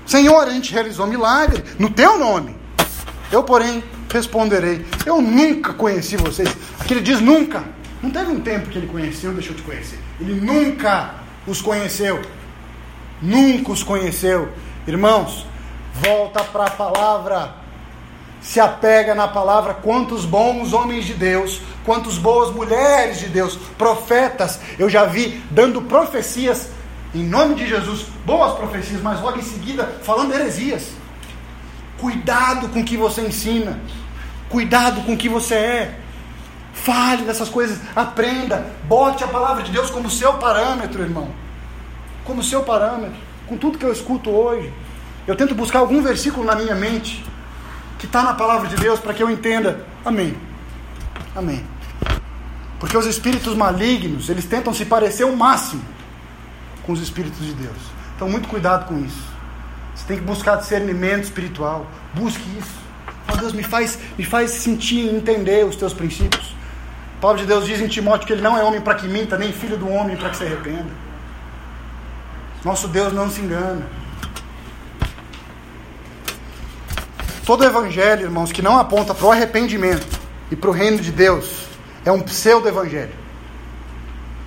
Senhor, 0.06 0.46
a 0.46 0.50
gente 0.50 0.74
realizou 0.74 1.08
milagre 1.08 1.64
no 1.80 1.90
teu 1.90 2.20
nome. 2.20 2.58
Eu, 3.32 3.42
porém, 3.42 3.82
responderei: 4.12 4.86
Eu 5.06 5.22
nunca 5.22 5.72
conheci 5.72 6.18
vocês. 6.18 6.50
Aqui 6.78 6.94
ele 6.94 7.02
diz 7.02 7.22
nunca. 7.22 7.64
Não 8.04 8.12
teve 8.12 8.32
um 8.32 8.42
tempo 8.42 8.70
que 8.70 8.80
ele 8.80 8.88
conheceu, 8.88 9.32
deixou 9.32 9.56
de 9.56 9.62
conhecer. 9.62 10.00
Ele 10.20 10.34
nunca 10.34 11.16
os 11.48 11.62
conheceu. 11.62 12.22
Nunca 13.22 13.72
os 13.72 13.82
conheceu. 13.82 14.52
Irmãos, 14.86 15.46
volta 15.94 16.44
para 16.44 16.66
a 16.66 16.72
palavra. 16.72 17.61
Se 18.42 18.60
apega 18.60 19.14
na 19.14 19.28
palavra. 19.28 19.76
Quantos 19.76 20.26
bons 20.26 20.74
homens 20.74 21.06
de 21.06 21.14
Deus, 21.14 21.62
quantas 21.86 22.18
boas 22.18 22.54
mulheres 22.54 23.20
de 23.20 23.28
Deus, 23.28 23.58
profetas, 23.78 24.60
eu 24.80 24.90
já 24.90 25.06
vi 25.06 25.44
dando 25.52 25.82
profecias 25.84 26.70
em 27.14 27.24
nome 27.24 27.56
de 27.56 27.68
Jesus, 27.68 28.06
boas 28.26 28.54
profecias, 28.54 29.02
mas 29.02 29.20
logo 29.20 29.38
em 29.38 29.44
seguida 29.44 29.84
falando 30.02 30.34
heresias. 30.34 30.92
Cuidado 32.00 32.70
com 32.70 32.80
o 32.80 32.86
que 32.86 32.96
você 32.96 33.22
ensina. 33.22 33.80
Cuidado 34.50 35.02
com 35.02 35.14
o 35.14 35.18
que 35.18 35.28
você 35.28 35.56
é. 35.56 36.00
Fale 36.74 37.24
dessas 37.24 37.50
coisas, 37.50 37.80
aprenda, 37.94 38.66
bote 38.86 39.24
a 39.26 39.28
palavra 39.28 39.62
de 39.62 39.72
Deus 39.72 39.90
como 39.90 40.10
seu 40.10 40.34
parâmetro, 40.36 41.04
irmão. 41.04 41.30
Como 42.24 42.42
seu 42.42 42.64
parâmetro. 42.64 43.20
Com 43.46 43.58
tudo 43.58 43.78
que 43.78 43.86
eu 43.86 43.92
escuto 43.92 44.30
hoje, 44.30 44.74
eu 45.28 45.36
tento 45.36 45.54
buscar 45.54 45.80
algum 45.80 46.02
versículo 46.02 46.46
na 46.46 46.56
minha 46.56 46.76
mente 46.76 47.24
que 48.02 48.08
está 48.08 48.24
na 48.24 48.34
palavra 48.34 48.68
de 48.68 48.76
Deus 48.78 49.00
para 49.00 49.14
que 49.14 49.22
eu 49.22 49.30
entenda. 49.30 49.86
Amém. 50.04 50.36
Amém. 51.36 51.64
Porque 52.80 52.98
os 52.98 53.06
espíritos 53.06 53.54
malignos, 53.56 54.28
eles 54.28 54.46
tentam 54.46 54.74
se 54.74 54.86
parecer 54.86 55.24
o 55.24 55.38
máximo 55.38 55.84
com 56.82 56.94
os 56.94 57.00
espíritos 57.00 57.46
de 57.46 57.54
Deus. 57.54 57.78
Então, 58.16 58.28
muito 58.28 58.48
cuidado 58.48 58.88
com 58.88 58.98
isso. 59.06 59.22
Você 59.94 60.08
tem 60.08 60.18
que 60.18 60.24
buscar 60.24 60.56
discernimento 60.56 61.26
espiritual. 61.26 61.86
Busque 62.16 62.44
isso. 62.58 62.74
Oh, 63.32 63.38
Deus, 63.38 63.54
me 63.54 63.62
faz, 63.62 64.00
me 64.18 64.26
faz 64.26 64.50
sentir 64.50 65.06
e 65.06 65.16
entender 65.16 65.64
os 65.64 65.76
teus 65.76 65.94
princípios. 65.94 66.56
A 67.20 67.22
palavra 67.22 67.44
de 67.44 67.48
Deus 67.48 67.68
diz 67.68 67.80
em 67.80 67.88
Timóteo 67.88 68.26
que 68.26 68.34
ele 68.34 68.42
não 68.42 68.58
é 68.58 68.64
homem 68.64 68.82
para 68.82 68.96
que 68.96 69.08
minta, 69.08 69.38
nem 69.38 69.54
filho 69.54 69.78
do 69.78 69.88
homem 69.88 70.18
para 70.18 70.32
que 70.32 70.38
se 70.38 70.44
arrependa. 70.44 70.90
Nosso 72.66 72.88
Deus 72.88 73.14
não 73.14 73.30
se 73.30 73.42
engana. 73.42 74.01
Todo 77.52 77.66
evangelho, 77.66 78.22
irmãos, 78.22 78.50
que 78.50 78.62
não 78.62 78.80
aponta 78.80 79.14
para 79.14 79.26
o 79.26 79.32
arrependimento 79.34 80.08
e 80.50 80.56
para 80.56 80.70
o 80.70 80.74
reino 80.74 81.00
de 81.00 81.12
Deus, 81.12 81.66
é 82.06 82.10
um 82.10 82.22
pseudo-evangelho. 82.22 83.12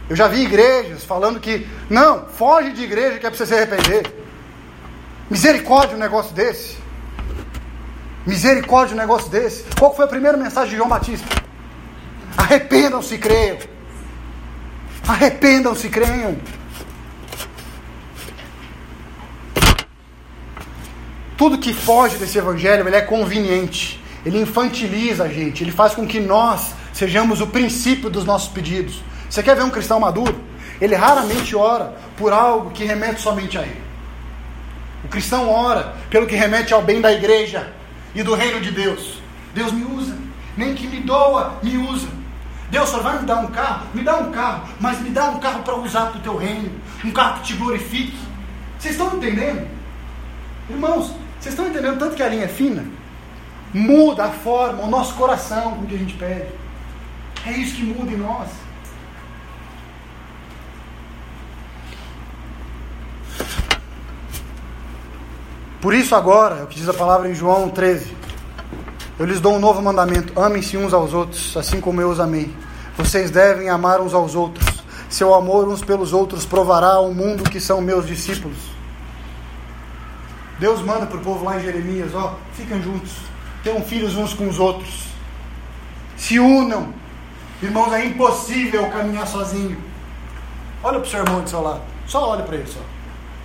Eu 0.09 0.16
já 0.16 0.26
vi 0.26 0.40
igrejas 0.40 1.05
falando 1.05 1.38
que, 1.38 1.68
não, 1.90 2.24
foge 2.24 2.72
de 2.72 2.82
igreja 2.82 3.18
que 3.18 3.26
é 3.26 3.28
para 3.28 3.36
você 3.36 3.44
se 3.44 3.52
arrepender. 3.52 4.11
Misericórdia 5.28 5.98
um 5.98 6.00
negócio 6.00 6.34
desse. 6.34 6.78
Misericórdia 8.24 8.94
um 8.94 8.98
negócio 8.98 9.28
desse. 9.28 9.64
Qual 9.78 9.94
foi 9.94 10.07
a 10.07 10.09
primeira 10.09 10.38
mensagem 10.38 10.70
de 10.70 10.76
João 10.78 10.88
Batista? 10.88 11.26
Arrependam-se 12.38 13.16
e 13.16 13.18
creiam. 13.18 13.59
Arrependam-se 15.07 15.88
e 15.88 15.90
creiam. 15.90 16.38
Tudo 21.37 21.59
que 21.59 21.72
foge 21.72 22.16
desse 22.16 22.39
evangelho, 22.39 22.87
ele 22.87 22.97
é 22.97 23.01
conveniente. 23.01 24.03
Ele 24.24 24.41
infantiliza 24.41 25.24
a 25.24 25.28
gente, 25.28 25.62
ele 25.62 25.70
faz 25.70 25.95
com 25.95 26.07
que 26.07 26.18
nós 26.18 26.72
sejamos 26.93 27.41
o 27.41 27.47
princípio 27.47 28.09
dos 28.09 28.24
nossos 28.24 28.49
pedidos. 28.49 29.03
Você 29.28 29.43
quer 29.43 29.55
ver 29.55 29.64
um 29.64 29.70
cristão 29.70 30.01
maduro? 30.01 30.41
Ele 30.80 30.95
raramente 30.95 31.55
ora 31.55 31.95
por 32.16 32.32
algo 32.32 32.70
que 32.70 32.85
remete 32.85 33.20
somente 33.20 33.59
a 33.59 33.62
ele. 33.62 33.82
O 35.05 35.09
cristão 35.09 35.51
ora 35.51 35.95
pelo 36.09 36.26
que 36.26 36.35
remete 36.35 36.72
ao 36.72 36.80
bem 36.80 37.01
da 37.01 37.12
igreja 37.12 37.70
e 38.14 38.22
do 38.22 38.35
reino 38.35 38.61
de 38.61 38.70
Deus. 38.70 39.20
Deus 39.55 39.72
me 39.72 39.85
usa, 39.85 40.16
nem 40.57 40.74
que 40.74 40.87
me 40.87 41.01
doa, 41.01 41.59
me 41.62 41.76
usa. 41.76 42.09
Deus 42.70 42.89
só 42.89 43.01
vai 43.01 43.20
me 43.20 43.26
dar 43.26 43.41
um 43.41 43.49
carro? 43.49 43.87
Me 43.93 44.03
dá 44.03 44.16
um 44.16 44.32
carro, 44.32 44.68
mas 44.80 45.01
me 45.01 45.11
dá 45.11 45.30
um 45.30 45.39
carro 45.39 45.62
para 45.62 45.76
usar 45.76 46.07
para 46.07 46.18
o 46.18 46.22
teu 46.22 46.37
reino, 46.37 46.72
um 47.05 47.11
carro 47.11 47.41
que 47.41 47.49
te 47.49 47.53
glorifique. 47.55 48.16
Vocês 48.78 48.95
estão 48.95 49.16
entendendo? 49.16 49.68
Irmãos, 50.68 51.14
vocês 51.45 51.53
estão 51.53 51.68
entendendo 51.68 51.99
tanto 51.99 52.16
que 52.16 52.22
a 52.22 52.28
linha 52.28 52.47
é 52.47 52.49
fina? 52.49 52.86
Muda 53.74 54.24
a 54.24 54.30
forma, 54.30 54.82
o 54.82 54.86
nosso 54.86 55.14
coração 55.14 55.72
com 55.72 55.82
o 55.82 55.86
que 55.86 55.95
a 55.95 55.99
gente 55.99 56.14
pede. 56.14 56.49
É 57.45 57.53
isso 57.53 57.76
que 57.76 57.82
muda 57.82 58.11
em 58.11 58.16
nós. 58.16 58.49
Por 65.82 65.92
isso 65.92 66.14
agora, 66.14 66.61
é 66.61 66.62
o 66.62 66.66
que 66.66 66.76
diz 66.76 66.88
a 66.88 66.95
palavra 66.95 67.28
em 67.28 67.34
João 67.34 67.68
13. 67.68 68.16
Eu 69.18 69.26
lhes 69.26 69.38
dou 69.38 69.55
um 69.55 69.61
novo 69.61 69.82
mandamento: 69.82 70.40
amem-se 70.40 70.78
uns 70.78 70.95
aos 70.95 71.12
outros, 71.12 71.55
assim 71.59 71.78
como 71.78 72.01
eu 72.01 72.09
os 72.09 72.20
amei. 72.20 72.51
Vocês 72.97 73.30
devem 73.30 73.68
amar 73.68 74.01
uns 74.01 74.14
aos 74.14 74.34
outros. 74.34 74.82
Seu 75.11 75.34
amor 75.34 75.68
uns 75.68 75.84
pelos 75.84 76.14
outros 76.14 76.47
provará 76.47 76.95
ao 76.95 77.12
mundo 77.12 77.45
que 77.45 77.61
são 77.61 77.82
meus 77.82 78.07
discípulos. 78.07 78.74
Deus 80.59 80.80
manda 80.82 81.07
para 81.07 81.18
o 81.18 81.20
povo 81.20 81.44
lá 81.44 81.59
em 81.59 81.62
Jeremias: 81.62 82.14
ó, 82.14 82.38
fiquem 82.52 82.82
juntos, 82.82 83.12
tenham 83.62 83.82
filhos 83.82 84.16
uns 84.16 84.34
com 84.34 84.48
os 84.48 84.59
outros, 84.59 85.09
se 86.16 86.38
unam. 86.38 86.92
Irmãos, 87.62 87.92
é 87.92 88.05
impossível 88.05 88.90
caminhar 88.90 89.26
sozinho. 89.26 89.78
Olha 90.82 90.98
para 90.98 91.07
o 91.07 91.11
seu 91.11 91.20
irmão 91.20 91.40
do 91.40 91.48
seu 91.48 91.62
lado, 91.62 91.80
só 92.07 92.28
olha 92.30 92.42
para 92.42 92.57
ele, 92.57 92.66
só. 92.66 92.80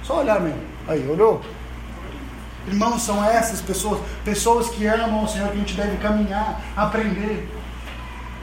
Só 0.03 0.19
olhar 0.19 0.39
mesmo. 0.39 0.61
Aí, 0.87 1.07
olhou? 1.07 1.41
Irmãos, 2.67 3.01
são 3.01 3.23
essas 3.23 3.61
pessoas, 3.61 3.99
pessoas 4.25 4.69
que 4.69 4.85
amam 4.85 5.23
o 5.23 5.27
Senhor, 5.27 5.49
que 5.49 5.55
a 5.55 5.59
gente 5.59 5.75
deve 5.75 5.97
caminhar, 5.97 6.61
aprender. 6.75 7.47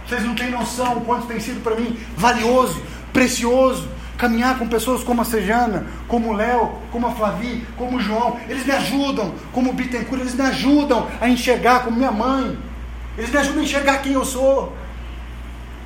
Vocês 0.07 0.25
não 0.25 0.35
têm 0.35 0.51
noção 0.51 0.99
o 0.99 1.01
quanto 1.03 1.27
tem 1.27 1.41
sido 1.41 1.63
para 1.63 1.75
mim 1.75 1.99
valioso, 2.17 2.81
precioso, 3.13 3.89
caminhar 4.17 4.59
com 4.59 4.67
pessoas 4.67 5.03
como 5.05 5.23
a 5.23 5.25
Sejana, 5.25 5.87
como 6.09 6.31
o 6.31 6.33
Léo, 6.33 6.73
como 6.91 7.07
a 7.07 7.11
Flavi, 7.13 7.67
como 7.77 7.99
o 7.99 8.01
João. 8.01 8.39
Eles 8.49 8.65
me 8.65 8.73
ajudam, 8.73 9.35
como 9.53 9.71
o 9.71 9.73
Bittencourt, 9.73 10.21
eles 10.21 10.35
me 10.35 10.45
ajudam 10.45 11.07
a 11.21 11.29
enxergar 11.29 11.85
como 11.85 11.97
minha 11.97 12.11
mãe. 12.11 12.59
Eles 13.17 13.31
me 13.31 13.39
ajudam 13.39 13.61
a 13.61 13.65
enxergar 13.65 13.99
quem 13.99 14.13
eu 14.13 14.25
sou. 14.25 14.77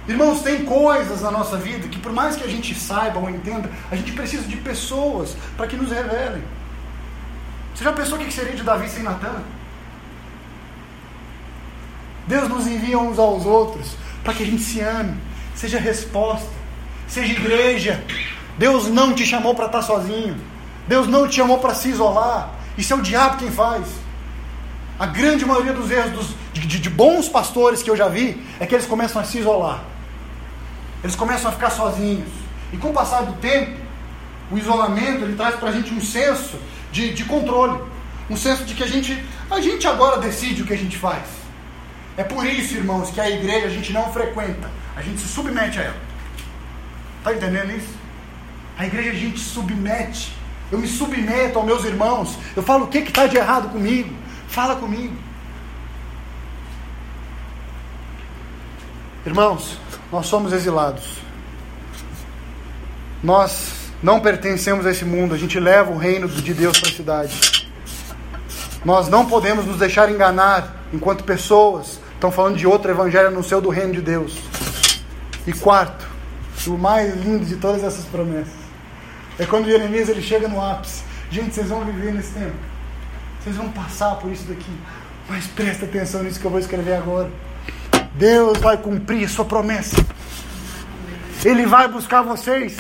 Irmãos, 0.09 0.43
tem 0.43 0.65
coisas 0.65 1.23
na 1.23 1.31
nossa 1.31 1.57
vida 1.57 1.87
que 1.87 1.99
por 1.99 2.13
mais 2.13 2.37
que 2.37 2.45
a 2.45 2.49
gente 2.49 2.75
saiba 2.75 3.19
ou 3.19 3.31
entenda, 3.31 3.71
a 3.91 3.97
gente 3.97 4.13
precisa 4.13 4.43
de 4.43 4.57
pessoas 4.57 5.37
para 5.57 5.67
que 5.67 5.77
nos 5.77 5.91
revelem. 5.91 6.43
Você 7.75 7.85
já 7.85 7.93
pensou 7.93 8.19
o 8.19 8.21
que 8.21 8.33
seria 8.33 8.55
de 8.55 8.63
Davi 8.63 8.89
sem 8.89 9.03
Natan? 9.03 9.43
Deus 12.27 12.49
nos 12.49 12.67
envia 12.67 12.99
uns 12.99 13.19
aos 13.19 13.45
outros 13.45 13.97
para 14.23 14.35
que 14.35 14.43
a 14.43 14.47
gente 14.47 14.63
se 14.63 14.81
ame, 14.81 15.17
seja 15.55 15.79
resposta, 15.79 16.60
seja 17.11 17.33
igreja. 17.33 18.03
Deus 18.57 18.87
não 18.87 19.13
te 19.13 19.27
chamou 19.27 19.55
para 19.55 19.67
estar 19.67 19.83
sozinho. 19.83 20.37
Deus 20.87 21.07
não 21.07 21.29
te 21.29 21.37
chamou 21.37 21.59
para 21.59 21.75
se 21.75 21.89
isolar. 21.89 22.51
Isso 22.79 22.93
é 22.93 22.97
o 22.97 23.03
diabo 23.03 23.37
quem 23.37 23.51
faz. 23.51 23.87
A 24.99 25.07
grande 25.07 25.45
maioria 25.45 25.73
dos 25.73 25.91
erros 25.91 26.13
dos, 26.13 26.27
de, 26.53 26.67
de, 26.67 26.79
de 26.79 26.91
bons 26.91 27.29
pastores 27.29 27.83
que 27.83 27.91
eu 27.91 27.97
já 27.97 28.09
vi 28.09 28.41
é 28.59 28.67
que 28.67 28.75
eles 28.75 28.87
começam 28.87 29.21
a 29.21 29.25
se 29.25 29.39
isolar. 29.39 29.83
Eles 31.03 31.17
começam 31.17 31.51
a 31.51 31.53
ficar 31.53 31.71
sozinhos. 31.71 32.29
E 32.73 32.77
com 32.77 32.91
o 32.91 32.93
passar 32.93 33.23
do 33.23 33.33
tempo, 33.41 33.79
o 34.51 34.59
isolamento 34.59 35.25
ele 35.25 35.37
traz 35.37 35.57
para 35.57 35.71
a 35.71 35.73
gente 35.73 35.93
um 35.93 36.01
senso 36.01 36.59
de, 36.93 37.13
de 37.13 37.25
controle. 37.25 37.81
Um 38.29 38.37
senso 38.37 38.65
de 38.65 38.75
que 38.75 38.85
a 38.85 38.87
gente, 38.87 39.25
a 39.51 39.61
gente 39.61 39.87
agora 39.89 40.19
decide 40.19 40.63
o 40.63 40.67
que 40.67 40.75
a 40.75 40.79
gente 40.79 40.97
faz. 40.97 41.25
É 42.17 42.23
por 42.23 42.45
isso, 42.47 42.75
irmãos, 42.75 43.11
que 43.11 43.21
a 43.21 43.29
igreja 43.29 43.67
a 43.67 43.71
gente 43.71 43.93
não 43.93 44.13
frequenta, 44.13 44.71
a 44.95 45.03
gente 45.03 45.21
se 45.21 45.29
submete 45.29 45.79
a 45.79 45.83
ela. 45.83 46.10
Está 47.21 47.33
entendendo 47.33 47.71
isso? 47.71 47.95
A 48.77 48.87
igreja 48.87 49.11
a 49.11 49.15
gente 49.15 49.39
submete. 49.39 50.37
Eu 50.73 50.79
me 50.79 50.89
submeto 50.89 51.59
aos 51.59 51.67
meus 51.67 51.85
irmãos. 51.85 52.37
Eu 52.57 52.63
falo 52.63 52.85
o 52.85 52.89
que 52.89 52.99
está 52.99 53.27
de 53.27 53.37
errado 53.37 53.69
comigo. 53.69 54.13
Fala 54.49 54.77
comigo. 54.77 55.15
Irmãos, 59.25 59.79
nós 60.11 60.27
somos 60.27 60.53
exilados. 60.53 61.19
Nós 63.23 63.91
não 64.03 64.19
pertencemos 64.21 64.87
a 64.87 64.91
esse 64.91 65.05
mundo, 65.05 65.35
a 65.35 65.39
gente 65.39 65.61
leva 65.61 65.91
o 65.91 65.99
reino 65.99 66.27
de 66.27 66.55
Deus 66.55 66.81
para 66.81 66.89
a 66.89 66.93
cidade. 66.93 67.69
Nós 68.83 69.09
não 69.09 69.27
podemos 69.27 69.67
nos 69.67 69.77
deixar 69.79 70.11
enganar 70.11 70.85
enquanto 70.91 71.23
pessoas 71.23 72.01
Estão 72.21 72.31
falando 72.31 72.59
de 72.59 72.67
outro 72.67 72.91
evangelho 72.91 73.31
no 73.31 73.43
seu 73.43 73.63
do 73.63 73.71
reino 73.71 73.95
de 73.95 74.03
Deus. 74.03 74.37
E 75.47 75.55
quarto, 75.55 76.07
o 76.69 76.77
mais 76.77 77.15
lindo 77.17 77.45
de 77.45 77.57
todas 77.57 77.83
essas 77.83 78.05
promessas, 78.07 78.53
é 79.39 79.47
quando 79.47 79.67
Jeremias 79.67 80.09
ele 80.09 80.23
chega 80.23 80.49
no 80.49 80.61
ápice. 80.61 81.03
Gente, 81.31 81.55
vocês 81.55 81.69
vão 81.69 81.85
viver 81.85 82.13
nesse 82.13 82.33
tempo. 82.33 82.57
Vocês 83.41 83.57
vão 83.57 83.71
passar 83.71 84.17
por 84.17 84.31
isso 84.31 84.45
daqui. 84.45 84.73
Mas 85.29 85.47
presta 85.47 85.87
atenção 85.87 86.23
nisso 86.23 86.41
que 86.41 86.45
eu 86.45 86.51
vou 86.51 86.61
escrever 86.61 86.95
agora. 86.95 87.31
Deus 88.15 88.59
vai 88.59 88.77
cumprir 88.77 89.29
sua 89.29 89.45
promessa. 89.45 89.97
Ele 91.45 91.65
vai 91.65 91.89
buscar 91.89 92.23
vocês. 92.23 92.77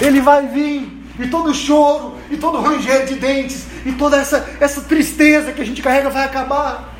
Ele 0.00 0.20
vai 0.20 0.46
vir. 0.46 1.02
E 1.18 1.28
todo 1.28 1.52
choro, 1.52 2.16
e 2.30 2.36
todo 2.38 2.62
ranger 2.62 3.04
de 3.04 3.16
dentes, 3.16 3.66
e 3.84 3.92
toda 3.92 4.16
essa, 4.16 4.48
essa 4.58 4.80
tristeza 4.80 5.52
que 5.52 5.60
a 5.60 5.64
gente 5.64 5.82
carrega 5.82 6.08
vai 6.08 6.24
acabar. 6.24 6.94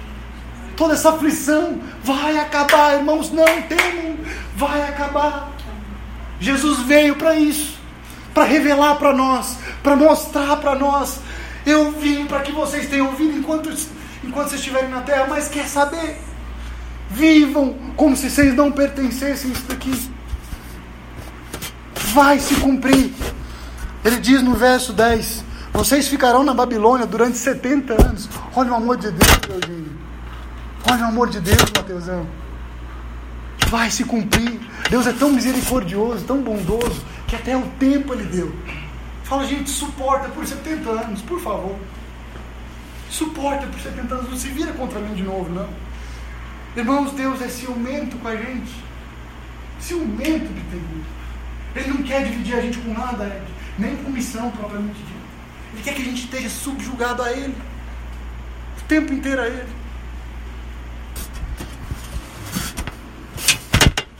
Toda 0.76 0.92
essa 0.94 1.10
aflição 1.10 1.80
vai 2.04 2.36
acabar, 2.38 2.98
irmãos. 2.98 3.30
Não 3.30 3.44
temam, 3.62 4.18
vai 4.66 4.88
acabar. 4.88 5.52
Jesus 6.40 6.80
veio 6.80 7.16
para 7.16 7.36
isso, 7.36 7.78
para 8.34 8.44
revelar 8.44 8.96
para 8.96 9.12
nós, 9.12 9.58
para 9.82 9.96
mostrar 9.96 10.56
para 10.56 10.74
nós. 10.74 11.20
Eu 11.64 11.92
vim 11.92 12.26
para 12.26 12.40
que 12.40 12.52
vocês 12.52 12.88
tenham 12.88 13.14
vida 13.14 13.38
enquanto, 13.38 13.70
enquanto 14.24 14.48
vocês 14.48 14.60
estiverem 14.60 14.90
na 14.90 15.02
terra, 15.02 15.26
mas 15.28 15.48
quer 15.48 15.66
saber? 15.68 16.20
Vivam 17.10 17.74
como 17.96 18.16
se 18.16 18.30
vocês 18.30 18.54
não 18.54 18.72
pertencessem 18.72 19.50
a 19.50 19.52
isso 19.52 19.64
daqui. 19.68 20.10
Vai 22.14 22.38
se 22.38 22.54
cumprir. 22.56 23.12
Ele 24.04 24.18
diz 24.18 24.42
no 24.42 24.54
verso 24.54 24.92
10: 24.92 25.44
Vocês 25.72 26.08
ficarão 26.08 26.42
na 26.42 26.54
Babilônia 26.54 27.06
durante 27.06 27.38
70 27.38 27.94
anos. 27.94 28.28
Olha 28.56 28.72
o 28.72 28.74
amor 28.74 28.96
de 28.96 29.10
Deus, 29.10 29.38
Deus. 29.66 29.86
Olha 30.90 31.04
o 31.04 31.08
amor 31.08 31.28
de 31.28 31.40
Deus, 31.40 31.70
Mateusão. 31.76 32.41
Vai 33.72 33.90
se 33.90 34.04
cumprir. 34.04 34.60
Deus 34.90 35.06
é 35.06 35.14
tão 35.14 35.32
misericordioso, 35.32 36.26
tão 36.26 36.42
bondoso, 36.42 37.02
que 37.26 37.34
até 37.34 37.56
o 37.56 37.62
tempo 37.78 38.12
Ele 38.12 38.24
deu. 38.24 38.54
Fala, 39.24 39.46
gente, 39.46 39.70
suporta 39.70 40.28
por 40.28 40.46
70 40.46 40.90
anos, 40.90 41.22
por 41.22 41.40
favor. 41.40 41.78
Suporta 43.08 43.66
por 43.66 43.80
70 43.80 44.14
anos. 44.14 44.28
Não 44.28 44.36
se 44.36 44.48
vira 44.48 44.74
contra 44.74 45.00
mim 45.00 45.14
de 45.14 45.22
novo, 45.22 45.48
não. 45.48 45.70
Irmãos, 46.76 47.12
Deus 47.12 47.40
é 47.40 47.48
ciumento 47.48 48.18
com 48.18 48.28
a 48.28 48.36
gente. 48.36 48.74
Ciumento 49.80 50.52
que 50.52 50.64
tem 50.70 51.82
Ele 51.82 51.94
não 51.94 52.02
quer 52.02 52.24
dividir 52.24 52.54
a 52.56 52.60
gente 52.60 52.76
com 52.76 52.92
nada, 52.92 53.42
nem 53.78 53.96
com 53.96 54.10
missão 54.10 54.50
propriamente 54.50 54.98
dita. 54.98 55.12
Ele 55.72 55.82
quer 55.82 55.94
que 55.94 56.02
a 56.02 56.04
gente 56.04 56.24
esteja 56.24 56.50
subjugado 56.50 57.22
a 57.22 57.32
Ele. 57.32 57.56
O 58.78 58.82
tempo 58.82 59.14
inteiro 59.14 59.40
a 59.40 59.46
Ele. 59.46 59.81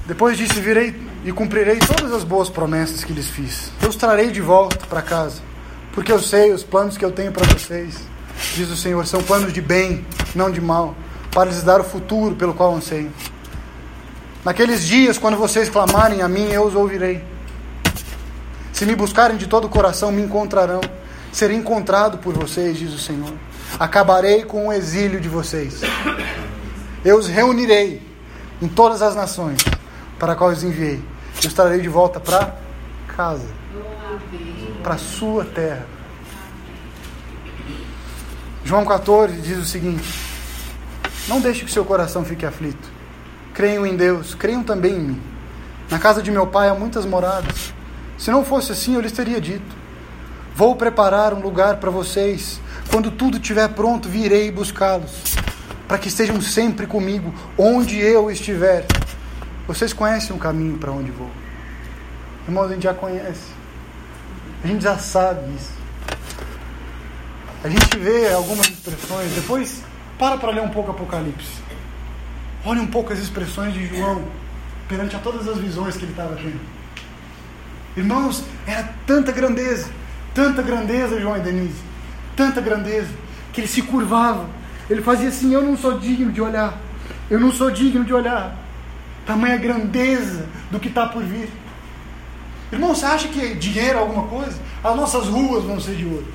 Depois 0.07 0.37
disse: 0.37 0.61
Virei 0.61 0.95
e 1.25 1.33
cumprirei 1.33 1.79
todas 1.79 2.13
as 2.13 2.25
boas 2.25 2.49
promessas 2.49 3.05
que 3.05 3.13
lhes 3.13 3.29
fiz. 3.29 3.71
Eu 3.81 3.89
os 3.89 3.97
trarei 3.97 4.31
de 4.31 4.41
volta 4.41 4.85
para 4.87 5.01
casa, 5.01 5.41
porque 5.93 6.11
eu 6.11 6.21
sei 6.21 6.53
os 6.53 6.65
planos 6.65 6.97
que 6.97 7.05
eu 7.05 7.13
tenho 7.13 7.31
para 7.31 7.47
vocês, 7.47 8.01
diz 8.55 8.69
o 8.71 8.77
Senhor, 8.77 9.07
são 9.07 9.23
planos 9.23 9.53
de 9.53 9.61
bem, 9.61 10.05
não 10.35 10.51
de 10.51 10.61
mal, 10.61 10.97
para 11.31 11.49
lhes 11.49 11.63
dar 11.63 11.81
o 11.81 11.85
futuro 11.85 12.35
pelo 12.35 12.55
qual 12.55 12.75
anseio. 12.75 13.13
Naqueles 14.45 14.85
dias, 14.85 15.19
quando 15.19 15.37
vocês 15.37 15.69
clamarem 15.69 16.21
a 16.21 16.29
mim, 16.29 16.49
eu 16.51 16.65
os 16.65 16.75
ouvirei. 16.75 17.23
Se 18.73 18.85
me 18.85 18.97
buscarem 18.97 19.37
de 19.37 19.47
todo 19.47 19.67
o 19.67 19.69
coração, 19.69 20.11
me 20.11 20.21
encontrarão. 20.21 20.81
Serei 21.33 21.57
encontrado 21.57 22.19
por 22.19 22.35
vocês, 22.35 22.77
diz 22.77 22.93
o 22.93 22.99
Senhor. 22.99 23.33
Acabarei 23.79 24.45
com 24.45 24.67
o 24.67 24.73
exílio 24.73 25.21
de 25.21 25.29
vocês. 25.29 25.81
Eu 27.05 27.19
os 27.19 27.29
reunirei 27.29 28.03
em 28.61 28.67
todas 28.67 29.01
as 29.01 29.15
nações 29.15 29.61
para 30.23 30.35
a 30.35 30.37
qual 30.37 30.51
os 30.51 30.63
enviei. 30.63 31.03
Eu 31.43 31.49
estarei 31.49 31.81
de 31.81 31.89
volta 31.89 32.21
para 32.21 32.55
casa, 33.09 33.49
para 34.81 34.95
a 34.95 34.99
sua 34.99 35.45
terra. 35.45 35.85
João 38.65 38.85
14 38.85 39.35
diz 39.41 39.59
o 39.59 39.65
seguinte: 39.65 40.09
Não 41.27 41.41
deixe 41.41 41.65
que 41.65 41.73
seu 41.73 41.85
coração 41.85 42.25
fique 42.25 42.47
aflito. 42.47 42.89
Creiam 43.53 43.85
em 43.85 43.97
Deus, 43.97 44.33
creiam 44.33 44.63
também 44.63 44.95
em 44.95 45.01
mim. 45.01 45.23
Na 45.91 45.99
casa 45.99 46.23
de 46.23 46.31
meu 46.31 46.47
pai 46.47 46.69
há 46.69 46.75
muitas 46.77 47.05
moradas. 47.05 47.75
Se 48.17 48.31
não 48.31 48.45
fosse 48.45 48.71
assim, 48.71 48.95
eu 48.95 49.01
lhes 49.01 49.11
teria 49.11 49.41
dito: 49.41 49.75
Vou 50.55 50.77
preparar 50.77 51.35
um 51.35 51.41
lugar 51.41 51.79
para 51.79 51.91
vocês. 51.91 52.61
Quando 52.93 53.11
tudo 53.11 53.39
estiver 53.39 53.67
pronto, 53.71 54.09
virei 54.09 54.53
buscá-los, 54.53 55.11
para 55.89 55.99
que 55.99 56.07
estejam 56.07 56.41
sempre 56.41 56.87
comigo, 56.87 57.35
onde 57.59 57.99
eu 57.99 58.31
estiver. 58.31 58.87
Vocês 59.73 59.95
conhecem 59.95 60.37
o 60.37 60.39
caminho 60.39 60.77
para 60.77 60.93
onde 60.93 61.11
vou. 61.11 61.31
Irmãos, 62.47 62.67
a 62.67 62.75
gente 62.75 62.83
já 62.83 62.93
conhece. 62.93 63.47
A 64.63 64.67
gente 64.67 64.85
já 64.85 64.99
sabe 64.99 65.51
isso. 65.55 65.73
A 67.65 67.71
gente 67.71 67.99
vê 67.99 68.31
algumas 68.35 68.69
expressões. 68.69 69.33
Depois, 69.33 69.83
para 70.19 70.37
para 70.37 70.51
ler 70.51 70.61
um 70.61 70.69
pouco 70.69 70.91
Apocalipse. 70.91 71.63
Olhe 72.67 72.81
um 72.81 72.87
pouco 72.87 73.15
as 73.15 73.19
expressões 73.19 73.73
de 73.73 73.87
João 73.87 74.23
perante 74.89 75.17
a 75.17 75.19
todas 75.19 75.49
as 75.49 75.57
visões 75.57 75.97
que 75.97 76.05
ele 76.05 76.13
estava 76.13 76.37
tendo. 76.37 76.61
Irmãos, 77.97 78.45
era 78.67 78.93
tanta 79.07 79.33
grandeza, 79.33 79.91
tanta 80.35 80.61
grandeza, 80.61 81.19
João 81.19 81.39
e 81.39 81.41
Denise, 81.41 81.81
tanta 82.37 82.61
grandeza, 82.61 83.09
que 83.55 83.63
ele 83.63 83.69
se 83.69 83.81
curvava. 83.81 84.47
Ele 84.91 85.01
fazia 85.01 85.29
assim: 85.29 85.55
Eu 85.55 85.63
não 85.63 85.79
sou 85.79 85.99
digno 85.99 86.31
de 86.31 86.43
olhar. 86.43 86.77
Eu 87.31 87.41
não 87.41 87.51
sou 87.51 87.71
digno 87.71 88.05
de 88.05 88.13
olhar. 88.13 88.62
Tamanha 89.27 89.57
grandeza 89.57 90.47
do 90.71 90.81
que 90.81 90.89
está 90.89 91.07
por 91.07 91.23
vir. 91.23 91.49
Irmão, 92.73 92.95
você 92.95 93.05
acha 93.05 93.29
que 93.29 93.55
dinheiro 93.55 93.99
é 93.99 94.01
alguma 94.01 94.25
coisa? 94.25 94.59
As 94.83 94.97
nossas 94.97 95.27
ruas 95.27 95.65
vão 95.65 95.79
ser 95.79 95.95
de 95.95 96.07
ouro. 96.07 96.27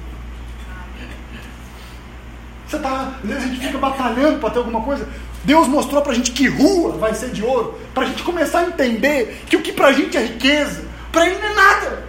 Você 2.68 2.78
tá, 2.80 3.14
às 3.24 3.28
vezes 3.28 3.44
a 3.44 3.48
gente 3.48 3.66
fica 3.66 3.78
batalhando 3.78 4.40
para 4.40 4.50
ter 4.50 4.60
alguma 4.60 4.82
coisa. 4.82 5.08
Deus 5.44 5.68
mostrou 5.68 6.02
para 6.02 6.12
a 6.12 6.16
gente 6.16 6.32
que 6.32 6.48
rua 6.48 6.98
vai 6.98 7.14
ser 7.14 7.30
de 7.32 7.44
ouro, 7.44 7.80
para 7.94 8.04
a 8.04 8.06
gente 8.08 8.22
começar 8.24 8.60
a 8.60 8.68
entender 8.68 9.44
que 9.48 9.56
o 9.56 9.62
que 9.62 9.72
para 9.72 9.88
a 9.88 9.94
gente 9.94 10.18
é 10.18 10.26
riqueza, 10.26 10.84
para 11.12 11.26
Ele 11.26 11.40
não 11.40 11.48
é 11.48 11.54
nada. 11.54 12.04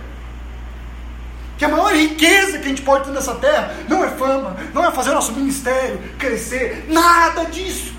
Que 1.57 1.65
a 1.65 1.69
maior 1.69 1.95
riqueza 1.95 2.59
que 2.59 2.67
a 2.67 2.69
gente 2.69 2.83
pode 2.83 3.05
ter 3.05 3.11
nessa 3.13 3.35
terra 3.37 3.75
não 3.89 4.05
é 4.05 4.09
fama, 4.11 4.57
não 4.75 4.85
é 4.85 4.91
fazer 4.91 5.13
nosso 5.13 5.33
ministério 5.33 6.01
crescer, 6.19 6.87
nada 6.89 7.45
disso. 7.45 7.95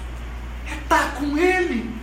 É 0.70 0.76
estar 0.76 1.16
com 1.16 1.38
Ele. 1.38 1.99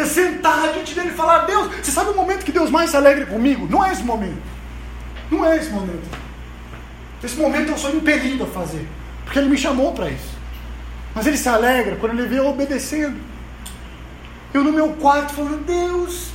É 0.00 0.06
sentar 0.06 0.72
diante 0.72 0.94
dele 0.94 1.10
e 1.10 1.12
falar: 1.12 1.40
Deus, 1.40 1.70
você 1.76 1.90
sabe 1.90 2.10
o 2.10 2.14
momento 2.14 2.42
que 2.42 2.52
Deus 2.52 2.70
mais 2.70 2.88
se 2.88 2.96
alegra 2.96 3.26
comigo? 3.26 3.68
Não 3.70 3.84
é 3.84 3.92
esse 3.92 4.02
momento. 4.02 4.42
Não 5.30 5.44
é 5.44 5.58
esse 5.58 5.68
momento. 5.68 6.08
Esse 7.22 7.36
momento 7.36 7.68
eu 7.68 7.76
sou 7.76 7.94
impelido 7.94 8.44
a 8.44 8.46
fazer. 8.46 8.88
Porque 9.24 9.38
Ele 9.38 9.50
me 9.50 9.58
chamou 9.58 9.92
para 9.92 10.08
isso. 10.08 10.30
Mas 11.14 11.26
Ele 11.26 11.36
se 11.36 11.50
alegra 11.50 11.96
quando 11.96 12.18
Ele 12.18 12.26
vê 12.26 12.38
eu 12.38 12.46
obedecendo. 12.46 13.20
Eu 14.54 14.64
no 14.64 14.72
meu 14.72 14.94
quarto 14.94 15.34
falando: 15.34 15.66
Deus, 15.66 16.30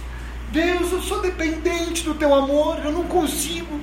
Deus, 0.51 0.91
eu 0.91 1.01
sou 1.01 1.21
dependente 1.21 2.03
do 2.03 2.13
Teu 2.13 2.35
amor, 2.35 2.77
eu 2.85 2.91
não 2.91 3.05
consigo. 3.05 3.79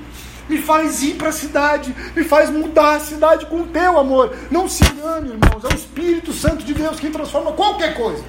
Me 0.49 0.62
faz 0.62 1.03
ir 1.03 1.14
para 1.14 1.30
a 1.30 1.33
cidade, 1.33 1.93
me 2.14 2.22
faz 2.22 2.51
mudar 2.51 2.97
a 2.97 3.01
cidade 3.01 3.47
com 3.47 3.62
o 3.62 3.66
Teu 3.66 3.99
amor. 3.99 4.33
Não 4.49 4.68
se 4.68 4.85
engane, 4.85 5.30
irmãos, 5.30 5.64
é 5.64 5.74
o 5.74 5.76
Espírito 5.76 6.33
Santo 6.33 6.64
de 6.64 6.72
Deus 6.72 7.01
quem 7.01 7.11
transforma 7.11 7.51
qualquer 7.51 7.95
coisa. 7.95 8.22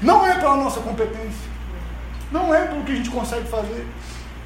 Não 0.00 0.26
é 0.26 0.34
pela 0.34 0.56
nossa 0.56 0.80
competência. 0.80 1.48
Não 2.30 2.54
é 2.54 2.66
pelo 2.66 2.84
que 2.84 2.92
a 2.92 2.96
gente 2.96 3.10
consegue 3.10 3.48
fazer. 3.48 3.86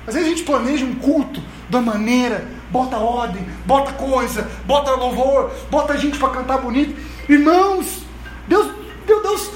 Às 0.06 0.14
vezes 0.14 0.28
a 0.28 0.30
gente 0.30 0.44
planeja 0.44 0.84
um 0.84 0.94
culto 0.96 1.42
da 1.68 1.80
maneira, 1.80 2.46
bota 2.70 2.96
ordem, 2.96 3.46
bota 3.64 3.92
coisa, 3.92 4.50
bota 4.64 4.90
louvor, 4.92 5.50
bota 5.70 5.96
gente 5.96 6.18
para 6.18 6.30
cantar 6.30 6.58
bonito. 6.58 6.98
Irmãos, 7.28 8.02
Deus, 8.48 8.72
Deus, 9.06 9.22
Deus 9.22 9.50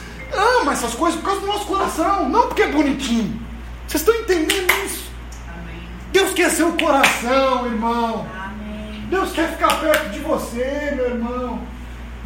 ama 0.61 0.73
essas 0.73 0.95
coisas 0.95 1.19
por 1.19 1.27
causa 1.27 1.41
do 1.41 1.47
nosso 1.47 1.67
coração, 1.67 2.29
não 2.29 2.49
porque 2.49 2.63
é 2.63 2.69
bonitinho. 2.69 3.41
Vocês 3.87 4.03
estão 4.03 4.15
entendendo 4.15 4.73
isso? 4.85 5.11
Amém. 5.49 5.89
Deus 6.13 6.33
quer 6.33 6.51
seu 6.51 6.73
coração, 6.73 7.67
irmão. 7.67 8.27
Amém. 8.45 9.07
Deus 9.09 9.33
quer 9.33 9.53
ficar 9.53 9.81
perto 9.81 10.11
de 10.11 10.21
você, 10.21 10.93
meu 10.95 11.11
irmão. 11.11 11.61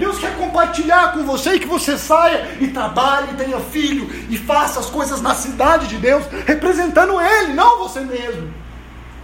Deus 0.00 0.18
quer 0.18 0.34
compartilhar 0.38 1.12
com 1.12 1.24
você 1.24 1.56
e 1.56 1.60
que 1.60 1.66
você 1.66 1.98
saia 1.98 2.56
e 2.58 2.68
trabalhe, 2.68 3.32
e 3.32 3.36
tenha 3.36 3.60
filho 3.60 4.08
e 4.30 4.38
faça 4.38 4.80
as 4.80 4.86
coisas 4.86 5.20
na 5.20 5.34
cidade 5.34 5.88
de 5.88 5.98
Deus, 5.98 6.24
representando 6.46 7.20
Ele, 7.20 7.52
não 7.52 7.80
você 7.80 8.00
mesmo, 8.00 8.50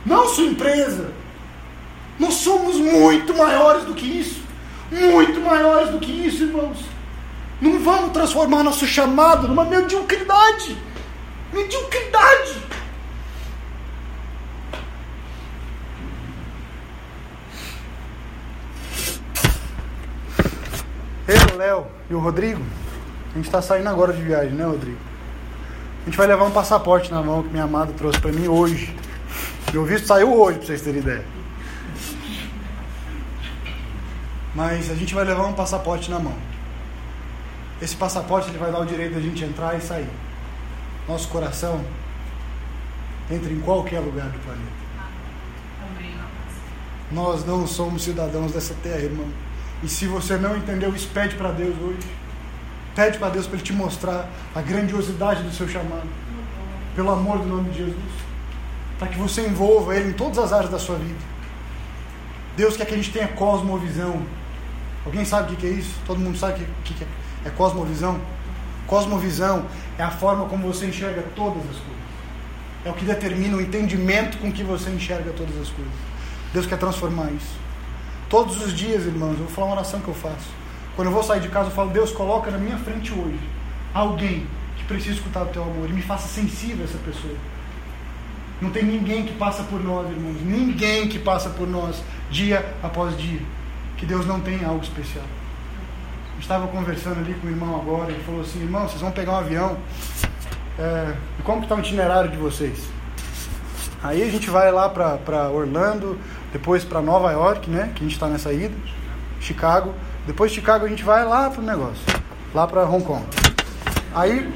não 0.05 0.29
sua 0.29 0.45
empresa. 0.45 1.11
Nós 2.19 2.35
somos 2.35 2.77
muito 2.77 3.35
maiores 3.35 3.85
do 3.85 3.95
que 3.95 4.05
isso, 4.05 4.43
muito 4.93 5.41
maiores 5.41 5.89
do 5.89 5.99
que 5.99 6.13
isso, 6.13 6.43
irmãos. 6.43 6.77
Não 7.59 7.79
vamos 7.79 8.13
transformar 8.13 8.63
nosso 8.63 8.87
chamado 8.87 9.49
numa 9.49 9.65
mediocridade. 9.65 10.77
Mediocridade. 11.55 12.53
Léo 21.57 21.87
e 22.09 22.15
o 22.15 22.21
Rodrigo, 22.21 22.63
a 23.33 23.37
gente 23.37 23.47
está 23.47 23.61
saindo 23.61 23.89
agora 23.89 24.13
de 24.13 24.23
viagem, 24.23 24.53
né, 24.53 24.65
Rodrigo? 24.65 24.99
A 26.03 26.05
gente 26.05 26.17
vai 26.17 26.27
levar 26.27 26.45
um 26.45 26.53
passaporte 26.53 27.11
na 27.11 27.21
mão 27.23 27.43
que 27.43 27.49
minha 27.49 27.65
amada 27.65 27.93
trouxe 27.93 28.21
para 28.21 28.31
mim 28.31 28.47
hoje. 28.47 28.95
Meu 29.73 29.85
visto 29.85 30.07
saiu 30.07 30.33
hoje, 30.33 30.59
para 30.59 30.67
vocês 30.69 30.83
terem 30.83 31.01
ideia. 31.01 31.25
Mas 34.55 34.91
a 34.91 34.95
gente 34.95 35.13
vai 35.15 35.25
levar 35.25 35.47
um 35.47 35.53
passaporte 35.53 36.11
na 36.11 36.21
mão. 36.21 36.35
Esse 37.83 37.97
passaporte 37.97 38.49
ele 38.49 38.59
vai 38.59 38.71
dar 38.71 38.79
o 38.79 38.87
direito 38.87 39.15
de 39.15 39.19
a 39.19 39.23
gente 39.23 39.45
entrar 39.45 39.77
e 39.77 39.81
sair. 39.81 40.09
Nosso 41.09 41.29
coração 41.29 41.85
entra 43.31 43.53
em 43.53 43.61
qualquer 43.61 43.99
lugar 43.99 44.29
do 44.29 44.39
planeta. 44.39 44.87
Nós 47.11 47.45
não 47.45 47.67
somos 47.67 48.03
cidadãos 48.05 48.53
dessa 48.53 48.75
terra, 48.83 49.01
irmão. 49.01 49.29
E 49.83 49.89
se 49.89 50.07
você 50.07 50.37
não 50.37 50.57
entendeu 50.57 50.95
isso, 50.95 51.09
pede 51.13 51.35
para 51.37 51.51
Deus 51.51 51.75
hoje. 51.81 52.09
Pede 52.95 53.19
para 53.19 53.29
Deus 53.29 53.47
para 53.47 53.57
Ele 53.57 53.65
te 53.65 53.73
mostrar 53.73 54.29
a 54.55 54.61
grandiosidade 54.63 55.43
do 55.43 55.53
seu 55.53 55.69
chamado. 55.69 56.09
Pelo 56.95 57.11
amor 57.11 57.39
do 57.39 57.47
nome 57.47 57.71
de 57.71 57.79
Jesus. 57.79 57.97
Para 58.99 59.09
que 59.09 59.19
você 59.19 59.47
envolva 59.47 59.95
Ele 59.95 60.11
em 60.11 60.13
todas 60.15 60.39
as 60.39 60.53
áreas 60.53 60.71
da 60.71 60.79
sua 60.79 60.97
vida. 60.97 61.19
Deus 62.57 62.75
quer 62.77 62.87
que 62.87 62.95
a 62.95 62.97
gente 62.97 63.13
tenha 63.13 63.29
cosmovisão. 63.29 64.23
Alguém 65.05 65.25
sabe 65.25 65.53
o 65.53 65.57
que 65.57 65.67
é 65.67 65.71
isso? 65.71 65.95
Todo 66.07 66.19
mundo 66.19 66.39
sabe 66.39 66.65
o 66.65 66.83
que 66.83 67.05
é? 67.05 67.07
É 67.49 67.51
cosmovisão? 67.51 68.19
Cosmovisão 68.87 69.67
é 69.99 70.03
a 70.03 70.11
forma 70.11 70.47
como 70.47 70.67
você 70.67 70.87
enxerga 70.87 71.23
todas 71.35 71.59
as 71.59 71.77
coisas. 71.77 71.97
É 72.85 72.91
o 72.91 72.95
que 72.95 73.05
determina 73.05 73.57
o 73.57 73.61
entendimento 73.61 74.39
com 74.39 74.51
que 74.51 74.63
você 74.63 74.89
enxerga 74.91 75.33
todas 75.33 75.55
as 75.61 75.69
coisas. 75.69 75.93
Deus 76.53 76.67
quer 76.67 76.79
transformar 76.79 77.31
isso. 77.33 77.66
Todos 78.29 78.61
os 78.65 78.73
dias, 78.73 79.07
irmãos, 79.07 79.33
eu 79.33 79.45
vou 79.45 79.49
falar 79.49 79.69
uma 79.69 79.77
oração 79.77 80.01
que 80.01 80.09
eu 80.09 80.15
faço. 80.15 80.49
Quando 80.95 81.09
eu 81.09 81.13
vou 81.13 81.23
sair 81.23 81.41
de 81.41 81.49
casa, 81.49 81.69
eu 81.69 81.75
falo: 81.75 81.91
Deus, 81.91 82.11
coloca 82.13 82.51
na 82.51 82.59
minha 82.59 82.77
frente 82.79 83.13
hoje 83.13 83.39
alguém 83.95 84.47
que 84.77 84.85
precisa 84.85 85.15
escutar 85.15 85.43
o 85.43 85.47
teu 85.47 85.63
amor 85.63 85.89
e 85.89 85.93
me 85.93 86.03
faça 86.03 86.29
sensível 86.29 86.83
a 86.83 86.85
essa 86.85 86.99
pessoa. 86.99 87.35
Não 88.61 88.71
tem 88.71 88.83
ninguém 88.83 89.25
que 89.27 89.35
passa 89.35 89.63
por 89.65 89.83
nós, 89.83 90.11
irmãos. 90.11 90.41
Ninguém 90.43 91.09
que 91.09 91.19
passa 91.19 91.51
por 91.51 91.69
nós 91.69 92.03
dia 92.31 92.75
após 92.83 93.17
dia. 93.17 93.41
Que 93.97 94.07
Deus 94.07 94.27
não 94.27 94.41
tem 94.41 94.65
algo 94.65 94.83
especial 94.83 95.25
estava 96.41 96.67
conversando 96.69 97.21
ali 97.21 97.35
com 97.35 97.47
o 97.47 97.51
irmão 97.51 97.77
agora, 97.77 98.11
ele 98.11 98.23
falou 98.25 98.41
assim, 98.41 98.61
irmão, 98.61 98.89
vocês 98.89 99.01
vão 99.01 99.11
pegar 99.11 99.33
um 99.33 99.37
avião, 99.37 99.77
é, 100.79 101.15
como 101.45 101.59
que 101.59 101.65
está 101.65 101.75
o 101.75 101.81
itinerário 101.81 102.31
de 102.31 102.37
vocês? 102.37 102.89
Aí 104.03 104.23
a 104.23 104.31
gente 104.31 104.51
vai 104.51 104.71
lá 104.71 104.89
para 104.89 105.51
Orlando, 105.51 106.19
depois 106.57 106.85
para 106.85 107.03
Nova 107.03 107.31
York, 107.33 107.69
né, 107.69 107.93
que 107.95 108.01
a 108.01 108.05
gente 108.05 108.15
está 108.15 108.29
nessa 108.29 108.51
ida, 108.51 108.75
Chicago, 109.39 109.95
depois 110.27 110.51
de 110.51 110.55
Chicago 110.59 110.87
a 110.87 110.89
gente 110.89 111.05
vai 111.05 111.23
lá 111.23 111.51
para 111.51 111.61
o 111.61 111.65
negócio, 111.65 112.03
lá 112.55 112.67
para 112.67 112.83
Hong 112.87 113.05
Kong. 113.05 113.27
Aí, 114.15 114.51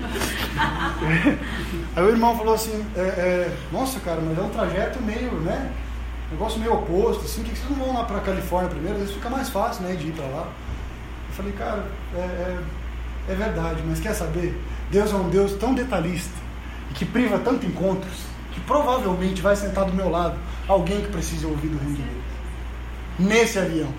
aí 1.94 2.02
o 2.02 2.08
irmão 2.08 2.34
falou 2.38 2.54
assim, 2.54 2.86
é, 2.96 3.00
é, 3.00 3.56
nossa 3.70 4.00
cara, 4.00 4.18
mas 4.22 4.38
é 4.38 4.40
um 4.40 4.48
trajeto 4.48 4.98
meio, 5.02 5.30
né, 5.40 5.70
negócio 6.30 6.58
meio 6.58 6.72
oposto, 6.72 7.26
assim, 7.26 7.42
que 7.42 7.50
vocês 7.50 7.68
não 7.68 7.84
vão 7.84 7.94
lá 7.94 8.04
para 8.04 8.20
Califórnia 8.20 8.70
primeiro, 8.70 8.94
às 8.94 9.00
vezes 9.02 9.16
fica 9.16 9.28
mais 9.28 9.50
fácil, 9.50 9.84
né, 9.84 9.94
de 9.94 10.08
ir 10.08 10.12
para 10.12 10.24
lá. 10.24 10.48
Eu 11.28 11.34
falei, 11.34 11.52
cara, 11.52 11.84
é, 12.16 12.18
é, 12.18 12.58
é 13.28 13.34
verdade, 13.34 13.82
mas 13.86 14.00
quer 14.00 14.14
saber? 14.14 14.58
Deus 14.90 15.12
é 15.12 15.16
um 15.16 15.28
Deus 15.28 15.52
tão 15.52 15.74
detalhista 15.74 16.32
e 16.90 16.94
que 16.94 17.04
priva 17.04 17.38
tanto 17.38 17.66
encontros 17.66 18.24
que 18.54 18.60
provavelmente 18.60 19.42
vai 19.42 19.54
sentar 19.54 19.84
do 19.84 19.92
meu 19.92 20.08
lado 20.08 20.36
alguém 20.70 21.00
que 21.00 21.08
precisa 21.08 21.48
ouvir 21.48 21.68
do 21.68 21.78
reino 21.78 21.96
de 21.96 22.02
Deus. 22.02 22.24
Nesse 23.18 23.58
avião. 23.58 23.92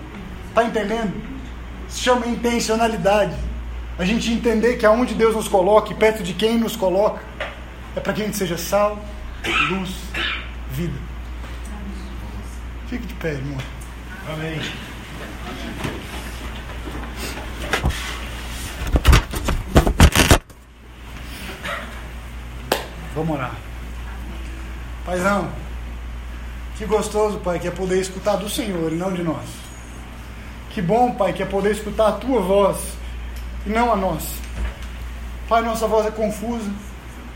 Tá 0.54 0.64
entendendo? 0.64 1.12
Se 1.88 2.00
chama 2.00 2.26
intencionalidade. 2.26 3.36
A 3.98 4.04
gente 4.04 4.32
entender 4.32 4.78
que 4.78 4.86
aonde 4.86 5.14
Deus 5.14 5.36
nos 5.36 5.48
coloca 5.48 5.92
e 5.92 5.94
perto 5.94 6.22
de 6.22 6.32
quem 6.32 6.58
nos 6.58 6.74
coloca 6.74 7.22
é 7.94 8.00
para 8.00 8.14
que 8.14 8.22
a 8.22 8.24
gente 8.24 8.38
seja 8.38 8.56
sal, 8.56 8.98
luz, 9.70 9.90
vida. 10.70 10.98
Fique 12.88 13.06
de 13.06 13.14
pé, 13.14 13.32
irmão. 13.32 13.58
Amém. 14.32 14.58
Vamos 23.14 23.36
orar. 23.36 23.54
Paizão, 25.04 25.50
que 26.76 26.86
gostoso, 26.86 27.38
Pai, 27.38 27.58
que 27.58 27.68
é 27.68 27.70
poder 27.70 28.00
escutar 28.00 28.36
do 28.36 28.48
Senhor 28.48 28.92
e 28.92 28.96
não 28.96 29.12
de 29.12 29.22
nós. 29.22 29.44
Que 30.70 30.80
bom, 30.80 31.12
Pai, 31.12 31.32
que 31.32 31.42
é 31.42 31.46
poder 31.46 31.72
escutar 31.72 32.08
a 32.08 32.12
Tua 32.12 32.40
voz 32.40 32.78
e 33.66 33.70
não 33.70 33.92
a 33.92 33.96
nossa. 33.96 34.34
Pai, 35.48 35.62
nossa 35.62 35.86
voz 35.86 36.06
é 36.06 36.10
confusa, 36.10 36.70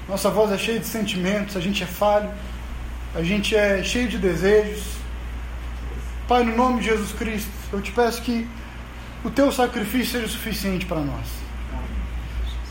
nossa 0.09 0.30
voz 0.30 0.51
é 0.51 0.59
cheia 0.59 0.80
de 0.80 0.87
sentimentos, 0.87 1.57
a 1.57 1.61
gente 1.61 1.82
é 1.82 1.87
falho, 1.87 2.30
a 3.14 3.22
gente 3.22 3.55
é 3.55 3.82
cheio 3.82 4.09
de 4.09 4.18
desejos. 4.18 4.84
Pai, 6.26 6.43
no 6.45 6.57
nome 6.57 6.80
de 6.80 6.87
Jesus 6.87 7.12
Cristo, 7.12 7.51
eu 7.72 7.80
te 7.80 7.93
peço 7.93 8.22
que 8.22 8.49
o 9.24 9.30
Teu 9.30 9.53
sacrifício 9.53 10.12
seja 10.12 10.28
suficiente 10.28 10.87
para 10.87 11.01
nós. 11.01 11.26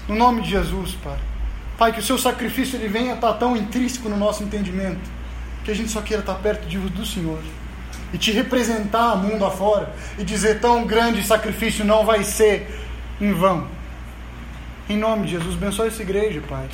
No 0.07 0.16
nome 0.16 0.41
de 0.41 0.49
Jesus, 0.49 0.93
Pai. 0.95 1.18
Pai, 1.78 1.93
que 1.93 1.99
o 1.99 2.03
seu 2.03 2.18
sacrifício 2.18 2.78
ele 2.78 2.88
venha 2.88 3.16
estar 3.16 3.34
tão 3.34 3.55
intrínseco 3.55 4.07
no 4.07 4.18
nosso 4.18 4.43
entendimento, 4.43 5.01
que 5.66 5.72
a 5.72 5.76
gente 5.76 5.89
só 5.89 5.99
queira 5.99 6.22
estar 6.22 6.36
perto 6.36 6.68
de, 6.68 6.78
do 6.78 7.05
Senhor 7.05 7.39
e 8.13 8.18
te 8.20 8.32
representar 8.32 9.16
mundo 9.16 9.43
afora 9.43 9.91
e 10.18 10.24
dizer 10.24 10.59
tão 10.59 10.86
grande 10.86 11.26
sacrifício 11.26 11.84
não 11.84 12.05
vai 12.05 12.24
ser 12.24 12.70
em 13.20 13.34
vão. 13.34 13.68
Em 14.88 14.95
nome 14.95 15.26
de 15.26 15.32
Jesus, 15.32 15.55
abençoe 15.55 15.88
essa 15.88 16.03
igreja, 16.03 16.41
Pai. 16.47 16.68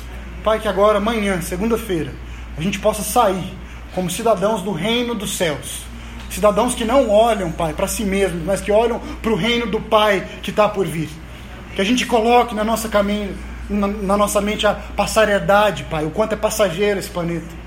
Pai, 0.44 0.60
que 0.60 0.68
agora, 0.68 0.98
amanhã, 0.98 1.40
segunda-feira, 1.40 2.12
a 2.58 2.60
gente 2.60 2.78
possa 2.78 3.02
sair 3.02 3.54
como 3.94 4.10
cidadãos 4.10 4.60
do 4.60 4.72
reino 4.72 5.14
dos 5.14 5.36
céus. 5.36 5.84
Cidadãos 6.28 6.74
que 6.74 6.84
não 6.84 7.08
olham, 7.08 7.50
Pai, 7.50 7.72
para 7.72 7.88
si 7.88 8.04
mesmos, 8.04 8.42
mas 8.44 8.60
que 8.60 8.70
olham 8.70 9.00
para 9.22 9.32
o 9.32 9.36
reino 9.36 9.66
do 9.66 9.80
Pai 9.80 10.26
que 10.42 10.50
está 10.50 10.68
por 10.68 10.86
vir. 10.86 11.08
Que 11.74 11.80
a 11.80 11.84
gente 11.84 12.04
coloque 12.04 12.54
na 12.54 12.62
nossa 12.62 12.90
caminho, 12.90 13.34
na, 13.70 13.88
na 13.88 14.16
nossa 14.18 14.40
mente 14.42 14.66
a 14.66 14.74
passariedade, 14.74 15.84
Pai, 15.84 16.04
o 16.04 16.10
quanto 16.10 16.34
é 16.34 16.36
passageiro 16.36 16.98
esse 16.98 17.08
planeta. 17.08 17.61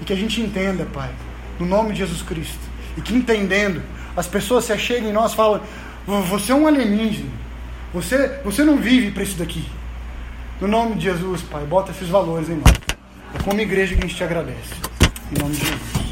E 0.00 0.04
que 0.04 0.12
a 0.12 0.16
gente 0.16 0.40
entenda, 0.40 0.86
Pai, 0.86 1.10
no 1.58 1.66
nome 1.66 1.92
de 1.92 1.98
Jesus 1.98 2.22
Cristo. 2.22 2.58
E 2.96 3.00
que 3.00 3.14
entendendo, 3.14 3.82
as 4.16 4.26
pessoas 4.26 4.64
se 4.64 4.72
achegam 4.72 5.10
em 5.10 5.12
nós 5.12 5.32
e 5.32 5.36
falam: 5.36 5.60
Você 6.06 6.52
é 6.52 6.54
um 6.54 6.66
alienígena. 6.66 7.30
Você, 7.92 8.40
você 8.44 8.64
não 8.64 8.76
vive 8.76 9.10
para 9.10 9.22
isso 9.22 9.36
daqui. 9.36 9.64
No 10.60 10.68
nome 10.68 10.96
de 10.96 11.04
Jesus, 11.04 11.42
Pai, 11.42 11.64
bota 11.64 11.90
esses 11.90 12.08
valores 12.08 12.48
em 12.48 12.56
nós. 12.56 12.74
É 13.34 13.42
como 13.42 13.60
igreja 13.60 13.94
que 13.94 14.04
a 14.04 14.06
gente 14.06 14.16
te 14.16 14.24
agradece. 14.24 14.74
Em 15.32 15.40
nome 15.40 15.54
de 15.54 15.60
Jesus. 15.60 16.09